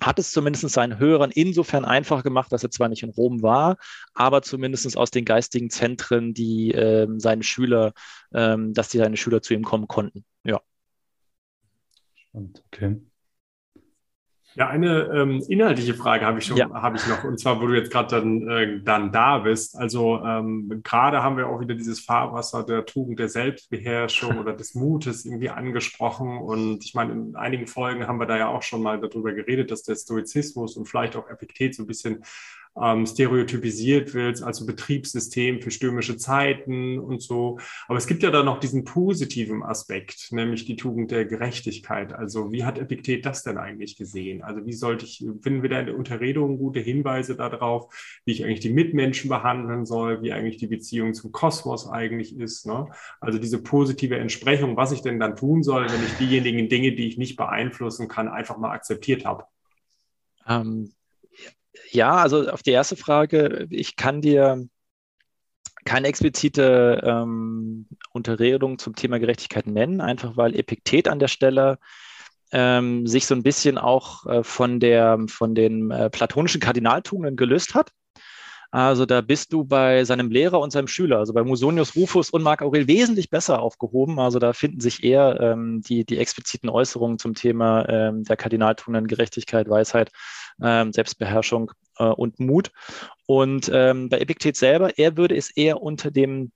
hat 0.00 0.18
es 0.18 0.30
zumindest 0.30 0.68
seinen 0.70 0.98
Hörern 0.98 1.30
insofern 1.32 1.84
einfach 1.84 2.22
gemacht, 2.22 2.52
dass 2.52 2.62
er 2.62 2.70
zwar 2.70 2.88
nicht 2.88 3.02
in 3.02 3.10
Rom 3.10 3.42
war, 3.42 3.78
aber 4.14 4.42
zumindest 4.42 4.96
aus 4.96 5.10
den 5.10 5.24
geistigen 5.24 5.70
Zentren, 5.70 6.34
die 6.34 6.70
ähm, 6.70 7.18
seine 7.18 7.42
Schüler, 7.42 7.92
ähm, 8.32 8.74
dass 8.74 8.88
die 8.90 8.98
seine 8.98 9.16
Schüler 9.16 9.42
zu 9.42 9.54
ihm 9.54 9.64
kommen 9.64 9.88
konnten. 9.88 10.24
Ja. 10.44 10.60
Okay. 12.32 13.00
Ja, 14.58 14.66
eine 14.70 15.08
ähm, 15.14 15.40
inhaltliche 15.46 15.94
Frage 15.94 16.26
habe 16.26 16.40
ich 16.40 16.46
schon, 16.46 16.56
ja. 16.56 16.68
habe 16.72 16.96
ich 16.96 17.06
noch, 17.06 17.22
und 17.22 17.38
zwar, 17.38 17.60
wo 17.60 17.68
du 17.68 17.74
jetzt 17.74 17.92
gerade 17.92 18.16
dann, 18.16 18.48
äh, 18.48 18.80
dann 18.82 19.12
da 19.12 19.38
bist. 19.38 19.76
Also 19.76 20.20
ähm, 20.24 20.80
gerade 20.82 21.22
haben 21.22 21.36
wir 21.36 21.46
auch 21.46 21.60
wieder 21.60 21.76
dieses 21.76 22.00
Fahrwasser 22.00 22.64
der 22.64 22.84
Tugend 22.84 23.20
der 23.20 23.28
Selbstbeherrschung 23.28 24.36
oder 24.36 24.52
des 24.54 24.74
Mutes 24.74 25.24
irgendwie 25.24 25.50
angesprochen. 25.50 26.38
Und 26.38 26.84
ich 26.84 26.92
meine, 26.92 27.12
in 27.12 27.36
einigen 27.36 27.68
Folgen 27.68 28.08
haben 28.08 28.18
wir 28.18 28.26
da 28.26 28.36
ja 28.36 28.48
auch 28.48 28.62
schon 28.62 28.82
mal 28.82 28.98
darüber 28.98 29.32
geredet, 29.32 29.70
dass 29.70 29.84
der 29.84 29.94
Stoizismus 29.94 30.76
und 30.76 30.86
vielleicht 30.86 31.14
auch 31.14 31.30
Epiktet 31.30 31.76
so 31.76 31.84
ein 31.84 31.86
bisschen 31.86 32.24
ähm, 32.82 33.06
stereotypisiert 33.06 34.14
wird, 34.14 34.42
also 34.42 34.66
Betriebssystem 34.66 35.60
für 35.60 35.70
stürmische 35.70 36.16
Zeiten 36.16 36.98
und 36.98 37.22
so. 37.22 37.58
Aber 37.86 37.98
es 37.98 38.06
gibt 38.06 38.22
ja 38.22 38.30
da 38.30 38.42
noch 38.42 38.60
diesen 38.60 38.84
positiven 38.84 39.62
Aspekt, 39.62 40.32
nämlich 40.32 40.64
die 40.64 40.76
Tugend 40.76 41.10
der 41.10 41.24
Gerechtigkeit. 41.24 42.12
Also 42.12 42.52
wie 42.52 42.64
hat 42.64 42.78
Epiktet 42.78 43.26
das 43.26 43.42
denn 43.42 43.58
eigentlich 43.58 43.96
gesehen? 43.96 44.42
Also 44.42 44.64
wie 44.66 44.72
sollte 44.72 45.04
ich, 45.04 45.24
finden 45.42 45.62
wir 45.62 45.70
da 45.70 45.80
in 45.80 45.86
der 45.86 45.96
Unterredung 45.96 46.58
gute 46.58 46.80
Hinweise 46.80 47.36
darauf, 47.36 47.92
wie 48.24 48.32
ich 48.32 48.44
eigentlich 48.44 48.60
die 48.60 48.72
Mitmenschen 48.72 49.28
behandeln 49.28 49.86
soll, 49.86 50.22
wie 50.22 50.32
eigentlich 50.32 50.56
die 50.58 50.66
Beziehung 50.66 51.14
zum 51.14 51.32
Kosmos 51.32 51.88
eigentlich 51.88 52.36
ist. 52.36 52.66
Ne? 52.66 52.88
Also 53.20 53.38
diese 53.38 53.62
positive 53.62 54.16
Entsprechung, 54.18 54.76
was 54.76 54.92
ich 54.92 55.02
denn 55.02 55.18
dann 55.18 55.36
tun 55.36 55.62
soll, 55.62 55.86
wenn 55.88 56.04
ich 56.04 56.14
diejenigen 56.18 56.68
Dinge, 56.68 56.92
die 56.92 57.08
ich 57.08 57.18
nicht 57.18 57.36
beeinflussen 57.36 58.08
kann, 58.08 58.28
einfach 58.28 58.58
mal 58.58 58.70
akzeptiert 58.70 59.24
habe. 59.24 59.44
Ähm, 60.46 60.92
ja, 61.90 62.16
also 62.16 62.48
auf 62.50 62.62
die 62.62 62.70
erste 62.70 62.96
Frage, 62.96 63.66
ich 63.70 63.96
kann 63.96 64.20
dir 64.20 64.66
keine 65.84 66.08
explizite 66.08 67.00
ähm, 67.04 67.86
Unterredung 68.10 68.78
zum 68.78 68.94
Thema 68.94 69.18
Gerechtigkeit 69.18 69.66
nennen, 69.66 70.00
einfach 70.00 70.36
weil 70.36 70.54
Epiktet 70.54 71.08
an 71.08 71.18
der 71.18 71.28
Stelle 71.28 71.78
ähm, 72.52 73.06
sich 73.06 73.26
so 73.26 73.34
ein 73.34 73.42
bisschen 73.42 73.78
auch 73.78 74.26
äh, 74.26 74.42
von, 74.42 74.80
der, 74.80 75.18
von 75.28 75.54
den 75.54 75.90
äh, 75.90 76.10
platonischen 76.10 76.60
Kardinaltugenden 76.60 77.36
gelöst 77.36 77.74
hat. 77.74 77.92
Also 78.70 79.06
da 79.06 79.22
bist 79.22 79.52
du 79.54 79.64
bei 79.64 80.04
seinem 80.04 80.30
Lehrer 80.30 80.60
und 80.60 80.72
seinem 80.72 80.88
Schüler, 80.88 81.18
also 81.18 81.32
bei 81.32 81.42
Musonius 81.42 81.96
Rufus 81.96 82.28
und 82.28 82.42
Marc 82.42 82.60
Aurel 82.60 82.86
wesentlich 82.86 83.30
besser 83.30 83.62
aufgehoben. 83.62 84.18
Also 84.18 84.38
da 84.38 84.52
finden 84.52 84.80
sich 84.80 85.02
eher 85.02 85.40
ähm, 85.40 85.80
die, 85.80 86.04
die 86.04 86.18
expliziten 86.18 86.68
Äußerungen 86.68 87.18
zum 87.18 87.34
Thema 87.34 87.88
ähm, 87.88 88.24
der 88.24 88.36
Kardinaltugenden 88.36 89.06
Gerechtigkeit, 89.06 89.70
Weisheit 89.70 90.10
ähm, 90.62 90.92
Selbstbeherrschung 90.92 91.72
äh, 91.98 92.04
und 92.04 92.40
Mut. 92.40 92.70
Und 93.26 93.70
ähm, 93.72 94.10
bei 94.10 94.18
Epiktet 94.18 94.56
selber, 94.56 94.98
er 94.98 95.16
würde 95.16 95.36
es 95.36 95.50
eher 95.50 95.82
unter 95.82 96.10
dem 96.10 96.52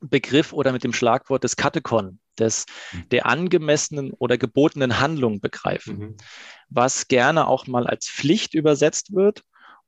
Begriff 0.00 0.52
oder 0.52 0.72
mit 0.72 0.84
dem 0.84 0.92
Schlagwort 0.92 1.44
des 1.44 1.56
Katekon, 1.56 2.18
des, 2.38 2.66
mhm. 2.92 3.08
der 3.10 3.26
angemessenen 3.26 4.12
oder 4.12 4.38
gebotenen 4.38 5.00
Handlung 5.00 5.40
begreifen, 5.40 5.98
mhm. 5.98 6.16
was 6.68 7.08
gerne 7.08 7.46
auch 7.46 7.66
mal 7.66 7.86
als 7.86 8.08
Pflicht 8.08 8.54
übersetzt 8.54 9.14
wird. 9.14 9.42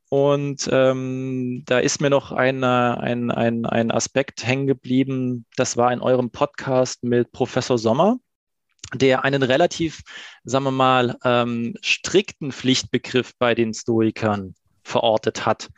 Und 0.09 0.69
ähm, 0.71 1.63
da 1.67 1.79
ist 1.79 2.01
mir 2.01 2.11
noch 2.11 2.31
eine, 2.31 2.99
ein, 3.01 3.31
ein, 3.31 3.67
ein 3.67 3.91
Aspekt 3.91 4.47
hängen 4.47 4.67
geblieben, 4.67 5.47
das 5.57 5.77
war 5.77 5.93
in 5.93 6.01
eurem 6.01 6.31
Podcast 6.31 7.03
mit 7.03 7.33
Professor 7.33 7.79
Sommer 7.79 8.19
der 8.93 9.25
einen 9.25 9.43
relativ, 9.43 10.03
sagen 10.45 10.65
wir 10.67 10.71
mal, 10.71 11.17
ähm, 11.25 11.75
strikten 11.81 12.53
Pflichtbegriff 12.53 13.33
bei 13.39 13.55
den 13.55 13.75
Stoikern 13.75 14.55
verortet 14.83 15.47
hat. 15.47 15.71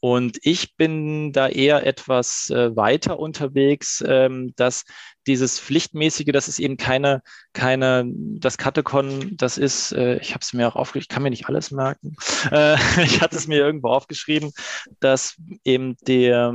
Und 0.00 0.38
ich 0.42 0.76
bin 0.76 1.32
da 1.32 1.48
eher 1.48 1.84
etwas 1.86 2.50
äh, 2.50 2.74
weiter 2.76 3.18
unterwegs, 3.18 4.02
ähm, 4.06 4.52
dass 4.56 4.84
dieses 5.26 5.58
Pflichtmäßige, 5.60 6.32
das 6.32 6.48
ist 6.48 6.58
eben 6.58 6.76
keine, 6.76 7.22
keine, 7.52 8.04
das 8.06 8.58
Katekon, 8.58 9.36
das 9.36 9.58
ist, 9.58 9.92
äh, 9.92 10.18
ich 10.18 10.30
habe 10.30 10.40
es 10.42 10.52
mir 10.52 10.68
auch 10.68 10.76
aufgeschrieben, 10.76 11.02
ich 11.02 11.08
kann 11.08 11.22
mir 11.22 11.30
nicht 11.30 11.46
alles 11.46 11.70
merken, 11.70 12.16
äh, 12.50 12.74
ich 13.04 13.20
hatte 13.20 13.36
es 13.36 13.46
mir 13.46 13.58
irgendwo 13.58 13.88
aufgeschrieben, 13.88 14.52
dass 15.00 15.36
eben 15.64 15.96
der, 16.06 16.54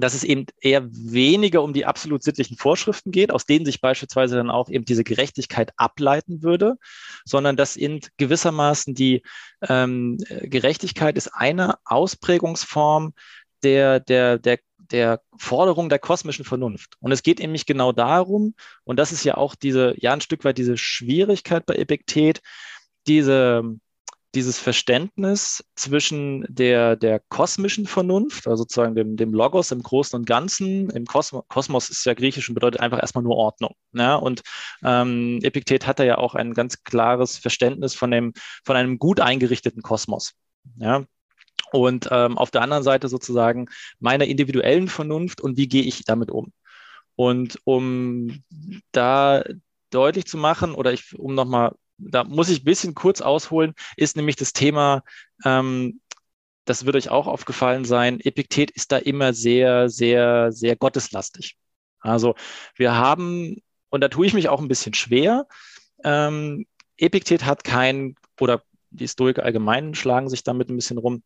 dass 0.00 0.14
es 0.14 0.24
eben 0.24 0.46
eher 0.60 0.88
weniger 0.90 1.62
um 1.62 1.72
die 1.72 1.86
absolut 1.86 2.22
sittlichen 2.22 2.56
Vorschriften 2.56 3.10
geht, 3.10 3.32
aus 3.32 3.46
denen 3.46 3.64
sich 3.64 3.80
beispielsweise 3.80 4.36
dann 4.36 4.50
auch 4.50 4.68
eben 4.68 4.84
diese 4.84 5.04
Gerechtigkeit 5.04 5.72
ableiten 5.76 6.42
würde, 6.42 6.76
sondern 7.24 7.56
dass 7.56 7.76
in 7.76 8.00
gewissermaßen 8.16 8.94
die 8.94 9.22
ähm, 9.68 10.18
Gerechtigkeit 10.42 11.16
ist 11.16 11.28
eine 11.28 11.76
Ausprägungsform 11.84 13.14
der, 13.62 14.00
der, 14.00 14.38
der, 14.38 14.58
der 14.78 15.20
Forderung 15.36 15.88
der 15.88 15.98
kosmischen 15.98 16.44
Vernunft. 16.44 16.96
Und 17.00 17.12
es 17.12 17.22
geht 17.22 17.38
nämlich 17.38 17.66
genau 17.66 17.92
darum, 17.92 18.54
und 18.84 18.98
das 18.98 19.12
ist 19.12 19.24
ja 19.24 19.36
auch 19.36 19.54
diese, 19.54 19.94
ja, 19.98 20.12
ein 20.12 20.20
Stück 20.20 20.44
weit 20.44 20.58
diese 20.58 20.76
Schwierigkeit 20.76 21.66
bei 21.66 21.74
Epiktet, 21.74 22.40
diese 23.06 23.62
dieses 24.34 24.58
Verständnis 24.58 25.64
zwischen 25.74 26.44
der, 26.48 26.94
der 26.96 27.20
kosmischen 27.28 27.86
Vernunft, 27.86 28.46
also 28.46 28.62
sozusagen 28.62 28.94
dem, 28.94 29.16
dem 29.16 29.34
Logos 29.34 29.72
im 29.72 29.82
Großen 29.82 30.18
und 30.18 30.24
Ganzen, 30.24 30.88
im 30.90 31.04
Kosmos, 31.04 31.44
Kosmos 31.48 31.90
ist 31.90 32.04
ja 32.04 32.14
griechisch 32.14 32.48
und 32.48 32.54
bedeutet 32.54 32.80
einfach 32.80 33.00
erstmal 33.00 33.24
nur 33.24 33.36
Ordnung. 33.36 33.74
Ja? 33.92 34.14
Und 34.14 34.42
ähm, 34.84 35.40
Epiktet 35.42 35.86
hat 35.86 35.98
ja 35.98 36.18
auch 36.18 36.34
ein 36.34 36.54
ganz 36.54 36.84
klares 36.84 37.38
Verständnis 37.38 37.94
von, 37.94 38.10
dem, 38.10 38.32
von 38.64 38.76
einem 38.76 38.98
gut 38.98 39.20
eingerichteten 39.20 39.82
Kosmos. 39.82 40.34
Ja? 40.76 41.04
Und 41.72 42.08
ähm, 42.10 42.38
auf 42.38 42.50
der 42.50 42.62
anderen 42.62 42.84
Seite 42.84 43.08
sozusagen 43.08 43.66
meiner 43.98 44.26
individuellen 44.26 44.88
Vernunft 44.88 45.40
und 45.40 45.56
wie 45.56 45.68
gehe 45.68 45.82
ich 45.82 46.04
damit 46.04 46.30
um. 46.30 46.52
Und 47.16 47.58
um 47.64 48.42
da 48.92 49.42
deutlich 49.90 50.26
zu 50.26 50.38
machen 50.38 50.74
oder 50.74 50.92
ich, 50.92 51.18
um 51.18 51.34
nochmal 51.34 51.74
da 52.00 52.24
muss 52.24 52.48
ich 52.48 52.62
ein 52.62 52.64
bisschen 52.64 52.94
kurz 52.94 53.20
ausholen, 53.20 53.74
ist 53.96 54.16
nämlich 54.16 54.36
das 54.36 54.52
Thema, 54.52 55.02
ähm, 55.44 56.00
das 56.64 56.86
wird 56.86 56.96
euch 56.96 57.08
auch 57.08 57.26
aufgefallen 57.26 57.84
sein, 57.84 58.20
Epiktet 58.20 58.70
ist 58.70 58.92
da 58.92 58.98
immer 58.98 59.32
sehr, 59.32 59.88
sehr, 59.88 60.52
sehr 60.52 60.76
gotteslastig. 60.76 61.56
Also 62.00 62.34
wir 62.76 62.94
haben, 62.94 63.56
und 63.90 64.00
da 64.02 64.08
tue 64.08 64.26
ich 64.26 64.34
mich 64.34 64.48
auch 64.48 64.60
ein 64.60 64.68
bisschen 64.68 64.94
schwer, 64.94 65.46
ähm, 66.04 66.66
Epiktet 66.96 67.44
hat 67.44 67.64
kein, 67.64 68.14
oder 68.38 68.62
die 68.90 69.08
Stoiker 69.08 69.44
allgemein 69.44 69.94
schlagen 69.94 70.28
sich 70.28 70.42
damit 70.42 70.68
ein 70.68 70.76
bisschen 70.76 70.98
rum, 70.98 71.22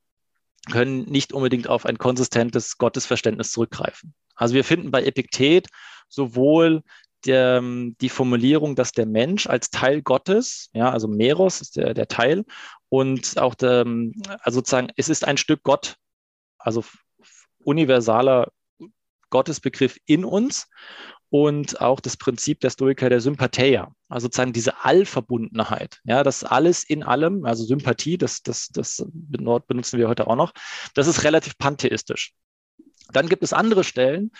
können 0.70 1.04
nicht 1.04 1.32
unbedingt 1.32 1.68
auf 1.68 1.84
ein 1.84 1.98
konsistentes 1.98 2.78
Gottesverständnis 2.78 3.52
zurückgreifen. 3.52 4.14
Also 4.34 4.54
wir 4.54 4.64
finden 4.64 4.90
bei 4.90 5.04
Epiktet 5.04 5.68
sowohl 6.08 6.82
der, 7.26 7.60
die 7.62 8.08
Formulierung, 8.08 8.76
dass 8.76 8.92
der 8.92 9.06
Mensch 9.06 9.46
als 9.46 9.70
Teil 9.70 10.02
Gottes, 10.02 10.70
ja, 10.72 10.90
also 10.90 11.08
Meros 11.08 11.60
ist 11.60 11.76
der, 11.76 11.94
der 11.94 12.08
Teil, 12.08 12.44
und 12.88 13.38
auch 13.38 13.54
der, 13.54 13.84
also 14.40 14.58
sozusagen, 14.58 14.88
es 14.96 15.08
ist 15.08 15.24
ein 15.24 15.36
Stück 15.36 15.62
Gott, 15.62 15.96
also 16.58 16.84
universaler 17.64 18.52
Gottesbegriff 19.30 19.96
in 20.06 20.24
uns 20.24 20.68
und 21.30 21.80
auch 21.80 21.98
das 21.98 22.16
Prinzip 22.16 22.60
der 22.60 22.70
Stoiker 22.70 23.08
der 23.08 23.20
Sympathia, 23.20 23.92
also 24.08 24.26
sozusagen 24.26 24.52
diese 24.52 24.84
Allverbundenheit, 24.84 26.00
ja, 26.04 26.22
das 26.22 26.44
alles 26.44 26.84
in 26.84 27.02
allem, 27.02 27.44
also 27.44 27.64
Sympathie, 27.64 28.16
das, 28.16 28.42
das, 28.42 28.68
das 28.68 29.04
benutzen 29.08 29.98
wir 29.98 30.08
heute 30.08 30.28
auch 30.28 30.36
noch, 30.36 30.52
das 30.94 31.08
ist 31.08 31.24
relativ 31.24 31.58
pantheistisch. 31.58 32.34
Dann 33.12 33.28
gibt 33.28 33.42
es 33.42 33.52
andere 33.52 33.82
Stellen, 33.82 34.30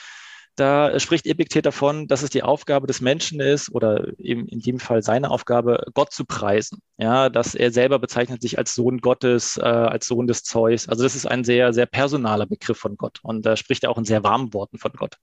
da 0.57 0.99
spricht 1.01 1.27
Epiktet 1.27 1.67
davon, 1.67 2.07
dass 2.07 2.23
es 2.23 2.31
die 2.31 2.43
Aufgabe 2.43 2.87
des 2.87 3.01
Menschen 3.01 3.41
ist 3.41 3.73
oder 3.75 4.07
eben 4.19 4.47
in 4.47 4.61
dem 4.61 4.79
Fall 4.79 5.03
seine 5.03 5.31
Aufgabe, 5.31 5.85
Gott 5.95 6.13
zu 6.13 6.25
preisen. 6.25 6.81
Ja, 6.97 7.29
dass 7.29 7.55
er 7.55 7.73
selber 7.73 7.99
bezeichnet 7.99 8.41
sich 8.43 8.59
als 8.59 8.75
Sohn 8.75 8.99
Gottes, 8.99 9.57
äh, 9.57 9.63
als 9.63 10.07
Sohn 10.07 10.27
des 10.27 10.45
Zeus. 10.45 10.89
Also 10.89 11.03
das 11.03 11.17
ist 11.17 11.27
ein 11.27 11.45
sehr, 11.45 11.73
sehr 11.73 11.87
personaler 11.87 12.47
Begriff 12.47 12.79
von 12.79 12.97
Gott 12.97 13.19
und 13.23 13.45
da 13.45 13.57
spricht 13.57 13.85
er 13.85 13.91
auch 13.91 13.99
in 13.99 14.05
sehr 14.05 14.23
warmen 14.23 14.55
Worten 14.55 14.79
von 14.79 14.93
Gott. 14.93 15.17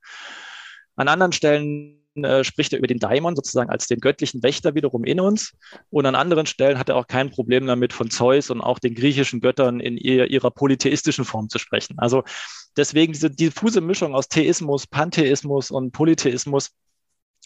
An 0.95 1.07
anderen 1.07 1.31
Stellen 1.31 2.00
äh, 2.15 2.43
spricht 2.43 2.73
er 2.73 2.79
über 2.79 2.87
den 2.87 2.99
Daimon 2.99 3.35
sozusagen 3.35 3.69
als 3.69 3.87
den 3.87 3.99
göttlichen 3.99 4.43
Wächter 4.43 4.75
wiederum 4.75 5.03
in 5.03 5.19
uns. 5.19 5.53
Und 5.89 6.05
an 6.05 6.15
anderen 6.15 6.45
Stellen 6.45 6.77
hat 6.77 6.89
er 6.89 6.95
auch 6.95 7.07
kein 7.07 7.31
Problem 7.31 7.65
damit, 7.65 7.93
von 7.93 8.09
Zeus 8.09 8.49
und 8.49 8.61
auch 8.61 8.79
den 8.79 8.95
griechischen 8.95 9.39
Göttern 9.39 9.79
in 9.79 9.97
ihr, 9.97 10.29
ihrer 10.29 10.51
polytheistischen 10.51 11.25
Form 11.25 11.49
zu 11.49 11.59
sprechen. 11.59 11.95
Also 11.99 12.23
deswegen 12.75 13.13
diese 13.13 13.29
diffuse 13.29 13.81
Mischung 13.81 14.13
aus 14.13 14.27
Theismus, 14.27 14.87
Pantheismus 14.87 15.71
und 15.71 15.91
Polytheismus, 15.91 16.71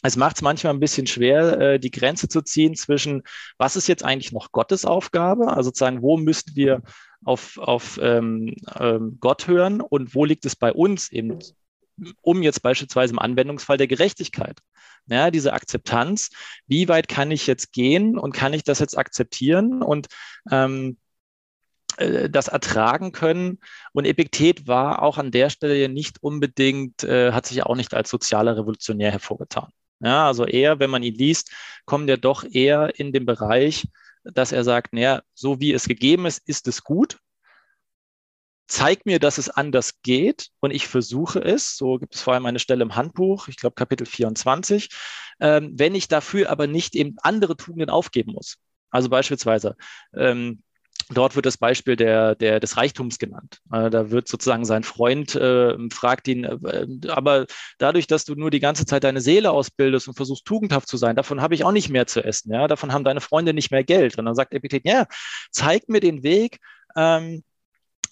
es 0.03 0.17
macht 0.17 0.37
es 0.37 0.41
manchmal 0.41 0.73
ein 0.73 0.79
bisschen 0.79 1.07
schwer, 1.07 1.59
äh, 1.59 1.79
die 1.79 1.91
Grenze 1.91 2.27
zu 2.27 2.41
ziehen 2.41 2.75
zwischen, 2.75 3.23
was 3.57 3.75
ist 3.75 3.87
jetzt 3.87 4.03
eigentlich 4.03 4.31
noch 4.31 4.51
Gottes 4.51 4.85
Aufgabe, 4.85 5.49
also 5.49 5.69
sozusagen, 5.69 6.01
wo 6.01 6.17
müssten 6.17 6.55
wir 6.55 6.81
auf, 7.23 7.57
auf 7.57 7.99
ähm, 8.01 8.55
ähm, 8.79 9.17
Gott 9.19 9.47
hören 9.47 9.81
und 9.81 10.13
wo 10.13 10.25
liegt 10.25 10.45
es 10.45 10.55
bei 10.55 10.71
uns 10.73 11.11
eben 11.11 11.39
um 12.21 12.43
jetzt 12.43 12.61
beispielsweise 12.61 13.13
im 13.13 13.19
Anwendungsfall 13.19 13.77
der 13.77 13.87
Gerechtigkeit. 13.87 14.59
Ja, 15.07 15.29
diese 15.29 15.53
Akzeptanz, 15.53 16.31
wie 16.67 16.87
weit 16.87 17.07
kann 17.07 17.29
ich 17.31 17.45
jetzt 17.45 17.71
gehen 17.71 18.17
und 18.17 18.33
kann 18.33 18.53
ich 18.53 18.63
das 18.63 18.79
jetzt 18.79 18.97
akzeptieren 18.97 19.83
und 19.83 20.07
ähm, 20.49 20.97
äh, 21.97 22.29
das 22.29 22.47
ertragen 22.47 23.11
können. 23.11 23.59
Und 23.93 24.05
Epiktet 24.05 24.67
war 24.67 25.03
auch 25.03 25.17
an 25.17 25.31
der 25.31 25.49
Stelle 25.49 25.89
nicht 25.89 26.23
unbedingt, 26.23 27.03
äh, 27.03 27.31
hat 27.33 27.45
sich 27.45 27.63
auch 27.63 27.75
nicht 27.75 27.93
als 27.93 28.09
sozialer 28.09 28.57
Revolutionär 28.57 29.11
hervorgetan. 29.11 29.69
Ja, 29.99 30.27
also 30.27 30.45
eher, 30.45 30.79
wenn 30.79 30.89
man 30.89 31.03
ihn 31.03 31.15
liest, 31.15 31.51
kommt 31.85 32.09
er 32.09 32.17
doch 32.17 32.43
eher 32.43 32.99
in 32.99 33.13
den 33.13 33.25
Bereich, 33.25 33.87
dass 34.23 34.51
er 34.51 34.63
sagt, 34.63 34.93
naja, 34.93 35.21
so 35.33 35.59
wie 35.59 35.71
es 35.71 35.87
gegeben 35.87 36.25
ist, 36.25 36.47
ist 36.47 36.67
es 36.67 36.83
gut 36.83 37.19
zeig 38.67 39.05
mir, 39.05 39.19
dass 39.19 39.37
es 39.37 39.49
anders 39.49 40.01
geht 40.01 40.49
und 40.59 40.71
ich 40.71 40.87
versuche 40.87 41.39
es. 41.39 41.77
So 41.77 41.97
gibt 41.97 42.15
es 42.15 42.21
vor 42.21 42.33
allem 42.33 42.45
eine 42.45 42.59
Stelle 42.59 42.83
im 42.83 42.95
Handbuch, 42.95 43.47
ich 43.47 43.57
glaube 43.57 43.75
Kapitel 43.75 44.05
24, 44.05 44.89
ähm, 45.39 45.73
wenn 45.75 45.95
ich 45.95 46.07
dafür 46.07 46.49
aber 46.49 46.67
nicht 46.67 46.95
eben 46.95 47.15
andere 47.21 47.57
Tugenden 47.57 47.89
aufgeben 47.89 48.33
muss. 48.33 48.57
Also 48.89 49.09
beispielsweise, 49.09 49.75
ähm, 50.15 50.63
Dort 51.13 51.35
wird 51.35 51.45
das 51.45 51.57
Beispiel 51.57 51.95
der, 51.95 52.33
der, 52.33 52.59
des 52.59 52.77
Reichtums 52.77 53.19
genannt. 53.19 53.59
Äh, 53.71 53.91
da 53.91 54.09
wird 54.09 54.27
sozusagen 54.27 54.65
sein 54.65 54.83
Freund, 54.83 55.35
äh, 55.35 55.75
fragt 55.91 56.27
ihn, 56.27 56.45
äh, 56.45 56.87
aber 57.09 57.45
dadurch, 57.77 58.07
dass 58.07 58.25
du 58.25 58.33
nur 58.33 58.49
die 58.49 58.59
ganze 58.59 58.87
Zeit 58.87 59.03
deine 59.03 59.21
Seele 59.21 59.51
ausbildest 59.51 60.07
und 60.07 60.15
versuchst 60.15 60.45
tugendhaft 60.45 60.87
zu 60.87 60.97
sein, 60.97 61.15
davon 61.15 61.41
habe 61.41 61.53
ich 61.53 61.63
auch 61.63 61.71
nicht 61.71 61.89
mehr 61.89 62.07
zu 62.07 62.23
essen. 62.23 62.51
Ja? 62.51 62.67
Davon 62.67 62.91
haben 62.91 63.03
deine 63.03 63.21
Freunde 63.21 63.53
nicht 63.53 63.69
mehr 63.69 63.83
Geld. 63.83 64.17
Und 64.17 64.25
dann 64.25 64.33
sagt 64.33 64.53
Epiktet, 64.53 64.83
ja, 64.85 65.05
zeig 65.51 65.89
mir 65.89 65.99
den 65.99 66.23
Weg, 66.23 66.59
ähm, 66.95 67.43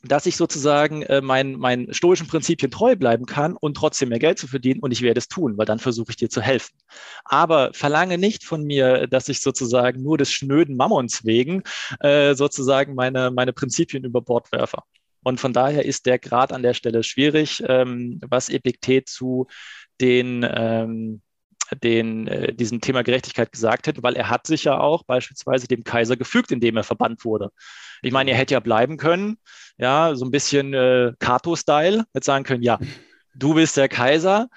dass 0.03 0.25
ich 0.25 0.35
sozusagen 0.35 1.01
äh, 1.03 1.21
meinen 1.21 1.57
mein 1.57 1.93
stoischen 1.93 2.27
Prinzipien 2.27 2.69
treu 2.69 2.95
bleiben 2.95 3.25
kann 3.25 3.55
und 3.55 3.75
trotzdem 3.75 4.09
mehr 4.09 4.19
Geld 4.19 4.37
zu 4.37 4.47
verdienen 4.47 4.81
und 4.81 4.91
ich 4.91 5.01
werde 5.01 5.19
es 5.19 5.27
tun, 5.27 5.57
weil 5.57 5.65
dann 5.65 5.79
versuche 5.79 6.11
ich 6.11 6.17
dir 6.17 6.29
zu 6.29 6.41
helfen. 6.41 6.77
Aber 7.23 7.71
verlange 7.73 8.17
nicht 8.17 8.43
von 8.43 8.63
mir, 8.63 9.07
dass 9.07 9.29
ich 9.29 9.39
sozusagen 9.39 10.03
nur 10.03 10.17
des 10.17 10.31
schnöden 10.31 10.75
Mammons 10.75 11.25
wegen 11.25 11.63
äh, 12.01 12.35
sozusagen 12.35 12.95
meine, 12.95 13.31
meine 13.31 13.53
Prinzipien 13.53 14.03
über 14.03 14.21
Bord 14.21 14.51
werfe. 14.51 14.79
Und 15.23 15.39
von 15.39 15.53
daher 15.53 15.85
ist 15.85 16.05
der 16.05 16.19
Grad 16.19 16.51
an 16.51 16.63
der 16.63 16.73
Stelle 16.73 17.01
schwierig, 17.03 17.63
ähm, 17.65 18.19
was 18.27 18.49
Epiktet 18.49 19.07
zu 19.07 19.47
den 20.01 20.45
ähm, 20.49 21.21
den, 21.82 22.28
äh, 22.28 22.53
diesem 22.53 22.82
Thema 22.82 23.03
Gerechtigkeit 23.03 23.51
gesagt 23.51 23.88
hätte, 23.88 24.03
weil 24.03 24.16
er 24.16 24.30
hat 24.30 24.47
sich 24.47 24.66
ja 24.66 24.80
auch 24.80 25.03
beispielsweise 25.03 25.68
dem 25.68 25.84
Kaiser 25.84 26.18
gefügt, 26.18 26.51
indem 26.51 26.78
er 26.78 26.84
verbannt 26.84 27.26
wurde. 27.26 27.49
Ich 28.01 28.11
meine, 28.11 28.32
er 28.32 28.38
hätte 28.38 28.53
ja 28.53 28.59
bleiben 28.59 28.97
können, 28.97 29.38
ja, 29.78 30.16
so 30.16 30.26
ein 30.26 30.32
bisschen 30.32 30.74
äh, 30.74 31.14
Cato-Style, 31.20 32.05
hätte 32.14 32.26
sagen 32.26 32.43
können, 32.43 32.64
ja, 32.64 32.80
du 33.36 33.53
bist 33.53 33.78
der 33.78 33.89
Kaiser, 33.89 34.47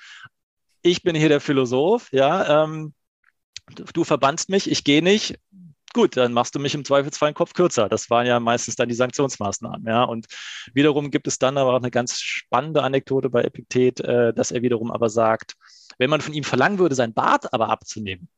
ich 0.82 1.02
bin 1.02 1.16
hier 1.16 1.28
der 1.28 1.40
Philosoph, 1.40 2.12
ja, 2.12 2.64
ähm, 2.64 2.92
du 3.92 4.04
verbannst 4.04 4.48
mich, 4.48 4.70
ich 4.70 4.84
gehe 4.84 5.02
nicht, 5.02 5.38
gut, 5.96 6.16
dann 6.16 6.32
machst 6.32 6.54
du 6.54 6.58
mich 6.60 6.74
im 6.74 6.84
Zweifelsfall 6.84 7.28
einen 7.28 7.34
Kopf 7.34 7.54
kürzer. 7.54 7.88
Das 7.88 8.10
waren 8.10 8.26
ja 8.26 8.38
meistens 8.38 8.76
dann 8.76 8.88
die 8.88 8.94
Sanktionsmaßnahmen. 8.94 9.86
Ja. 9.86 10.04
Und 10.04 10.26
wiederum 10.74 11.10
gibt 11.10 11.26
es 11.26 11.38
dann 11.38 11.56
aber 11.58 11.72
auch 11.72 11.78
eine 11.78 11.90
ganz 11.90 12.20
spannende 12.20 12.82
Anekdote 12.82 13.30
bei 13.30 13.42
Epiktet, 13.42 14.00
äh, 14.00 14.32
dass 14.34 14.52
er 14.52 14.62
wiederum 14.62 14.92
aber 14.92 15.08
sagt, 15.08 15.54
wenn 15.98 16.10
man 16.10 16.20
von 16.20 16.34
ihm 16.34 16.44
verlangen 16.44 16.78
würde, 16.78 16.94
sein 16.94 17.14
Bart 17.14 17.52
aber 17.52 17.70
abzunehmen, 17.70 18.28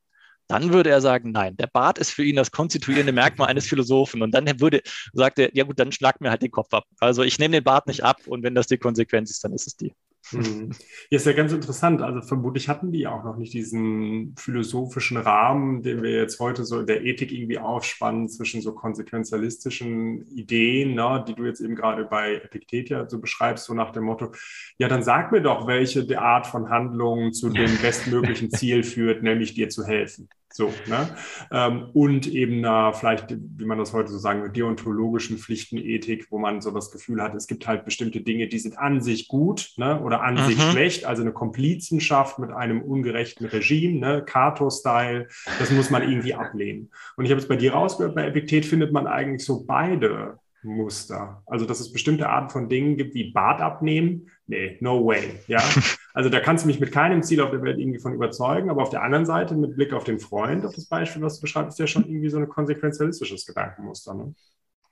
dann 0.46 0.72
würde 0.72 0.90
er 0.90 1.00
sagen, 1.00 1.32
nein, 1.32 1.56
der 1.56 1.66
Bart 1.66 1.98
ist 1.98 2.10
für 2.10 2.24
ihn 2.24 2.36
das 2.36 2.52
konstituierende 2.52 3.12
Merkmal 3.12 3.48
eines 3.48 3.66
Philosophen. 3.66 4.22
Und 4.22 4.30
dann 4.32 4.60
würde, 4.60 4.80
sagt 5.12 5.40
er, 5.40 5.54
ja 5.54 5.64
gut, 5.64 5.78
dann 5.78 5.92
schlag 5.92 6.20
mir 6.20 6.30
halt 6.30 6.42
den 6.42 6.52
Kopf 6.52 6.72
ab. 6.72 6.84
Also 7.00 7.22
ich 7.24 7.38
nehme 7.40 7.56
den 7.56 7.64
Bart 7.64 7.88
nicht 7.88 8.04
ab 8.04 8.18
und 8.26 8.44
wenn 8.44 8.54
das 8.54 8.68
die 8.68 8.78
Konsequenz 8.78 9.30
ist, 9.30 9.44
dann 9.44 9.52
ist 9.52 9.66
es 9.66 9.76
die. 9.76 9.92
Mhm. 10.32 10.70
Ja, 11.10 11.16
ist 11.16 11.26
ja 11.26 11.32
ganz 11.32 11.52
interessant. 11.52 12.02
Also 12.02 12.20
vermutlich 12.20 12.68
hatten 12.68 12.92
die 12.92 13.06
auch 13.06 13.24
noch 13.24 13.36
nicht 13.36 13.52
diesen 13.54 14.34
philosophischen 14.38 15.16
Rahmen, 15.16 15.82
den 15.82 16.02
wir 16.02 16.10
jetzt 16.10 16.38
heute 16.40 16.64
so 16.64 16.80
in 16.80 16.86
der 16.86 17.04
Ethik 17.04 17.32
irgendwie 17.32 17.58
aufspannen 17.58 18.28
zwischen 18.28 18.60
so 18.60 18.74
konsequenzialistischen 18.74 20.26
Ideen, 20.26 20.94
ne, 20.94 21.24
die 21.26 21.34
du 21.34 21.44
jetzt 21.46 21.60
eben 21.60 21.74
gerade 21.74 22.04
bei 22.04 22.34
Epiktet 22.34 22.90
ja 22.90 23.08
so 23.08 23.20
beschreibst, 23.20 23.64
so 23.64 23.74
nach 23.74 23.90
dem 23.90 24.04
Motto, 24.04 24.32
ja, 24.78 24.88
dann 24.88 25.02
sag 25.02 25.32
mir 25.32 25.40
doch, 25.40 25.66
welche 25.66 26.06
Art 26.20 26.46
von 26.46 26.68
Handlung 26.68 27.32
zu 27.32 27.48
dem 27.48 27.78
bestmöglichen 27.82 28.50
Ziel 28.50 28.82
führt, 28.82 29.22
nämlich 29.22 29.54
dir 29.54 29.68
zu 29.68 29.84
helfen. 29.84 30.28
So, 30.58 30.74
ne? 30.88 31.08
Ähm, 31.52 31.90
und 31.92 32.26
eben 32.26 32.64
einer, 32.64 32.92
vielleicht, 32.92 33.26
wie 33.30 33.64
man 33.64 33.78
das 33.78 33.92
heute 33.92 34.10
so 34.10 34.18
sagen 34.18 34.52
deontologischen 34.52 35.38
Pflichtenethik, 35.38 36.26
wo 36.32 36.38
man 36.38 36.60
so 36.60 36.72
das 36.72 36.90
Gefühl 36.90 37.22
hat, 37.22 37.32
es 37.36 37.46
gibt 37.46 37.68
halt 37.68 37.84
bestimmte 37.84 38.22
Dinge, 38.22 38.48
die 38.48 38.58
sind 38.58 38.76
an 38.76 39.00
sich 39.00 39.28
gut 39.28 39.70
ne? 39.76 40.00
oder 40.00 40.20
an 40.20 40.34
mhm. 40.34 40.46
sich 40.46 40.60
schlecht, 40.60 41.04
also 41.04 41.22
eine 41.22 41.32
Komplizenschaft 41.32 42.40
mit 42.40 42.50
einem 42.50 42.82
ungerechten 42.82 43.46
Regime, 43.46 44.00
ne? 44.00 44.24
Cato-Style, 44.26 45.28
das 45.60 45.70
muss 45.70 45.90
man 45.90 46.02
irgendwie 46.02 46.34
ablehnen. 46.34 46.90
Und 47.16 47.24
ich 47.24 47.30
habe 47.30 47.40
es 47.40 47.46
bei 47.46 47.54
dir 47.54 47.74
rausgehört, 47.74 48.16
bei 48.16 48.26
Epiktet 48.26 48.66
findet 48.66 48.92
man 48.92 49.06
eigentlich 49.06 49.44
so 49.44 49.64
beide 49.64 50.40
Muster. 50.64 51.44
Also, 51.46 51.66
dass 51.66 51.78
es 51.78 51.92
bestimmte 51.92 52.28
Arten 52.28 52.50
von 52.50 52.68
Dingen 52.68 52.96
gibt, 52.96 53.14
wie 53.14 53.30
Bart 53.30 53.60
abnehmen. 53.60 54.28
Nee, 54.48 54.76
no 54.80 55.06
way. 55.06 55.38
Ja. 55.46 55.62
Also, 56.18 56.30
da 56.30 56.40
kannst 56.40 56.64
du 56.64 56.66
mich 56.66 56.80
mit 56.80 56.90
keinem 56.90 57.22
Ziel 57.22 57.40
auf 57.40 57.52
der 57.52 57.62
Welt 57.62 57.78
irgendwie 57.78 58.00
von 58.00 58.12
überzeugen. 58.12 58.70
Aber 58.70 58.82
auf 58.82 58.90
der 58.90 59.04
anderen 59.04 59.24
Seite, 59.24 59.54
mit 59.54 59.76
Blick 59.76 59.92
auf 59.92 60.02
den 60.02 60.18
Freund, 60.18 60.66
auf 60.66 60.74
das 60.74 60.86
Beispiel, 60.86 61.22
was 61.22 61.36
du 61.36 61.42
beschreibst, 61.42 61.74
ist 61.74 61.78
ja 61.78 61.86
schon 61.86 62.08
irgendwie 62.08 62.28
so 62.28 62.38
ein 62.38 62.48
konsequenzialistisches 62.48 63.46
Gedankenmuster. 63.46 64.14
Ne? 64.14 64.34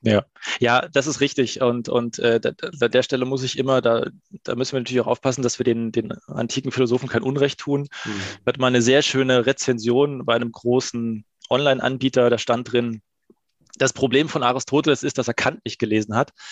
Ja, 0.02 0.24
ja, 0.60 0.86
das 0.86 1.08
ist 1.08 1.20
richtig. 1.20 1.60
Und, 1.60 1.88
und 1.88 2.20
äh, 2.20 2.40
an 2.80 2.90
der 2.92 3.02
Stelle 3.02 3.24
muss 3.24 3.42
ich 3.42 3.58
immer, 3.58 3.80
da, 3.80 4.06
da 4.44 4.54
müssen 4.54 4.74
wir 4.74 4.78
natürlich 4.78 5.00
auch 5.00 5.08
aufpassen, 5.08 5.42
dass 5.42 5.58
wir 5.58 5.64
den, 5.64 5.90
den 5.90 6.12
antiken 6.28 6.70
Philosophen 6.70 7.08
kein 7.08 7.24
Unrecht 7.24 7.58
tun. 7.58 7.88
Mhm. 8.04 8.10
Wir 8.44 8.52
hatten 8.52 8.60
mal 8.60 8.68
eine 8.68 8.82
sehr 8.82 9.02
schöne 9.02 9.46
Rezension 9.46 10.24
bei 10.26 10.36
einem 10.36 10.52
großen 10.52 11.24
Online-Anbieter, 11.50 12.30
da 12.30 12.38
stand 12.38 12.70
drin, 12.70 13.02
das 13.76 13.92
Problem 13.92 14.28
von 14.28 14.42
Aristoteles 14.42 15.02
ist, 15.02 15.18
dass 15.18 15.28
er 15.28 15.34
Kant 15.34 15.64
nicht 15.64 15.78
gelesen 15.78 16.14
hat. 16.14 16.32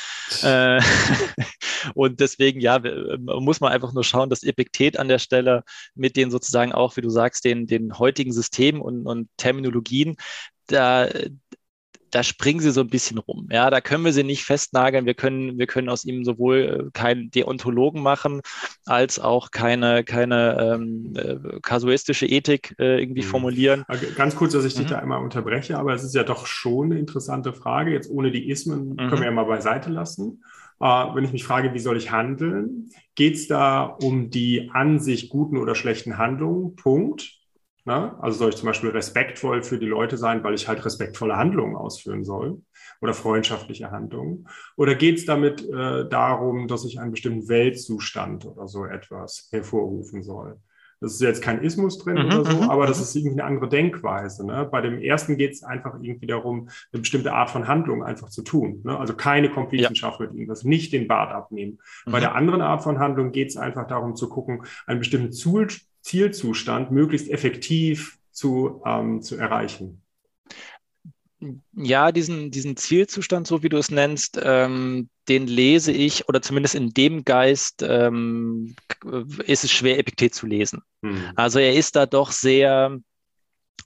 Äh, 0.43 0.81
und 1.95 2.21
deswegen, 2.21 2.61
ja, 2.61 2.81
muss 3.19 3.61
man 3.61 3.73
einfach 3.73 3.93
nur 3.93 4.05
schauen, 4.05 4.31
dass 4.31 4.43
Epiktet 4.43 4.99
an 4.99 5.09
der 5.09 5.19
Stelle 5.19 5.65
mit 5.95 6.17
den 6.17 6.31
sozusagen 6.31 6.73
auch, 6.73 6.97
wie 6.97 7.03
du 7.03 7.11
sagst, 7.11 7.45
den, 7.45 7.67
den 7.67 7.99
heutigen 7.99 8.33
Systemen 8.33 8.81
und, 8.81 9.07
und 9.07 9.29
Terminologien, 9.37 10.17
da, 10.67 11.09
da 12.15 12.23
springen 12.23 12.61
sie 12.61 12.71
so 12.71 12.81
ein 12.81 12.89
bisschen 12.89 13.19
rum. 13.19 13.49
Ja, 13.51 13.71
da 13.71 13.81
können 13.81 14.05
wir 14.05 14.13
sie 14.13 14.23
nicht 14.23 14.45
festnageln. 14.45 15.05
Wir 15.05 15.15
können, 15.15 15.59
wir 15.59 15.67
können 15.67 15.89
aus 15.89 16.05
ihm 16.05 16.25
sowohl 16.25 16.87
äh, 16.89 16.91
keinen 16.93 17.31
Deontologen 17.33 18.03
machen, 18.03 18.41
als 18.87 19.19
auch 19.19 19.51
keine, 19.51 20.05
keine 20.05 20.77
ähm, 20.77 21.13
äh, 21.17 21.61
kasuistische 21.61 22.27
Ethik 22.27 22.77
äh, 22.79 23.01
irgendwie 23.01 23.23
mhm. 23.23 23.27
formulieren. 23.27 23.85
Ganz 24.17 24.37
kurz, 24.37 24.53
dass 24.53 24.65
ich 24.65 24.75
dich 24.75 24.85
mhm. 24.85 24.91
da 24.91 24.99
einmal 25.01 25.23
unterbreche, 25.23 25.77
aber 25.77 25.93
es 25.93 26.05
ist 26.05 26.15
ja 26.15 26.23
doch 26.23 26.47
schon 26.47 26.93
eine 26.93 27.01
interessante 27.01 27.53
Frage. 27.53 27.91
Jetzt 27.91 28.09
ohne 28.09 28.31
die 28.31 28.49
Ismen 28.49 28.91
mhm. 28.91 28.97
können 28.97 29.19
wir 29.19 29.25
ja 29.25 29.33
mal 29.33 29.45
beiseite 29.45 29.91
lassen. 29.91 30.45
Äh, 30.81 30.85
wenn 30.87 31.25
ich 31.25 31.33
mich 31.33 31.43
frage, 31.43 31.75
wie 31.75 31.81
soll 31.81 31.97
ich 31.97 32.13
handeln, 32.13 32.91
geht 33.17 33.35
es 33.35 33.49
da 33.49 33.83
um 33.83 34.31
die 34.31 34.71
an 34.73 35.01
sich 35.01 35.31
guten 35.31 35.57
oder 35.57 35.75
schlechten 35.75 36.17
Handlungen? 36.17 36.77
Punkt. 36.77 37.34
Na? 37.87 38.19
Also 38.21 38.39
soll 38.39 38.49
ich 38.51 38.57
zum 38.57 38.67
Beispiel 38.67 38.91
respektvoll 38.91 39.63
für 39.63 39.79
die 39.79 39.87
Leute 39.87 40.17
sein, 40.17 40.43
weil 40.43 40.55
ich 40.55 40.69
halt 40.69 40.85
respektvolle 40.85 41.37
Handlungen 41.37 41.77
ausführen 41.77 42.25
soll 42.25 42.63
oder 43.03 43.13
freundschaftliche 43.13 43.91
Handlungen? 43.91 44.49
Oder 44.77 44.95
geht 44.95 45.19
es 45.19 45.27
damit 45.27 45.69
äh, 45.69 46.09
darum, 46.09 46.67
dass 46.67 46.87
ich 46.87 46.99
einen 46.99 47.11
bestimmten 47.11 47.49
Weltzustand 47.49 48.47
oder 48.47 48.69
so 48.69 48.87
etwas 48.87 49.49
hervorrufen 49.53 50.23
soll? 50.23 50.59
Das 51.01 51.13
ist 51.13 51.21
jetzt 51.21 51.43
kein 51.43 51.63
Ismus 51.63 51.99
drin 51.99 52.17
mhm, 52.17 52.27
oder 52.27 52.45
so, 52.47 52.57
mhm, 52.57 52.71
aber 52.71 52.87
das 52.87 52.97
mhm. 52.97 53.03
ist 53.03 53.17
irgendwie 53.17 53.41
eine 53.41 53.45
andere 53.45 53.69
Denkweise. 53.69 54.47
Ne? 54.47 54.67
Bei 54.71 54.81
dem 54.81 54.99
ersten 54.99 55.37
geht 55.37 55.53
es 55.53 55.63
einfach 55.63 55.97
irgendwie 56.01 56.27
darum, 56.27 56.71
eine 56.93 57.01
bestimmte 57.01 57.35
Art 57.35 57.51
von 57.51 57.69
Handlung 57.69 58.03
einfach 58.03 58.31
zu 58.31 58.43
tun. 58.43 58.81
Ne? 58.85 58.99
Also 58.99 59.15
keine 59.15 59.51
Komplizenschaft 59.51 60.21
ja. 60.21 60.29
mit 60.33 60.49
das 60.49 60.65
nicht 60.65 60.95
den 60.95 61.07
Bart 61.07 61.33
abnehmen. 61.33 61.79
Mhm. 62.07 62.13
Bei 62.13 62.21
der 62.21 62.35
anderen 62.35 62.63
Art 62.63 62.83
von 62.83 62.99
Handlung 62.99 63.33
geht 63.33 63.49
es 63.49 63.59
einfach 63.59 63.87
darum 63.87 64.17
zu 64.17 64.31
gucken, 64.31 64.63
einen 64.87 65.01
bestimmten 65.01 65.33
Zielzustand 66.05 66.91
möglichst 66.91 67.31
effektiv 67.31 68.19
zu, 68.31 68.83
ähm, 68.85 69.23
zu 69.23 69.37
erreichen. 69.37 70.03
Ja, 71.73 72.13
diesen, 72.13 72.51
diesen 72.51 72.77
Zielzustand, 72.77 73.47
so 73.47 73.63
wie 73.63 73.71
du 73.71 73.79
es 73.79 73.91
nennst, 73.91 74.39
ähm, 74.43 75.09
den 75.29 75.47
lese 75.47 75.93
ich, 75.93 76.29
oder 76.29 76.43
zumindest 76.43 76.75
in 76.75 76.91
dem 76.91 77.25
Geist 77.25 77.83
ähm, 77.83 78.77
ist 79.47 79.65
es 79.65 79.73
schwer, 79.73 79.99
Epiktet 79.99 80.35
zu 80.35 80.47
lesen. 80.47 80.83
Hm. 81.03 81.33
Also 81.37 81.59
er 81.59 81.75
ist 81.75 81.97
da 81.97 82.05
doch 82.05 82.33
sehr, 82.33 82.99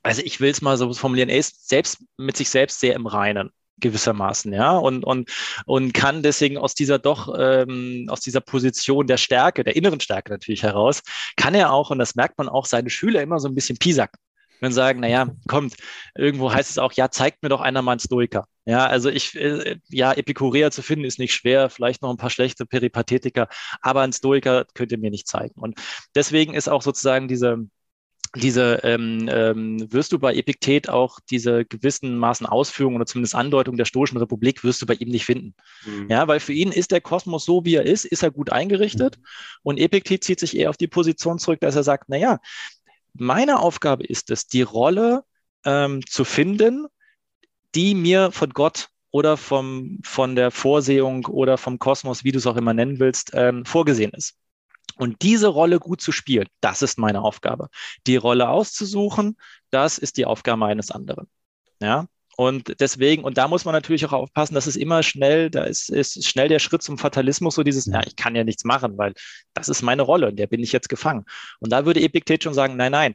also 0.02 0.22
ich 0.22 0.40
will 0.40 0.50
es 0.50 0.60
mal 0.60 0.76
so 0.76 0.92
formulieren, 0.92 1.28
er 1.28 1.38
ist 1.38 1.68
selbst 1.68 2.04
mit 2.16 2.36
sich 2.36 2.50
selbst 2.50 2.80
sehr 2.80 2.94
im 2.94 3.06
Reinen 3.06 3.50
gewissermaßen, 3.80 4.52
ja, 4.52 4.76
und, 4.76 5.04
und, 5.04 5.30
und 5.66 5.94
kann 5.94 6.22
deswegen 6.22 6.58
aus 6.58 6.74
dieser 6.74 6.98
doch, 6.98 7.34
ähm, 7.38 8.06
aus 8.08 8.20
dieser 8.20 8.40
Position 8.40 9.06
der 9.06 9.16
Stärke, 9.16 9.64
der 9.64 9.76
inneren 9.76 10.00
Stärke 10.00 10.32
natürlich 10.32 10.62
heraus, 10.62 11.02
kann 11.36 11.54
er 11.54 11.72
auch, 11.72 11.90
und 11.90 11.98
das 11.98 12.14
merkt 12.14 12.38
man 12.38 12.48
auch, 12.48 12.66
seine 12.66 12.90
Schüler 12.90 13.22
immer 13.22 13.38
so 13.38 13.48
ein 13.48 13.54
bisschen 13.54 13.78
piesacken. 13.78 14.18
Wenn 14.60 14.72
sagen, 14.72 15.00
naja, 15.00 15.28
kommt, 15.46 15.76
irgendwo 16.16 16.52
heißt 16.52 16.70
es 16.70 16.78
auch, 16.78 16.92
ja, 16.92 17.10
zeigt 17.10 17.42
mir 17.42 17.48
doch 17.48 17.60
einer 17.60 17.80
mal 17.80 17.92
einen 17.92 18.00
Stoiker. 18.00 18.46
Ja, 18.64 18.86
also 18.86 19.08
ich, 19.08 19.36
äh, 19.36 19.78
ja, 19.88 20.12
Epikureer 20.12 20.70
zu 20.72 20.82
finden 20.82 21.04
ist 21.04 21.18
nicht 21.18 21.32
schwer, 21.32 21.70
vielleicht 21.70 22.02
noch 22.02 22.10
ein 22.10 22.16
paar 22.16 22.30
schlechte 22.30 22.66
Peripathetiker, 22.66 23.48
aber 23.80 24.02
ein 24.02 24.12
Stoiker 24.12 24.66
könnt 24.74 24.90
ihr 24.90 24.98
mir 24.98 25.10
nicht 25.10 25.28
zeigen. 25.28 25.60
Und 25.60 25.78
deswegen 26.14 26.54
ist 26.54 26.68
auch 26.68 26.82
sozusagen 26.82 27.28
diese, 27.28 27.68
diese 28.34 28.80
ähm, 28.84 29.28
ähm, 29.30 29.92
wirst 29.92 30.12
du 30.12 30.18
bei 30.18 30.34
Epiktet 30.34 30.88
auch 30.88 31.18
diese 31.30 31.64
gewissen 31.64 32.16
Maßen 32.18 32.46
Ausführungen 32.46 32.96
oder 32.96 33.06
zumindest 33.06 33.34
Andeutung 33.34 33.76
der 33.76 33.84
Stoischen 33.84 34.18
Republik 34.18 34.64
wirst 34.64 34.82
du 34.82 34.86
bei 34.86 34.94
ihm 34.94 35.08
nicht 35.08 35.24
finden. 35.24 35.54
Mhm. 35.84 36.08
Ja, 36.10 36.28
weil 36.28 36.40
für 36.40 36.52
ihn 36.52 36.72
ist 36.72 36.90
der 36.90 37.00
Kosmos 37.00 37.44
so, 37.44 37.64
wie 37.64 37.74
er 37.74 37.86
ist, 37.86 38.04
ist 38.04 38.22
er 38.22 38.30
gut 38.30 38.50
eingerichtet. 38.50 39.18
Mhm. 39.18 39.24
Und 39.62 39.78
Epiktet 39.78 40.24
zieht 40.24 40.40
sich 40.40 40.56
eher 40.56 40.70
auf 40.70 40.76
die 40.76 40.88
Position 40.88 41.38
zurück, 41.38 41.60
dass 41.60 41.76
er 41.76 41.82
sagt, 41.82 42.04
na 42.08 42.16
ja, 42.16 42.38
meine 43.14 43.60
Aufgabe 43.60 44.04
ist 44.04 44.30
es, 44.30 44.46
die 44.46 44.62
Rolle 44.62 45.24
ähm, 45.64 46.00
zu 46.06 46.24
finden, 46.24 46.86
die 47.74 47.94
mir 47.94 48.30
von 48.32 48.50
Gott 48.50 48.88
oder 49.10 49.36
vom, 49.36 49.98
von 50.02 50.36
der 50.36 50.50
Vorsehung 50.50 51.26
oder 51.26 51.58
vom 51.58 51.78
Kosmos, 51.78 52.24
wie 52.24 52.32
du 52.32 52.38
es 52.38 52.46
auch 52.46 52.56
immer 52.56 52.74
nennen 52.74 52.98
willst, 52.98 53.30
ähm, 53.34 53.64
vorgesehen 53.64 54.12
ist. 54.12 54.36
Und 54.96 55.22
diese 55.22 55.48
Rolle 55.48 55.78
gut 55.78 56.00
zu 56.00 56.12
spielen, 56.12 56.48
das 56.60 56.82
ist 56.82 56.98
meine 56.98 57.22
Aufgabe. 57.22 57.68
Die 58.06 58.16
Rolle 58.16 58.48
auszusuchen, 58.48 59.36
das 59.70 59.98
ist 59.98 60.16
die 60.16 60.26
Aufgabe 60.26 60.66
eines 60.66 60.90
anderen. 60.90 61.28
Ja, 61.80 62.06
und 62.40 62.80
deswegen, 62.80 63.24
und 63.24 63.36
da 63.36 63.48
muss 63.48 63.64
man 63.64 63.74
natürlich 63.74 64.06
auch 64.06 64.12
aufpassen, 64.12 64.54
dass 64.54 64.68
es 64.68 64.76
immer 64.76 65.02
schnell, 65.02 65.50
da 65.50 65.64
ist, 65.64 65.90
ist 65.90 66.24
schnell 66.24 66.46
der 66.46 66.60
Schritt 66.60 66.84
zum 66.84 66.96
Fatalismus, 66.96 67.56
so 67.56 67.64
dieses, 67.64 67.86
ja, 67.86 68.00
ich 68.06 68.14
kann 68.14 68.36
ja 68.36 68.44
nichts 68.44 68.62
machen, 68.62 68.96
weil 68.96 69.12
das 69.54 69.68
ist 69.68 69.82
meine 69.82 70.02
Rolle, 70.02 70.28
in 70.28 70.36
der 70.36 70.46
bin 70.46 70.62
ich 70.62 70.70
jetzt 70.70 70.88
gefangen. 70.88 71.24
Und 71.58 71.72
da 71.72 71.84
würde 71.84 72.00
Epiktet 72.00 72.44
schon 72.44 72.54
sagen, 72.54 72.76
nein, 72.76 72.92
nein, 72.92 73.14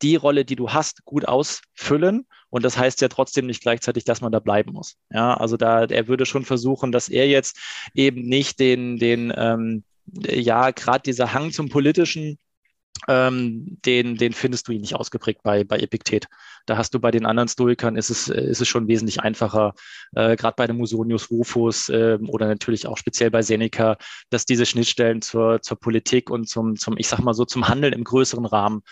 die 0.00 0.16
Rolle, 0.16 0.46
die 0.46 0.56
du 0.56 0.70
hast, 0.70 1.04
gut 1.04 1.26
ausfüllen. 1.28 2.26
Und 2.48 2.64
das 2.64 2.78
heißt 2.78 3.02
ja 3.02 3.08
trotzdem 3.08 3.44
nicht 3.44 3.60
gleichzeitig, 3.60 4.04
dass 4.04 4.22
man 4.22 4.32
da 4.32 4.40
bleiben 4.40 4.72
muss. 4.72 4.96
Ja, 5.10 5.34
also 5.34 5.58
da, 5.58 5.84
er 5.84 6.08
würde 6.08 6.24
schon 6.24 6.46
versuchen, 6.46 6.92
dass 6.92 7.10
er 7.10 7.28
jetzt 7.28 7.58
eben 7.92 8.22
nicht 8.22 8.58
den, 8.58 8.96
den, 8.96 9.34
ähm, 9.36 9.84
ja, 10.06 10.70
gerade 10.70 11.02
dieser 11.02 11.32
Hang 11.32 11.52
zum 11.52 11.68
Politischen, 11.68 12.38
ähm, 13.08 13.78
den, 13.84 14.16
den 14.16 14.32
findest 14.32 14.68
du 14.68 14.72
ihn 14.72 14.80
nicht 14.80 14.94
ausgeprägt 14.94 15.42
bei, 15.42 15.64
bei 15.64 15.78
Epiktet. 15.78 16.26
Da 16.66 16.76
hast 16.76 16.94
du 16.94 17.00
bei 17.00 17.10
den 17.10 17.26
anderen 17.26 17.48
Stoikern, 17.48 17.96
ist 17.96 18.10
es, 18.10 18.28
ist 18.28 18.60
es 18.60 18.68
schon 18.68 18.88
wesentlich 18.88 19.20
einfacher, 19.20 19.74
äh, 20.14 20.36
gerade 20.36 20.54
bei 20.56 20.66
dem 20.66 20.76
Musonius 20.76 21.30
Rufus 21.30 21.88
äh, 21.88 22.18
oder 22.28 22.46
natürlich 22.46 22.86
auch 22.86 22.96
speziell 22.96 23.30
bei 23.30 23.42
Seneca, 23.42 23.96
dass 24.30 24.44
diese 24.44 24.66
Schnittstellen 24.66 25.22
zur, 25.22 25.60
zur 25.62 25.78
Politik 25.78 26.30
und 26.30 26.48
zum, 26.48 26.76
zum, 26.76 26.96
ich 26.98 27.08
sag 27.08 27.20
mal 27.20 27.34
so, 27.34 27.44
zum 27.44 27.68
Handeln 27.68 27.92
im 27.92 28.04
größeren 28.04 28.46
Rahmen, 28.46 28.82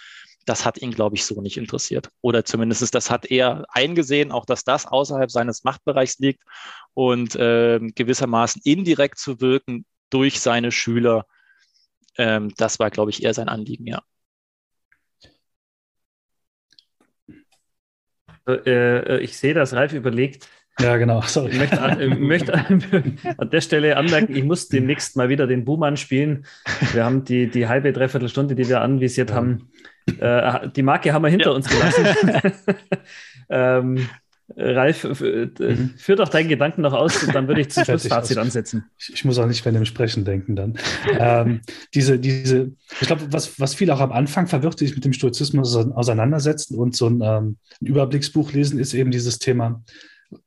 das 0.46 0.66
hat 0.66 0.80
ihn, 0.80 0.90
glaube 0.90 1.16
ich, 1.16 1.24
so 1.24 1.40
nicht 1.40 1.56
interessiert. 1.56 2.10
Oder 2.20 2.44
zumindest 2.44 2.94
das 2.94 3.10
hat 3.10 3.24
er 3.30 3.64
eingesehen, 3.70 4.30
auch 4.30 4.44
dass 4.44 4.62
das 4.62 4.86
außerhalb 4.86 5.30
seines 5.30 5.64
Machtbereichs 5.64 6.18
liegt 6.18 6.42
und 6.92 7.34
äh, 7.36 7.80
gewissermaßen 7.80 8.60
indirekt 8.64 9.18
zu 9.18 9.40
wirken, 9.40 9.86
durch 10.10 10.40
seine 10.40 10.72
Schüler. 10.72 11.26
Ähm, 12.16 12.52
das 12.56 12.78
war, 12.78 12.90
glaube 12.90 13.10
ich, 13.10 13.22
eher 13.22 13.34
sein 13.34 13.48
Anliegen, 13.48 13.86
ja. 13.86 14.02
Äh, 18.46 19.18
ich 19.20 19.38
sehe, 19.38 19.54
dass 19.54 19.72
Ralf 19.72 19.92
überlegt. 19.92 20.48
Ja, 20.80 20.96
genau. 20.96 21.20
Sorry. 21.22 21.50
Ich 21.52 21.58
möchte, 21.58 21.80
an, 21.80 22.20
möchte 22.20 22.52
an 23.38 23.50
der 23.50 23.60
Stelle 23.60 23.96
anmerken, 23.96 24.34
ich 24.34 24.44
muss 24.44 24.68
demnächst 24.68 25.16
mal 25.16 25.28
wieder 25.28 25.46
den 25.46 25.64
Buhmann 25.64 25.96
spielen. 25.96 26.46
Wir 26.92 27.04
haben 27.04 27.24
die, 27.24 27.48
die 27.48 27.68
halbe, 27.68 27.92
dreiviertel 27.92 28.28
Stunde, 28.28 28.54
die 28.54 28.68
wir 28.68 28.80
anvisiert 28.80 29.30
ja. 29.30 29.36
haben, 29.36 29.70
äh, 30.18 30.68
die 30.70 30.82
Marke 30.82 31.12
haben 31.12 31.22
wir 31.22 31.30
hinter 31.30 31.50
ja. 31.50 31.56
uns 31.56 31.68
gelassen. 31.68 32.06
ähm, 33.48 34.08
Ralf, 34.56 35.04
mhm. 35.04 35.94
führ 35.96 36.16
doch 36.16 36.28
deinen 36.28 36.48
Gedanken 36.48 36.82
noch 36.82 36.92
aus 36.92 37.22
und 37.22 37.34
dann 37.34 37.48
würde 37.48 37.62
ich 37.62 37.70
zum 37.70 37.84
Schlussfazit 37.86 38.36
ansetzen. 38.36 38.84
Ich, 38.98 39.14
ich, 39.14 39.24
muss 39.24 39.38
auch 39.38 39.46
nicht 39.46 39.64
mehr 39.64 39.72
dem 39.72 39.86
Sprechen 39.86 40.24
denken 40.24 40.54
dann. 40.54 40.78
ähm, 41.18 41.60
diese, 41.94 42.18
diese, 42.18 42.72
ich 43.00 43.06
glaube, 43.06 43.32
was, 43.32 43.58
was 43.58 43.74
viele 43.74 43.94
auch 43.94 44.00
am 44.00 44.12
Anfang 44.12 44.46
verwirrt, 44.46 44.80
die 44.80 44.86
sich 44.86 44.94
mit 44.94 45.04
dem 45.04 45.14
Stoizismus 45.14 45.74
auseinandersetzen 45.74 46.76
und 46.76 46.94
so 46.94 47.08
ein, 47.08 47.22
ähm, 47.22 47.56
ein 47.80 47.86
Überblicksbuch 47.86 48.52
lesen, 48.52 48.78
ist 48.78 48.92
eben 48.92 49.10
dieses 49.10 49.38
Thema, 49.38 49.82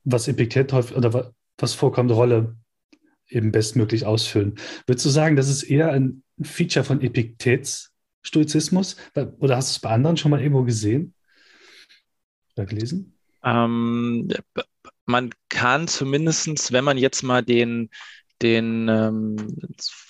was 0.04 0.28
Epiktet 0.28 0.74
häufig 0.74 0.96
oder 0.96 1.34
was 1.58 1.74
vorkommt, 1.74 2.12
Rolle 2.12 2.56
eben 3.30 3.52
bestmöglich 3.52 4.06
ausfüllen. 4.06 4.56
Würdest 4.86 5.06
du 5.06 5.10
sagen, 5.10 5.36
das 5.36 5.50
ist 5.50 5.64
eher 5.64 5.92
ein 5.92 6.24
Feature 6.42 6.86
von 6.86 7.02
Epiktets 7.02 7.92
Stoizismus? 8.22 8.96
Oder 9.40 9.58
hast 9.58 9.72
du 9.72 9.78
es 9.78 9.80
bei 9.80 9.90
anderen 9.90 10.18
schon 10.18 10.32
mal 10.32 10.42
irgendwo 10.42 10.64
gesehen 10.64 11.14
oder 12.56 12.66
gelesen? 12.66 13.17
Ähm, 13.44 14.30
man 15.06 15.32
kann 15.50 15.88
zumindest, 15.88 16.72
wenn 16.74 16.84
man 16.84 16.98
jetzt 16.98 17.24
mal 17.24 17.44
den, 17.44 17.90
den 18.42 18.88
ähm, 18.90 19.36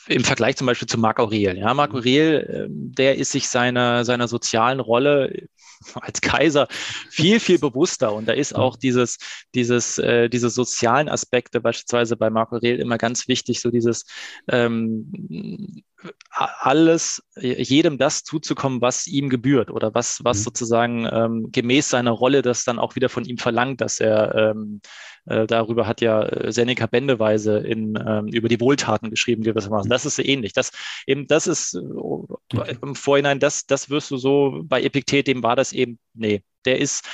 im 0.08 0.24
Vergleich 0.24 0.58
zum 0.58 0.68
Beispiel 0.68 0.88
zu 0.88 0.98
Marc 0.98 1.20
Aurel. 1.20 1.58
Ja, 1.58 1.74
Marc 1.74 1.92
mhm. 1.92 2.00
Aurel, 2.00 2.68
äh, 2.68 2.68
der 2.70 3.16
ist 3.18 3.32
sich 3.32 3.48
seiner, 3.48 4.06
seiner 4.06 4.28
sozialen 4.28 4.80
Rolle 4.80 5.48
als 5.96 6.22
Kaiser 6.22 6.68
viel, 7.10 7.40
viel 7.40 7.60
bewusster. 7.60 8.14
Und 8.14 8.28
da 8.28 8.34
ist 8.34 8.56
auch 8.56 8.76
dieses, 8.76 9.18
dieses, 9.54 9.98
äh, 9.98 10.30
diese 10.30 10.50
sozialen 10.50 11.10
Aspekte 11.10 11.62
beispielsweise 11.62 12.18
bei 12.18 12.30
Marco 12.30 12.56
Aurel 12.56 12.80
immer 12.80 12.98
ganz 12.98 13.28
wichtig, 13.28 13.62
so 13.62 13.70
dieses 13.70 14.06
ähm, 14.48 15.84
alles, 16.30 17.24
jedem 17.36 17.98
das 17.98 18.24
zuzukommen, 18.24 18.82
was 18.82 19.08
ihm 19.08 19.30
gebührt 19.30 19.72
oder 19.72 19.94
was, 19.94 20.20
was 20.24 20.40
mhm. 20.40 20.44
sozusagen 20.44 21.10
ähm, 21.12 21.52
gemäß 21.52 21.90
seiner 21.90 22.12
Rolle 22.12 22.42
das 22.42 22.64
dann 22.64 22.80
auch 22.80 22.96
wieder 22.96 23.10
von 23.10 23.26
ihm 23.26 23.38
verlangt, 23.38 23.82
dass 23.82 24.00
er 24.00 24.36
ähm, 24.36 24.82
äh, 25.26 25.48
darüber 25.48 25.88
hat 25.88 26.02
ja 26.02 26.24
äh, 26.24 26.52
Seneca 26.52 26.86
Bändeweise 26.86 27.58
in, 27.60 27.98
ähm, 28.08 28.28
über 28.28 28.48
die 28.48 28.62
Wohltaten 28.62 29.10
geschrieben 29.10 29.44
gewissermaßen. 29.44 29.90
Das 29.90 30.06
ist 30.06 30.20
ähnlich. 30.20 30.54
Das 30.54 30.72
eben, 31.06 31.28
das 31.28 31.48
ist 31.48 31.76
äh, 31.76 32.76
im 32.82 32.96
Vorhinein, 32.96 33.40
das, 33.40 33.66
das 33.66 33.90
wirst 33.90 34.12
du 34.12 34.18
so 34.18 34.62
bei 34.64 34.82
Epiktet, 34.84 35.28
dem 35.28 35.44
war 35.44 35.56
das 35.56 35.74
eben, 35.74 36.00
nee, 36.14 36.44
der 36.66 36.80
ist, 36.80 37.06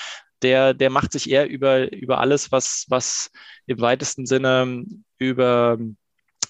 der, 0.42 0.74
der 0.74 0.90
macht 0.90 1.14
sich 1.14 1.30
eher 1.30 1.50
über, 1.50 1.92
über 1.92 2.20
alles, 2.20 2.52
was, 2.52 2.86
was 2.90 3.32
im 3.66 3.80
weitesten 3.80 4.26
Sinne 4.26 4.84
über 5.18 5.78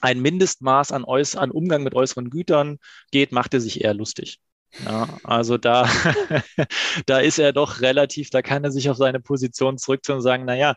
ein 0.04 0.22
Mindestmaß 0.22 0.92
an, 0.92 1.06
äuß 1.06 1.38
an 1.38 1.50
Umgang 1.50 1.84
mit 1.84 1.96
äußeren 1.96 2.30
Gütern 2.30 2.78
geht, 3.12 3.32
macht 3.32 3.54
er 3.54 3.62
sich 3.62 3.84
eher 3.84 3.94
lustig. 3.94 4.40
Ja, 4.86 5.08
also 5.24 5.58
da, 5.58 5.88
da 7.06 7.20
ist 7.20 7.40
er 7.40 7.54
doch 7.54 7.80
relativ, 7.80 8.30
da 8.30 8.42
kann 8.42 8.66
er 8.66 8.72
sich 8.72 8.90
auf 8.90 8.98
seine 8.98 9.22
Position 9.22 9.78
zurückziehen 9.78 10.18
und 10.18 10.22
sagen, 10.22 10.44
naja, 10.44 10.76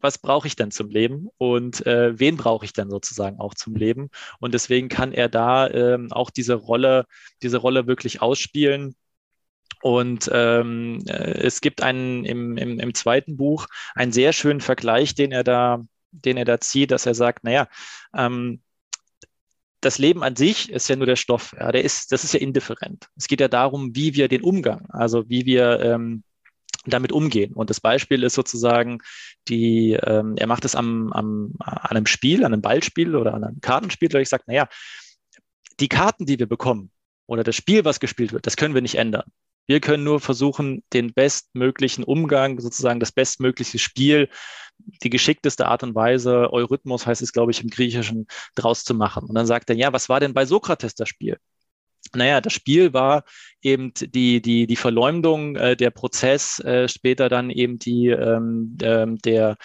was 0.00 0.16
brauche 0.16 0.46
ich 0.46 0.56
denn 0.56 0.70
zum 0.70 0.88
Leben 0.88 1.28
und 1.36 1.86
äh, 1.86 2.18
wen 2.18 2.38
brauche 2.38 2.64
ich 2.64 2.72
denn 2.72 2.88
sozusagen 2.88 3.38
auch 3.38 3.54
zum 3.54 3.74
Leben? 3.74 4.08
Und 4.38 4.54
deswegen 4.54 4.88
kann 4.88 5.12
er 5.12 5.28
da 5.28 5.68
ähm, 5.68 6.10
auch 6.10 6.30
diese 6.30 6.54
Rolle, 6.54 7.04
diese 7.42 7.58
Rolle 7.58 7.86
wirklich 7.86 8.22
ausspielen. 8.22 8.94
Und 9.82 10.30
ähm, 10.32 11.02
äh, 11.06 11.42
es 11.42 11.60
gibt 11.60 11.82
einen 11.82 12.24
im, 12.24 12.56
im, 12.56 12.80
im 12.80 12.94
zweiten 12.94 13.36
Buch 13.36 13.66
einen 13.94 14.12
sehr 14.12 14.32
schönen 14.32 14.62
Vergleich, 14.62 15.14
den 15.14 15.32
er 15.32 15.44
da 15.44 15.84
den 16.12 16.36
er 16.36 16.44
da 16.44 16.60
zieht, 16.60 16.90
dass 16.90 17.06
er 17.06 17.14
sagt, 17.14 17.44
naja, 17.44 17.68
ähm, 18.14 18.62
das 19.80 19.98
Leben 19.98 20.22
an 20.22 20.36
sich 20.36 20.70
ist 20.70 20.88
ja 20.88 20.96
nur 20.96 21.06
der 21.06 21.16
Stoff. 21.16 21.54
Ja, 21.58 21.72
der 21.72 21.84
ist, 21.84 22.12
das 22.12 22.24
ist 22.24 22.34
ja 22.34 22.40
indifferent. 22.40 23.08
Es 23.16 23.28
geht 23.28 23.40
ja 23.40 23.48
darum, 23.48 23.94
wie 23.96 24.14
wir 24.14 24.28
den 24.28 24.42
Umgang, 24.42 24.86
also 24.90 25.28
wie 25.28 25.46
wir 25.46 25.80
ähm, 25.80 26.22
damit 26.86 27.12
umgehen. 27.12 27.54
Und 27.54 27.70
das 27.70 27.80
Beispiel 27.80 28.22
ist 28.22 28.34
sozusagen 28.34 28.98
die, 29.48 29.92
ähm, 30.02 30.36
er 30.36 30.46
macht 30.46 30.64
es 30.64 30.74
am, 30.74 31.12
am, 31.12 31.54
an 31.58 31.96
einem 31.96 32.06
Spiel, 32.06 32.44
an 32.44 32.52
einem 32.52 32.62
Ballspiel 32.62 33.16
oder 33.16 33.34
an 33.34 33.44
einem 33.44 33.60
Kartenspiel, 33.60 34.14
und 34.14 34.20
ich 34.20 34.28
sage, 34.28 34.44
naja, 34.46 34.68
die 35.78 35.88
Karten, 35.88 36.26
die 36.26 36.38
wir 36.38 36.46
bekommen 36.46 36.90
oder 37.26 37.42
das 37.42 37.56
Spiel, 37.56 37.84
was 37.84 38.00
gespielt 38.00 38.32
wird, 38.32 38.46
das 38.46 38.56
können 38.56 38.74
wir 38.74 38.82
nicht 38.82 38.96
ändern. 38.96 39.30
Wir 39.66 39.80
können 39.80 40.04
nur 40.04 40.20
versuchen, 40.20 40.82
den 40.92 41.12
bestmöglichen 41.12 42.04
Umgang, 42.04 42.60
sozusagen 42.60 43.00
das 43.00 43.12
bestmögliche 43.12 43.78
Spiel, 43.78 44.28
die 45.02 45.10
geschickteste 45.10 45.66
Art 45.66 45.82
und 45.82 45.94
Weise, 45.94 46.52
Eurythmus 46.52 47.06
heißt 47.06 47.22
es, 47.22 47.32
glaube 47.32 47.52
ich, 47.52 47.62
im 47.62 47.68
Griechischen, 47.70 48.26
draus 48.54 48.84
zu 48.84 48.94
machen. 48.94 49.24
Und 49.28 49.34
dann 49.34 49.46
sagt 49.46 49.70
er, 49.70 49.76
ja, 49.76 49.92
was 49.92 50.08
war 50.08 50.20
denn 50.20 50.34
bei 50.34 50.46
Sokrates 50.46 50.94
das 50.94 51.08
Spiel? 51.08 51.38
Naja, 52.14 52.40
das 52.40 52.52
Spiel 52.52 52.92
war 52.92 53.24
eben 53.62 53.92
die, 53.94 54.42
die, 54.42 54.66
die 54.66 54.76
Verleumdung, 54.76 55.56
äh, 55.56 55.76
der 55.76 55.90
Prozess, 55.90 56.58
äh, 56.60 56.88
später 56.88 57.28
dann 57.28 57.50
eben 57.50 57.78
die, 57.78 58.08
ähm, 58.08 58.76
ähm 58.82 59.18
der, 59.18 59.56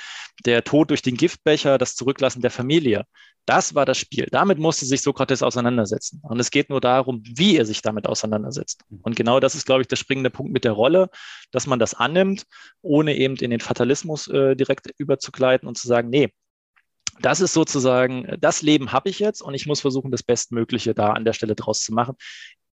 der 0.46 0.64
Tod 0.64 0.90
durch 0.90 1.02
den 1.02 1.18
Giftbecher, 1.18 1.78
das 1.78 1.96
Zurücklassen 1.96 2.42
der 2.42 2.52
Familie. 2.52 3.06
Das 3.46 3.76
war 3.76 3.86
das 3.86 4.00
Spiel. 4.00 4.28
Damit 4.32 4.58
musste 4.58 4.86
sich 4.86 5.02
Sokrates 5.02 5.44
auseinandersetzen. 5.44 6.20
Und 6.24 6.40
es 6.40 6.50
geht 6.50 6.70
nur 6.70 6.82
darum, 6.82 7.22
wie 7.26 7.58
er 7.58 7.66
sich 7.66 7.82
damit 7.84 8.08
auseinandersetzt. 8.08 8.82
Und 9.04 9.16
genau 9.16 9.40
das 9.40 9.54
ist, 9.54 9.66
glaube 9.68 9.82
ich, 9.82 9.88
der 9.88 9.98
springende 9.98 10.32
Punkt 10.32 10.52
mit 10.52 10.64
der 10.64 10.72
Rolle, 10.72 11.10
dass 11.52 11.68
man 11.68 11.78
das 11.78 11.94
annimmt, 11.94 12.46
ohne 12.82 13.16
eben 13.16 13.36
in 13.36 13.52
den 13.52 13.60
Fatalismus 13.60 14.28
äh, 14.28 14.56
direkt 14.56 14.90
überzugleiten 14.98 15.68
und 15.68 15.78
zu 15.78 15.88
sagen, 15.88 16.10
nee, 16.10 16.32
das 17.20 17.42
ist 17.42 17.54
sozusagen, 17.54 18.38
das 18.40 18.62
Leben 18.62 18.92
habe 18.92 19.10
ich 19.10 19.20
jetzt 19.20 19.42
und 19.42 19.54
ich 19.54 19.66
muss 19.66 19.82
versuchen, 19.82 20.12
das 20.12 20.24
Bestmögliche 20.24 20.94
da 20.94 21.12
an 21.12 21.26
der 21.26 21.34
Stelle 21.34 21.56
draus 21.56 21.82
zu 21.82 21.94
machen, 21.94 22.16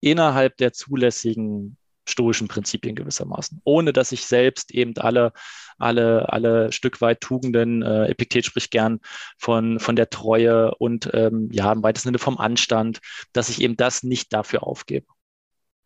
innerhalb 0.01 0.57
der 0.57 0.73
zulässigen 0.73 1.77
stoischen 2.09 2.49
Prinzipien 2.49 2.97
gewissermaßen, 2.97 3.61
ohne 3.65 3.93
dass 3.93 4.13
ich 4.13 4.25
selbst 4.27 4.73
eben 4.73 4.97
alle, 4.97 5.33
alle, 5.79 6.33
alle 6.33 6.73
Stück 6.73 7.01
weit 7.01 7.21
Tugenden, 7.21 7.83
äh, 7.83 8.07
Epiktet 8.07 8.45
spricht 8.45 8.71
gern 8.71 9.01
von, 9.39 9.79
von 9.79 9.97
der 9.97 10.11
Treue 10.11 10.75
und 10.77 11.11
ähm, 11.13 11.49
ja, 11.53 11.73
im 11.73 11.83
weitesten 11.83 12.09
Sinne 12.09 12.19
vom 12.19 12.39
Anstand, 12.39 13.01
dass 13.33 13.49
ich 13.49 13.61
eben 13.61 13.77
das 13.77 14.03
nicht 14.03 14.33
dafür 14.33 14.67
aufgebe. 14.67 15.07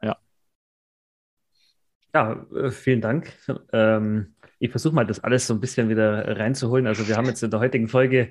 Ja. 0.02 0.16
Ja, 2.14 2.46
äh, 2.54 2.70
vielen 2.70 3.00
Dank. 3.00 3.32
Ähm, 3.72 4.33
ich 4.58 4.70
versuche 4.70 4.94
mal, 4.94 5.06
das 5.06 5.22
alles 5.22 5.46
so 5.46 5.54
ein 5.54 5.60
bisschen 5.60 5.88
wieder 5.88 6.38
reinzuholen. 6.38 6.86
Also 6.86 7.08
wir 7.08 7.16
haben 7.16 7.26
jetzt 7.26 7.42
in 7.42 7.50
der 7.50 7.60
heutigen 7.60 7.88
Folge 7.88 8.30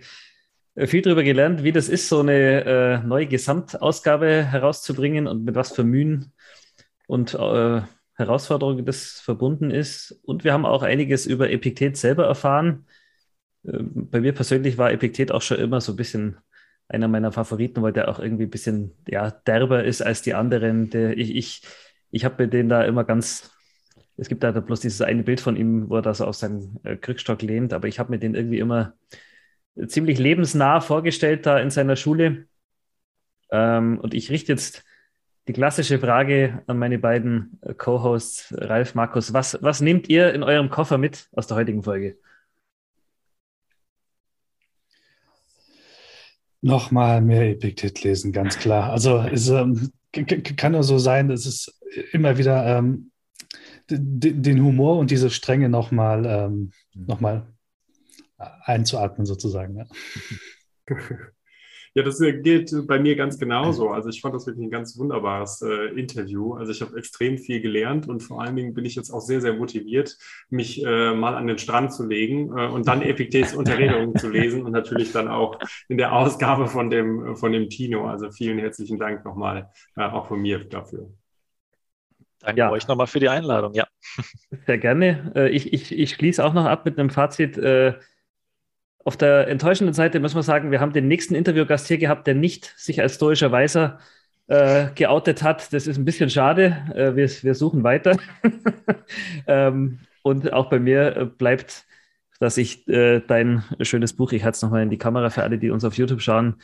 äh, 0.76 0.88
viel 0.88 1.02
darüber 1.02 1.24
gelernt, 1.24 1.64
wie 1.64 1.72
das 1.72 1.90
ist, 1.90 2.10
so 2.10 2.20
eine 2.20 2.66
äh, 2.66 2.98
neue 3.06 3.28
Gesamtausgabe 3.28 4.44
herauszubringen 4.46 5.28
und 5.28 5.44
mit 5.46 5.56
was 5.56 5.72
für 5.74 5.84
Mühen 5.84 6.34
und 7.08 7.34
äh, 7.34 7.82
Herausforderungen 8.16 8.86
das 8.86 9.20
verbunden 9.20 9.72
ist. 9.72 10.20
Und 10.24 10.44
wir 10.44 10.54
haben 10.54 10.66
auch 10.66 10.84
einiges 10.84 11.26
über 11.26 11.50
Epiktet 11.50 11.98
selber 11.98 12.26
erfahren. 12.26 12.86
Äh, 13.64 13.80
bei 13.82 14.22
mir 14.22 14.34
persönlich 14.34 14.78
war 14.78 14.92
Epiktet 14.92 15.32
auch 15.32 15.42
schon 15.42 15.58
immer 15.58 15.82
so 15.82 15.94
ein 15.94 15.98
bisschen 15.98 16.38
einer 16.88 17.08
meiner 17.08 17.32
Favoriten, 17.32 17.82
weil 17.82 17.94
der 17.94 18.10
auch 18.10 18.20
irgendwie 18.20 18.44
ein 18.44 18.50
bisschen 18.50 18.92
ja, 19.08 19.32
derber 19.32 19.84
ist 19.84 20.02
als 20.02 20.22
die 20.22 20.34
anderen. 20.34 20.90
Der, 20.90 21.18
ich 21.18 21.36
ich, 21.36 21.62
ich 22.12 22.26
habe 22.26 22.44
mir 22.44 22.50
den 22.50 22.70
da 22.70 22.84
immer 22.84 23.04
ganz, 23.04 23.52
es 24.18 24.30
gibt 24.30 24.44
da 24.44 24.52
bloß 24.52 24.80
dieses 24.80 25.02
eine 25.02 25.24
Bild 25.24 25.42
von 25.42 25.56
ihm, 25.56 25.90
wo 25.90 25.96
er 25.96 26.02
da 26.02 26.14
so 26.14 26.26
auf 26.26 26.36
seinen 26.36 26.80
äh, 26.84 26.96
Krückstock 26.96 27.42
lehnt, 27.42 27.74
aber 27.74 27.88
ich 27.88 28.00
habe 28.00 28.12
mir 28.12 28.20
den 28.20 28.36
irgendwie 28.36 28.60
immer 28.60 28.94
ziemlich 29.88 30.20
lebensnah 30.20 30.82
vorgestellt 30.82 31.46
da 31.46 31.60
in 31.60 31.72
seiner 31.72 31.96
Schule. 31.96 32.48
Ähm, 33.52 34.00
und 34.00 34.14
ich 34.14 34.30
richte 34.30 34.52
jetzt 34.52 34.84
die 35.48 35.54
klassische 35.54 36.00
Frage 36.00 36.62
an 36.68 36.78
meine 36.78 37.00
beiden 37.00 37.60
äh, 37.62 37.74
Co-Hosts, 37.74 38.54
Ralf, 38.58 38.96
Markus. 38.96 39.34
Was, 39.34 39.58
was 39.62 39.82
nehmt 39.82 40.10
ihr 40.10 40.34
in 40.34 40.44
eurem 40.44 40.70
Koffer 40.70 40.98
mit 40.98 41.28
aus 41.32 41.48
der 41.48 41.58
heutigen 41.58 41.84
Folge? 41.84 42.18
Nochmal 46.62 47.20
mehr 47.20 47.50
Epiktet 47.50 48.04
lesen, 48.04 48.32
ganz 48.32 48.58
klar. 48.58 48.92
Also 48.92 49.18
es 49.20 49.50
ähm, 49.50 49.92
kann 50.56 50.72
nur 50.72 50.84
so 50.84 50.98
sein, 50.98 51.28
dass 51.28 51.46
es 51.46 51.78
immer 52.14 52.38
wieder 52.38 52.66
ähm, 52.66 53.12
den 53.90 54.64
Humor 54.64 54.98
und 54.98 55.12
diese 55.12 55.30
Strenge 55.30 55.70
nochmal 55.70 56.26
ähm, 56.26 56.72
noch 56.94 57.22
einzuatmen, 58.38 59.26
sozusagen. 59.26 59.78
Ja. 59.78 59.86
Ja, 61.96 62.02
das 62.02 62.20
äh, 62.22 62.34
gilt 62.34 62.72
bei 62.88 63.00
mir 63.00 63.16
ganz 63.16 63.38
genauso. 63.38 63.90
Also 63.90 64.10
ich 64.10 64.20
fand 64.20 64.34
das 64.34 64.48
wirklich 64.48 64.66
ein 64.66 64.72
ganz 64.72 64.98
wunderbares 64.98 65.62
äh, 65.62 65.90
Interview. 65.94 66.54
Also 66.54 66.72
ich 66.72 66.82
habe 66.82 66.98
extrem 66.98 67.38
viel 67.38 67.62
gelernt 67.62 68.08
und 68.08 68.22
vor 68.22 68.42
allen 68.42 68.56
Dingen 68.56 68.74
bin 68.74 68.84
ich 68.84 68.96
jetzt 68.96 69.12
auch 69.12 69.22
sehr, 69.22 69.42
sehr 69.42 69.54
motiviert, 69.54 70.18
mich 70.50 70.84
äh, 70.84 71.14
mal 71.14 71.36
an 71.36 71.46
den 71.46 71.60
Strand 71.60 71.94
zu 71.94 72.04
legen 72.04 72.58
äh, 72.58 72.68
und 72.68 72.88
dann 72.88 73.02
Epiktets 73.04 73.54
Unterredungen 73.54 74.16
zu 74.16 74.28
lesen 74.28 74.64
und 74.64 74.72
natürlich 74.72 75.12
dann 75.12 75.28
auch 75.28 75.60
in 75.88 76.00
der 76.00 76.14
Ausgabe 76.14 76.66
von 76.66 76.90
dem, 76.90 77.36
von 77.36 77.52
dem 77.52 77.70
Tino. 77.70 78.08
Also 78.08 78.32
vielen 78.32 78.58
herzlichen 78.58 78.98
Dank 78.98 79.24
nochmal 79.24 79.70
äh, 79.96 80.02
auch 80.02 80.28
von 80.28 80.42
mir 80.42 80.64
dafür. 80.64 81.12
Danke 82.44 82.60
ja. 82.60 82.72
euch 82.72 82.88
nochmal 82.88 83.08
für 83.08 83.20
die 83.20 83.30
Einladung, 83.30 83.74
ja. 83.74 83.88
Sehr 84.68 84.78
gerne. 84.78 85.32
Äh, 85.36 85.50
ich, 85.50 85.74
ich, 85.74 85.98
ich 85.98 86.14
schließe 86.14 86.44
auch 86.44 86.54
noch 86.54 86.66
ab 86.66 86.86
mit 86.86 87.00
einem 87.00 87.10
Fazit 87.10 87.58
auf 89.06 89.18
der 89.18 89.48
enttäuschenden 89.48 89.94
Seite 89.94 90.20
muss 90.20 90.34
man 90.34 90.44
sagen, 90.44 90.72
wir 90.72 90.80
haben 90.80 90.94
den 90.94 91.08
nächsten 91.08 91.36
Interviewgast 91.36 91.88
hier 91.88 91.98
gehabt, 91.98 92.26
der 92.26 92.36
nicht 92.36 92.74
sich 92.78 93.02
als 93.02 93.16
stoischer 93.16 93.52
Weiser 93.52 94.00
äh, 94.48 94.88
geoutet 94.96 95.44
hat. 95.44 95.74
Das 95.74 95.88
ist 95.88 95.98
ein 95.98 96.06
bisschen 96.06 96.30
schade. 96.30 96.78
Äh, 96.96 97.16
wir, 97.16 97.30
wir 97.30 97.56
suchen 97.56 97.84
weiter. 97.84 98.18
ähm, 99.48 100.00
und 100.22 100.54
auch 100.54 100.70
bei 100.70 100.80
mir 100.80 101.18
äh, 101.18 101.26
bleibt 101.26 101.86
dass 102.40 102.58
ich 102.58 102.86
äh, 102.90 103.22
dein 103.26 103.64
schönes 103.80 104.12
Buch, 104.14 104.34
ich 104.34 104.44
halte 104.44 104.56
es 104.56 104.62
nochmal 104.62 104.84
in 104.84 104.90
die 104.90 104.98
Kamera 104.98 105.30
für 105.30 105.44
alle, 105.44 105.58
die 105.58 105.70
uns 105.70 105.86
auf 105.86 105.96
YouTube 105.96 106.20
schauen, 106.20 106.56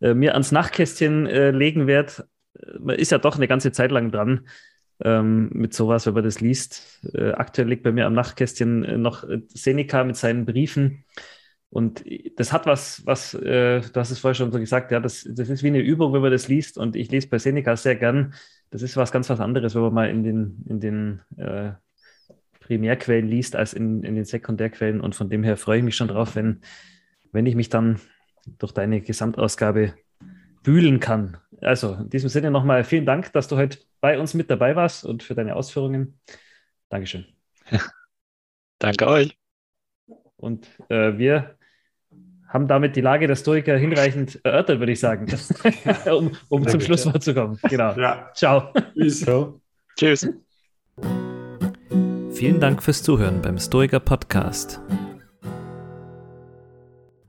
äh, 0.00 0.14
mir 0.14 0.32
ans 0.32 0.50
Nachtkästchen 0.50 1.26
äh, 1.26 1.50
legen 1.50 1.86
werde. 1.86 2.26
Man 2.78 2.96
ist 2.96 3.12
ja 3.12 3.18
doch 3.18 3.36
eine 3.36 3.46
ganze 3.46 3.70
Zeit 3.70 3.90
lang 3.90 4.10
dran 4.10 4.46
ähm, 5.02 5.50
mit 5.52 5.74
sowas, 5.74 6.06
wenn 6.06 6.14
man 6.14 6.24
das 6.24 6.40
liest. 6.40 7.00
Äh, 7.14 7.32
aktuell 7.32 7.68
liegt 7.68 7.82
bei 7.82 7.92
mir 7.92 8.06
am 8.06 8.14
Nachtkästchen 8.14 8.84
äh, 8.84 8.98
noch 8.98 9.24
Seneca 9.48 10.04
mit 10.04 10.16
seinen 10.16 10.46
Briefen. 10.46 11.04
Und 11.68 12.04
das 12.36 12.52
hat 12.52 12.66
was, 12.66 13.04
was, 13.06 13.34
äh, 13.34 13.80
du 13.80 14.00
hast 14.00 14.10
es 14.10 14.20
vorher 14.20 14.34
schon 14.34 14.52
so 14.52 14.58
gesagt, 14.58 14.92
ja, 14.92 15.00
das, 15.00 15.28
das 15.28 15.50
ist 15.50 15.62
wie 15.62 15.68
eine 15.68 15.80
Übung, 15.80 16.12
wenn 16.12 16.22
man 16.22 16.30
das 16.30 16.48
liest. 16.48 16.78
Und 16.78 16.96
ich 16.96 17.10
lese 17.10 17.28
bei 17.28 17.38
Seneca 17.38 17.76
sehr 17.76 17.96
gern. 17.96 18.34
Das 18.70 18.82
ist 18.82 18.96
was 18.96 19.12
ganz 19.12 19.28
was 19.28 19.40
anderes, 19.40 19.74
wenn 19.74 19.82
man 19.82 19.94
mal 19.94 20.08
in 20.08 20.22
den, 20.22 20.64
in 20.68 20.80
den 20.80 21.20
äh, 21.36 21.72
Primärquellen 22.60 23.28
liest, 23.28 23.56
als 23.56 23.74
in, 23.74 24.02
in 24.04 24.14
den 24.14 24.24
Sekundärquellen. 24.24 25.00
Und 25.00 25.14
von 25.14 25.28
dem 25.28 25.42
her 25.42 25.56
freue 25.56 25.78
ich 25.78 25.84
mich 25.84 25.96
schon 25.96 26.08
drauf, 26.08 26.36
wenn, 26.36 26.60
wenn 27.32 27.46
ich 27.46 27.54
mich 27.56 27.68
dann 27.68 28.00
durch 28.58 28.72
deine 28.72 29.00
Gesamtausgabe 29.00 29.94
wühlen 30.64 31.00
kann. 31.00 31.36
Also 31.60 31.94
in 31.94 32.10
diesem 32.10 32.28
Sinne 32.28 32.50
nochmal 32.50 32.84
vielen 32.84 33.06
Dank, 33.06 33.32
dass 33.32 33.48
du 33.48 33.56
heute 33.56 33.78
bei 34.00 34.18
uns 34.18 34.34
mit 34.34 34.50
dabei 34.50 34.76
warst 34.76 35.04
und 35.04 35.22
für 35.22 35.34
deine 35.34 35.56
Ausführungen. 35.56 36.20
Dankeschön. 36.88 37.26
Danke 38.78 39.06
euch. 39.06 39.36
Und 40.36 40.68
äh, 40.88 41.16
wir 41.18 41.56
haben 42.48 42.68
damit 42.68 42.96
die 42.96 43.00
Lage 43.00 43.26
der 43.26 43.36
Stoiker 43.36 43.76
hinreichend 43.76 44.40
erörtert, 44.44 44.78
würde 44.78 44.92
ich 44.92 45.00
sagen, 45.00 45.26
um, 46.06 46.32
um 46.48 46.66
zum 46.66 46.80
Schlusswort 46.80 47.22
zu 47.22 47.34
kommen. 47.34 47.58
Genau. 47.68 47.92
Ja. 47.98 48.30
Ciao. 48.34 48.72
Tschüss. 49.96 50.28
Vielen 52.32 52.60
Dank 52.60 52.82
fürs 52.82 53.02
Zuhören 53.02 53.40
beim 53.40 53.58
Stoiker 53.58 54.00
Podcast. 54.00 54.80